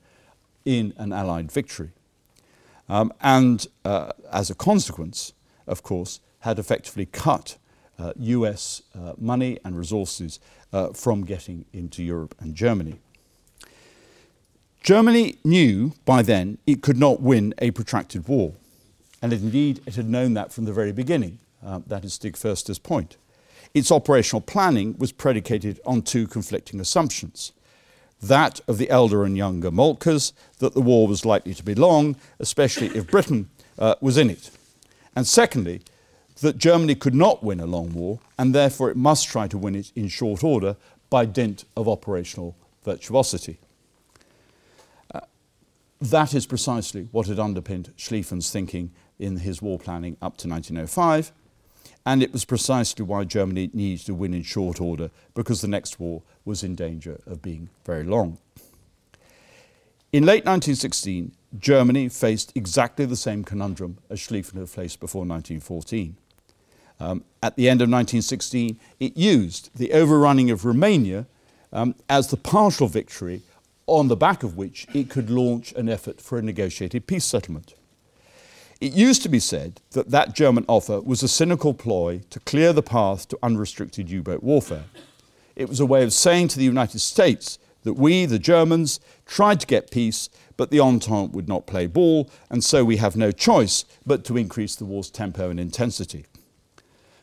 in 0.65 0.93
an 0.97 1.13
Allied 1.13 1.51
victory. 1.51 1.91
Um, 2.89 3.13
and 3.21 3.65
uh, 3.85 4.11
as 4.31 4.49
a 4.49 4.55
consequence, 4.55 5.33
of 5.65 5.83
course, 5.83 6.19
had 6.39 6.59
effectively 6.59 7.05
cut 7.05 7.57
uh, 7.99 8.13
US 8.17 8.83
uh, 8.95 9.13
money 9.17 9.57
and 9.63 9.77
resources 9.77 10.39
uh, 10.71 10.89
from 10.89 11.23
getting 11.23 11.65
into 11.73 12.03
Europe 12.03 12.35
and 12.39 12.53
Germany. 12.55 12.99
Germany 14.81 15.37
knew 15.43 15.93
by 16.05 16.21
then 16.21 16.57
it 16.65 16.81
could 16.81 16.97
not 16.97 17.21
win 17.21 17.53
a 17.57 17.71
protracted 17.71 18.27
war, 18.27 18.53
and 19.21 19.33
indeed 19.33 19.81
it 19.85 19.95
had 19.95 20.09
known 20.09 20.33
that 20.35 20.53
from 20.53 20.65
the 20.65 20.73
very 20.73 20.91
beginning. 20.91 21.39
Uh, 21.65 21.81
that 21.87 22.05
is 22.05 22.13
Stig 22.13 22.35
Förster's 22.35 22.79
point. 22.79 23.17
Its 23.73 23.91
operational 23.91 24.41
planning 24.41 24.95
was 24.97 25.11
predicated 25.11 25.79
on 25.85 26.01
two 26.01 26.27
conflicting 26.27 26.79
assumptions 26.79 27.51
that 28.21 28.59
of 28.67 28.77
the 28.77 28.89
elder 28.89 29.23
and 29.23 29.37
younger 29.37 29.71
Moltkes, 29.71 30.33
that 30.59 30.73
the 30.73 30.81
war 30.81 31.07
was 31.07 31.25
likely 31.25 31.53
to 31.53 31.63
be 31.63 31.75
long, 31.75 32.15
especially 32.39 32.87
if 32.87 33.07
Britain 33.07 33.49
uh, 33.77 33.95
was 34.01 34.17
in 34.17 34.29
it. 34.29 34.49
And 35.15 35.27
secondly, 35.27 35.81
that 36.41 36.57
Germany 36.57 36.95
could 36.95 37.15
not 37.15 37.43
win 37.43 37.59
a 37.59 37.65
long 37.65 37.93
war, 37.93 38.19
and 38.37 38.53
therefore 38.53 38.89
it 38.89 38.97
must 38.97 39.27
try 39.27 39.47
to 39.47 39.57
win 39.57 39.75
it 39.75 39.91
in 39.95 40.07
short 40.07 40.43
order 40.43 40.75
by 41.09 41.25
dint 41.25 41.65
of 41.75 41.87
operational 41.87 42.55
virtuosity. 42.83 43.59
That 45.99 46.33
is 46.33 46.45
precisely 46.45 47.07
what 47.11 47.27
had 47.27 47.39
underpinned 47.39 47.93
Schlieffen's 47.97 48.51
thinking 48.51 48.91
in 49.17 49.37
his 49.37 49.61
war 49.61 49.79
planning 49.79 50.15
up 50.21 50.37
to 50.37 50.47
1905, 50.47 51.31
and 52.05 52.21
it 52.21 52.31
was 52.31 52.45
precisely 52.45 53.03
why 53.03 53.23
Germany 53.23 53.69
needed 53.73 54.05
to 54.05 54.13
win 54.13 54.33
in 54.33 54.43
short 54.43 54.79
order, 54.79 55.09
because 55.33 55.61
the 55.61 55.67
next 55.67 55.99
war 55.99 56.21
was 56.45 56.63
in 56.63 56.75
danger 56.75 57.19
of 57.25 57.41
being 57.41 57.69
very 57.83 58.03
long. 58.03 58.37
In 60.13 60.23
late 60.23 60.45
1916, 60.45 61.33
Germany 61.59 62.09
faced 62.09 62.51
exactly 62.55 63.05
the 63.05 63.15
same 63.15 63.43
conundrum 63.43 63.97
as 64.09 64.19
Schlieffen 64.19 64.59
had 64.59 64.69
faced 64.69 64.99
before 64.99 65.21
1914. 65.21 66.15
Um, 66.99 67.23
at 67.43 67.55
the 67.55 67.69
end 67.69 67.81
of 67.81 67.89
1916, 67.89 68.79
it 68.99 69.17
used 69.17 69.69
the 69.75 69.91
overrunning 69.93 70.49
of 70.49 70.65
Romania 70.65 71.25
um, 71.73 71.95
as 72.09 72.27
the 72.27 72.37
partial 72.37 72.87
victory 72.87 73.41
on 73.87 74.09
the 74.09 74.15
back 74.15 74.43
of 74.43 74.55
which 74.55 74.85
it 74.93 75.09
could 75.09 75.29
launch 75.29 75.71
an 75.73 75.89
effort 75.89 76.21
for 76.21 76.37
a 76.37 76.41
negotiated 76.41 77.07
peace 77.07 77.25
settlement. 77.25 77.73
It 78.79 78.93
used 78.93 79.23
to 79.23 79.29
be 79.29 79.39
said 79.39 79.81
that 79.91 80.11
that 80.11 80.35
German 80.35 80.65
offer 80.67 81.01
was 81.01 81.23
a 81.23 81.27
cynical 81.27 81.73
ploy 81.73 82.21
to 82.29 82.39
clear 82.41 82.73
the 82.73 82.83
path 82.83 83.27
to 83.29 83.39
unrestricted 83.41 84.09
U 84.11 84.21
boat 84.21 84.43
warfare. 84.43 84.83
It 85.55 85.67
was 85.67 85.79
a 85.79 85.85
way 85.85 86.03
of 86.03 86.13
saying 86.13 86.49
to 86.49 86.59
the 86.59 86.65
United 86.65 86.99
States 86.99 87.57
that 87.83 87.93
we, 87.93 88.25
the 88.25 88.37
Germans, 88.37 88.99
tried 89.25 89.59
to 89.61 89.67
get 89.67 89.89
peace, 89.89 90.29
but 90.57 90.69
the 90.69 90.79
Entente 90.79 91.31
would 91.31 91.47
not 91.47 91.65
play 91.65 91.87
ball, 91.87 92.29
and 92.51 92.63
so 92.63 92.83
we 92.83 92.97
have 92.97 93.15
no 93.15 93.31
choice 93.31 93.85
but 94.05 94.23
to 94.25 94.37
increase 94.37 94.75
the 94.75 94.85
war's 94.85 95.09
tempo 95.09 95.49
and 95.49 95.59
intensity. 95.59 96.25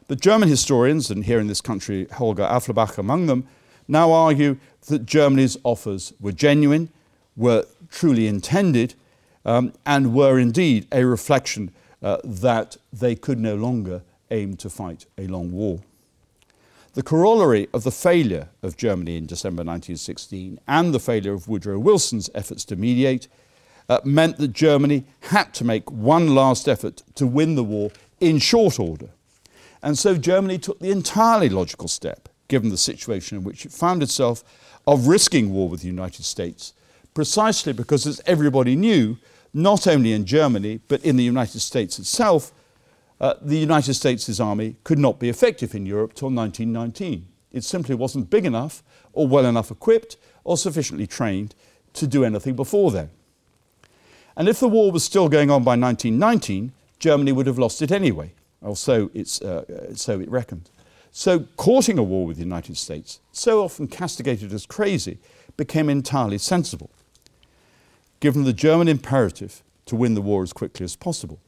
But 0.08 0.20
German 0.20 0.48
historians, 0.48 1.10
and 1.10 1.24
here 1.24 1.38
in 1.38 1.46
this 1.46 1.60
country 1.60 2.06
Holger 2.12 2.42
Afflerbach 2.42 2.98
among 2.98 3.26
them, 3.26 3.46
now 3.86 4.10
argue 4.12 4.56
that 4.86 5.06
Germany's 5.06 5.56
offers 5.64 6.12
were 6.20 6.32
genuine, 6.32 6.90
were 7.36 7.66
truly 7.90 8.26
intended, 8.26 8.94
um, 9.44 9.72
and 9.84 10.14
were 10.14 10.38
indeed 10.38 10.86
a 10.92 11.04
reflection 11.04 11.70
uh, 12.02 12.18
that 12.24 12.76
they 12.92 13.14
could 13.14 13.38
no 13.38 13.54
longer 13.54 14.02
aim 14.30 14.56
to 14.56 14.70
fight 14.70 15.06
a 15.18 15.26
long 15.26 15.52
war. 15.52 15.80
The 16.94 17.02
corollary 17.02 17.68
of 17.74 17.82
the 17.82 17.90
failure 17.90 18.48
of 18.62 18.76
Germany 18.76 19.16
in 19.16 19.26
December 19.26 19.64
1916 19.64 20.60
and 20.68 20.94
the 20.94 21.00
failure 21.00 21.32
of 21.32 21.48
Woodrow 21.48 21.78
Wilson's 21.78 22.30
efforts 22.34 22.64
to 22.66 22.76
mediate 22.76 23.26
uh, 23.88 24.00
meant 24.04 24.38
that 24.38 24.52
Germany 24.52 25.04
had 25.22 25.52
to 25.54 25.64
make 25.64 25.90
one 25.90 26.34
last 26.34 26.68
effort 26.68 27.02
to 27.16 27.26
win 27.26 27.56
the 27.56 27.64
war 27.64 27.90
in 28.20 28.38
short 28.38 28.78
order. 28.78 29.08
And 29.82 29.98
so 29.98 30.16
Germany 30.16 30.58
took 30.58 30.78
the 30.78 30.90
entirely 30.90 31.48
logical 31.48 31.88
step, 31.88 32.28
given 32.48 32.70
the 32.70 32.76
situation 32.76 33.38
in 33.38 33.44
which 33.44 33.64
it 33.64 33.72
found 33.72 34.02
itself, 34.02 34.44
of 34.86 35.06
risking 35.06 35.52
war 35.52 35.68
with 35.68 35.80
the 35.80 35.86
United 35.86 36.24
States, 36.24 36.74
precisely 37.14 37.72
because, 37.72 38.06
as 38.06 38.20
everybody 38.26 38.76
knew, 38.76 39.16
not 39.52 39.86
only 39.86 40.12
in 40.12 40.26
Germany, 40.26 40.80
but 40.88 41.02
in 41.04 41.16
the 41.16 41.24
United 41.24 41.60
States 41.60 41.98
itself, 41.98 42.52
uh, 43.20 43.34
the 43.40 43.56
United 43.56 43.94
States' 43.94 44.40
army 44.40 44.76
could 44.84 44.98
not 44.98 45.18
be 45.18 45.28
effective 45.28 45.74
in 45.74 45.86
Europe 45.86 46.14
till 46.14 46.28
1919. 46.30 47.26
It 47.52 47.64
simply 47.64 47.94
wasn't 47.94 48.30
big 48.30 48.44
enough, 48.44 48.82
or 49.12 49.28
well 49.28 49.46
enough 49.46 49.70
equipped, 49.70 50.16
or 50.42 50.58
sufficiently 50.58 51.06
trained 51.06 51.54
to 51.94 52.06
do 52.06 52.24
anything 52.24 52.56
before 52.56 52.90
then. 52.90 53.10
And 54.36 54.48
if 54.48 54.58
the 54.58 54.68
war 54.68 54.90
was 54.90 55.04
still 55.04 55.28
going 55.28 55.50
on 55.50 55.62
by 55.62 55.76
1919, 55.76 56.72
Germany 56.98 57.32
would 57.32 57.46
have 57.46 57.58
lost 57.58 57.80
it 57.80 57.92
anyway, 57.92 58.32
or 58.60 58.74
so, 58.74 59.10
uh, 59.14 59.62
so 59.94 60.18
it 60.20 60.28
reckoned. 60.28 60.68
So, 61.16 61.46
courting 61.56 61.96
a 61.96 62.02
war 62.02 62.26
with 62.26 62.38
the 62.38 62.42
United 62.42 62.76
States, 62.76 63.20
so 63.30 63.62
often 63.62 63.86
castigated 63.86 64.52
as 64.52 64.66
crazy, 64.66 65.20
became 65.56 65.88
entirely 65.88 66.38
sensible, 66.38 66.90
given 68.18 68.42
the 68.42 68.52
German 68.52 68.88
imperative 68.88 69.62
to 69.86 69.94
win 69.94 70.14
the 70.14 70.20
war 70.20 70.42
as 70.42 70.52
quickly 70.52 70.82
as 70.82 70.96
possible. 70.96 71.38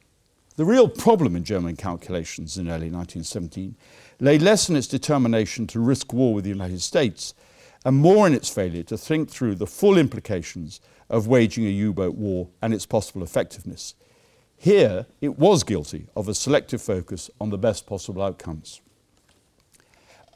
The 0.55 0.63
real 0.63 0.87
problem 0.87 1.35
in 1.35 1.43
German 1.43 1.75
calculations 1.75 2.57
in 2.57 2.69
early 2.69 2.89
1917 2.89 3.75
lay 4.21 4.39
less 4.39 4.69
in 4.69 4.77
its 4.77 4.87
determination 4.87 5.67
to 5.67 5.81
risk 5.81 6.13
war 6.13 6.33
with 6.33 6.45
the 6.45 6.49
United 6.49 6.81
States 6.81 7.33
and 7.83 7.97
more 7.97 8.25
in 8.25 8.33
its 8.33 8.47
failure 8.47 8.83
to 8.83 8.97
think 8.97 9.29
through 9.29 9.55
the 9.55 9.67
full 9.67 9.97
implications 9.97 10.79
of 11.09 11.27
waging 11.27 11.65
a 11.65 11.69
U 11.69 11.91
boat 11.91 12.15
war 12.15 12.47
and 12.61 12.73
its 12.73 12.85
possible 12.85 13.21
effectiveness. 13.21 13.95
Here, 14.55 15.07
it 15.19 15.37
was 15.37 15.65
guilty 15.65 16.07
of 16.15 16.29
a 16.29 16.33
selective 16.33 16.81
focus 16.81 17.29
on 17.41 17.49
the 17.49 17.57
best 17.57 17.85
possible 17.85 18.21
outcomes. 18.23 18.79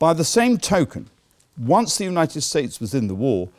By 0.02 0.14
the 0.14 0.26
same 0.26 0.58
token, 0.58 1.12
once 1.56 1.96
the 1.96 2.06
United 2.06 2.42
States 2.42 2.82
was 2.82 2.96
in 2.96 3.06
the 3.06 3.14
war, 3.14 3.50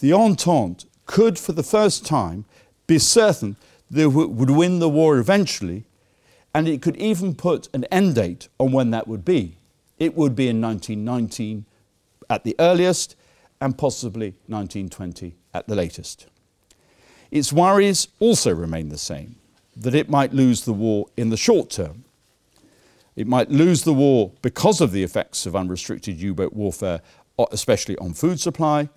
the 0.00 0.12
Entente 0.12 0.86
could, 1.06 1.38
for 1.38 1.52
the 1.52 1.62
first 1.62 2.04
time, 2.04 2.46
be 2.88 2.98
certain 2.98 3.54
that 3.92 4.02
it 4.02 4.06
would 4.08 4.50
win 4.50 4.80
the 4.80 4.88
war 4.88 5.18
eventually 5.18 5.84
and 6.52 6.66
it 6.66 6.82
could 6.82 6.96
even 6.96 7.36
put 7.36 7.68
an 7.72 7.84
end 7.92 8.16
date 8.16 8.48
on 8.58 8.72
when 8.72 8.90
that 8.90 9.06
would 9.06 9.24
be. 9.24 9.56
It 10.00 10.16
would 10.16 10.34
be 10.34 10.48
in 10.48 10.60
1919 10.60 11.64
at 12.28 12.42
the 12.42 12.56
earliest, 12.58 13.14
and 13.60 13.78
possibly 13.78 14.34
1920 14.48 15.36
at 15.54 15.68
the 15.68 15.76
latest. 15.76 16.26
Its 17.30 17.52
worries 17.52 18.08
also 18.18 18.52
remain 18.52 18.88
the 18.88 18.98
same 18.98 19.36
that 19.76 19.94
it 19.94 20.10
might 20.10 20.34
lose 20.34 20.64
the 20.64 20.72
war 20.72 21.06
in 21.16 21.30
the 21.30 21.36
short 21.36 21.70
term. 21.70 22.03
It 23.16 23.26
might 23.26 23.50
lose 23.50 23.84
the 23.84 23.94
war 23.94 24.32
because 24.42 24.80
of 24.80 24.92
the 24.92 25.02
effects 25.02 25.46
of 25.46 25.54
unrestricted 25.54 26.20
U 26.20 26.34
boat 26.34 26.52
warfare, 26.52 27.00
especially 27.50 27.96
on 27.98 28.14
food 28.14 28.40
supply, 28.40 28.88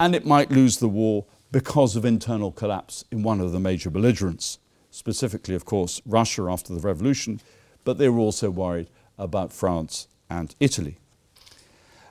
and 0.00 0.14
it 0.14 0.26
might 0.26 0.50
lose 0.50 0.78
the 0.78 0.88
war 0.88 1.26
because 1.50 1.96
of 1.96 2.04
internal 2.04 2.52
collapse 2.52 3.04
in 3.10 3.22
one 3.22 3.40
of 3.40 3.52
the 3.52 3.60
major 3.60 3.90
belligerents 3.90 4.58
specifically, 4.90 5.54
of 5.54 5.64
course, 5.64 6.00
Russia 6.06 6.42
after 6.50 6.74
the 6.74 6.80
revolution, 6.80 7.40
but 7.84 7.98
they 7.98 8.08
were 8.08 8.18
also 8.18 8.50
worried 8.50 8.88
about 9.18 9.52
France 9.52 10.08
and 10.28 10.54
Italy. 10.60 10.96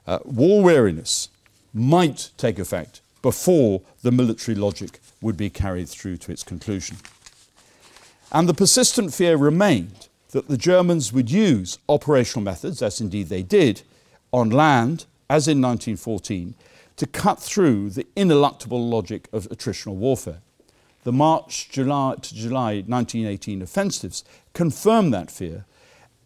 Uh, 0.06 0.20
war 0.24 0.64
weariness 0.64 1.30
might 1.74 2.32
take 2.38 2.58
effect 2.58 3.02
before 3.22 3.82
the 4.02 4.12
military 4.12 4.56
logic 4.56 5.00
would 5.22 5.36
be 5.36 5.50
carried 5.50 5.90
through 5.90 6.18
to 6.18 6.32
its 6.32 6.44
conclusion. 6.44 6.98
And 8.32 8.48
the 8.48 8.54
persistent 8.54 9.14
fear 9.14 9.38
remained 9.38 10.07
that 10.32 10.48
the 10.48 10.58
Germans 10.58 11.14
would 11.14 11.32
use 11.32 11.80
operational 11.88 12.44
methods, 12.44 12.82
as 12.82 13.00
indeed 13.00 13.30
they 13.30 13.44
did, 13.44 13.84
on 14.32 14.50
land, 14.50 15.06
as 15.30 15.48
in 15.48 15.62
1914, 15.62 16.56
to 16.98 17.06
cut 17.08 17.40
through 17.40 17.90
the 17.92 18.08
ineluctable 18.16 18.90
logic 18.90 19.30
of 19.32 19.48
attritional 19.50 19.96
warfare. 19.96 20.42
The 21.04 21.14
March 21.14 21.70
July 21.70 22.16
to 22.22 22.36
July 22.36 22.84
1918 22.86 23.62
offensives 23.62 24.26
confirmed 24.54 25.14
that 25.14 25.32
fear 25.32 25.66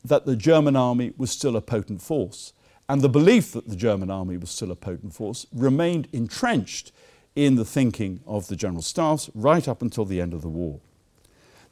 that 0.03 0.25
the 0.25 0.35
German 0.35 0.75
army 0.75 1.13
was 1.17 1.29
still 1.29 1.55
a 1.55 1.61
potent 1.61 2.01
force. 2.01 2.53
And 2.89 3.01
the 3.01 3.09
belief 3.09 3.51
that 3.53 3.67
the 3.69 3.75
German 3.75 4.09
army 4.09 4.37
was 4.37 4.49
still 4.49 4.71
a 4.71 4.75
potent 4.75 5.13
force 5.13 5.45
remained 5.53 6.07
entrenched 6.11 6.91
in 7.35 7.55
the 7.55 7.65
thinking 7.65 8.21
of 8.25 8.47
the 8.47 8.55
general 8.55 8.81
staffs 8.81 9.29
right 9.35 9.67
up 9.67 9.81
until 9.81 10.05
the 10.05 10.19
end 10.19 10.33
of 10.33 10.41
the 10.41 10.49
war. 10.49 10.79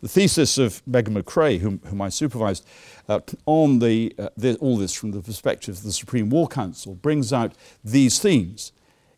The 0.01 0.07
thesis 0.07 0.57
of 0.57 0.81
Meighen 0.87 1.13
McCrae, 1.13 1.59
whom, 1.59 1.81
whom 1.85 2.01
I 2.01 2.09
supervised, 2.09 2.65
uh, 3.09 3.19
on 3.45 3.79
the, 3.79 4.13
uh, 4.17 4.29
the, 4.37 4.55
all 4.57 4.77
this 4.77 4.93
from 4.93 5.11
the 5.11 5.21
perspective 5.21 5.77
of 5.77 5.83
the 5.83 5.91
Supreme 5.91 6.29
War 6.29 6.47
Council, 6.47 6.95
brings 6.95 7.33
out 7.33 7.53
these 7.83 8.19
themes. 8.19 8.71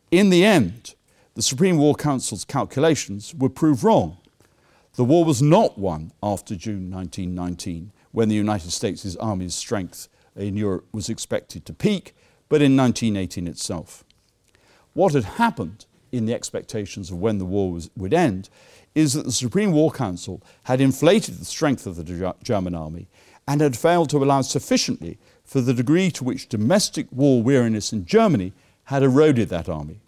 In 0.10 0.30
the 0.30 0.44
end, 0.44 0.96
the 1.36 1.42
Supreme 1.42 1.78
War 1.78 1.94
Council's 1.96 2.44
calculations 2.44 3.34
would 3.36 3.56
prove 3.56 3.84
wrong. 3.84 4.18
The 4.96 5.06
war 5.06 5.24
was 5.24 5.42
not 5.42 5.78
won 5.78 6.12
after 6.22 6.56
June 6.56 6.92
1919, 6.92 7.92
when 8.12 8.28
the 8.28 8.36
United 8.36 8.72
States' 8.72 9.16
army's 9.18 9.56
strength 9.56 10.10
in 10.36 10.58
Europe 10.58 10.86
was 10.92 11.10
expected 11.10 11.66
to 11.66 11.74
peak, 11.74 12.16
but 12.50 12.62
in 12.62 12.76
1918 12.76 13.48
itself. 13.48 14.04
What 14.94 15.14
had 15.14 15.24
happened 15.24 15.86
in 16.12 16.26
the 16.26 16.34
expectations 16.34 17.10
of 17.10 17.20
when 17.20 17.38
the 17.38 17.46
war 17.46 17.72
was, 17.72 17.90
would 17.96 18.14
end 18.14 18.50
is 18.96 19.14
that 19.14 19.26
the 19.26 19.32
Supreme 19.32 19.72
War 19.72 19.92
Council 19.92 20.42
had 20.64 20.82
inflated 20.82 21.36
the 21.36 21.46
strength 21.46 21.86
of 21.88 21.96
the 21.96 22.36
German 22.44 22.76
army 22.76 23.08
and 23.48 23.62
had 23.62 23.78
failed 23.78 24.10
to 24.10 24.24
allow 24.24 24.42
sufficiently 24.42 25.18
for 25.44 25.62
the 25.62 25.74
degree 25.74 26.12
to 26.12 26.24
which 26.24 26.50
domestic 26.50 27.08
war 27.12 27.42
weariness 27.42 27.92
in 27.92 28.06
Germany 28.06 28.54
had 28.86 29.04
eroded 29.04 29.50
that 29.50 29.70
army. 29.70 30.00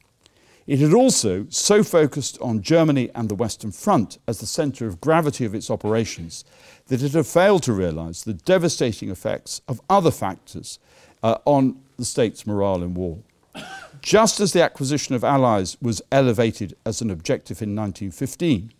It 0.65 0.79
had 0.79 0.93
also 0.93 1.45
so 1.49 1.83
focused 1.83 2.39
on 2.39 2.61
Germany 2.61 3.09
and 3.13 3.27
the 3.27 3.35
Western 3.35 3.71
Front 3.71 4.17
as 4.27 4.39
the 4.39 4.45
centre 4.45 4.87
of 4.87 5.01
gravity 5.01 5.43
of 5.43 5.53
its 5.53 5.69
operations 5.69 6.45
that 6.87 7.03
it 7.03 7.13
had 7.13 7.27
failed 7.27 7.63
to 7.63 7.73
realise 7.73 8.23
the 8.23 8.33
devastating 8.33 9.09
effects 9.09 9.61
of 9.67 9.81
other 9.89 10.11
factors 10.11 10.79
uh, 11.21 11.37
on 11.45 11.81
the 11.97 12.05
state's 12.05 12.47
morale 12.47 12.81
in 12.81 12.93
war. 12.93 13.19
Just 14.03 14.41
as 14.41 14.51
the 14.51 14.61
acquisition 14.61 15.15
of 15.15 15.23
allies 15.23 15.77
was 15.81 16.01
elevated 16.11 16.75
as 16.85 16.99
an 16.99 17.09
objective 17.09 17.61
in 17.61 17.73
1915, 17.73 18.73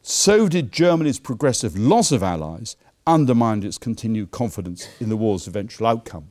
so 0.00 0.48
did 0.48 0.72
Germany's 0.72 1.20
progressive 1.20 1.76
loss 1.76 2.10
of 2.10 2.22
allies 2.22 2.74
undermine 3.06 3.62
its 3.64 3.76
continued 3.76 4.30
confidence 4.30 4.88
in 4.98 5.10
the 5.10 5.16
war's 5.16 5.46
eventual 5.46 5.86
outcome. 5.86 6.30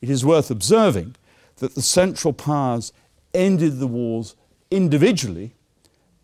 It 0.00 0.08
is 0.08 0.24
worth 0.24 0.50
observing 0.50 1.16
that 1.56 1.74
the 1.74 1.82
Central 1.82 2.32
Powers 2.32 2.90
ended 3.34 3.80
the 3.80 3.86
wars 3.86 4.34
individually 4.70 5.52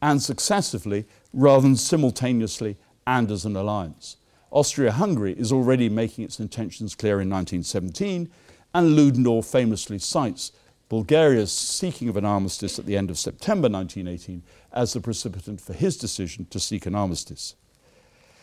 and 0.00 0.22
successively 0.22 1.04
rather 1.34 1.60
than 1.64 1.76
simultaneously 1.76 2.78
and 3.06 3.30
as 3.30 3.44
an 3.44 3.54
alliance. 3.54 4.16
Austria 4.50 4.92
Hungary 4.92 5.34
is 5.34 5.52
already 5.52 5.90
making 5.90 6.24
its 6.24 6.40
intentions 6.40 6.94
clear 6.94 7.20
in 7.20 7.28
1917, 7.28 8.30
and 8.72 8.96
Ludendorff 8.96 9.44
famously 9.44 9.98
cites 9.98 10.50
Bulgaria's 10.88 11.52
seeking 11.52 12.08
of 12.08 12.16
an 12.16 12.24
armistice 12.24 12.78
at 12.78 12.86
the 12.86 12.96
end 12.96 13.10
of 13.10 13.18
September 13.18 13.68
1918 13.68 14.42
as 14.72 14.92
the 14.92 15.00
precipitant 15.00 15.60
for 15.60 15.72
his 15.72 15.96
decision 15.96 16.46
to 16.50 16.60
seek 16.60 16.86
an 16.86 16.94
armistice. 16.94 17.54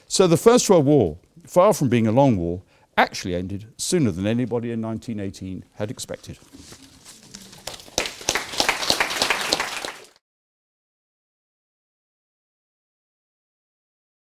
So 0.08 0.28
the 0.28 0.38
First 0.38 0.70
World 0.70 0.86
War, 0.86 1.18
far 1.46 1.74
from 1.74 1.89
being 1.89 2.08
a 2.08 2.12
long 2.12 2.38
war, 2.38 2.64
actually 2.98 3.36
ended 3.36 3.68
sooner 3.78 4.12
than 4.12 4.28
anybody 4.28 4.72
in 4.72 4.82
1918 4.82 5.64
had 5.76 5.89
expected. 5.89 6.38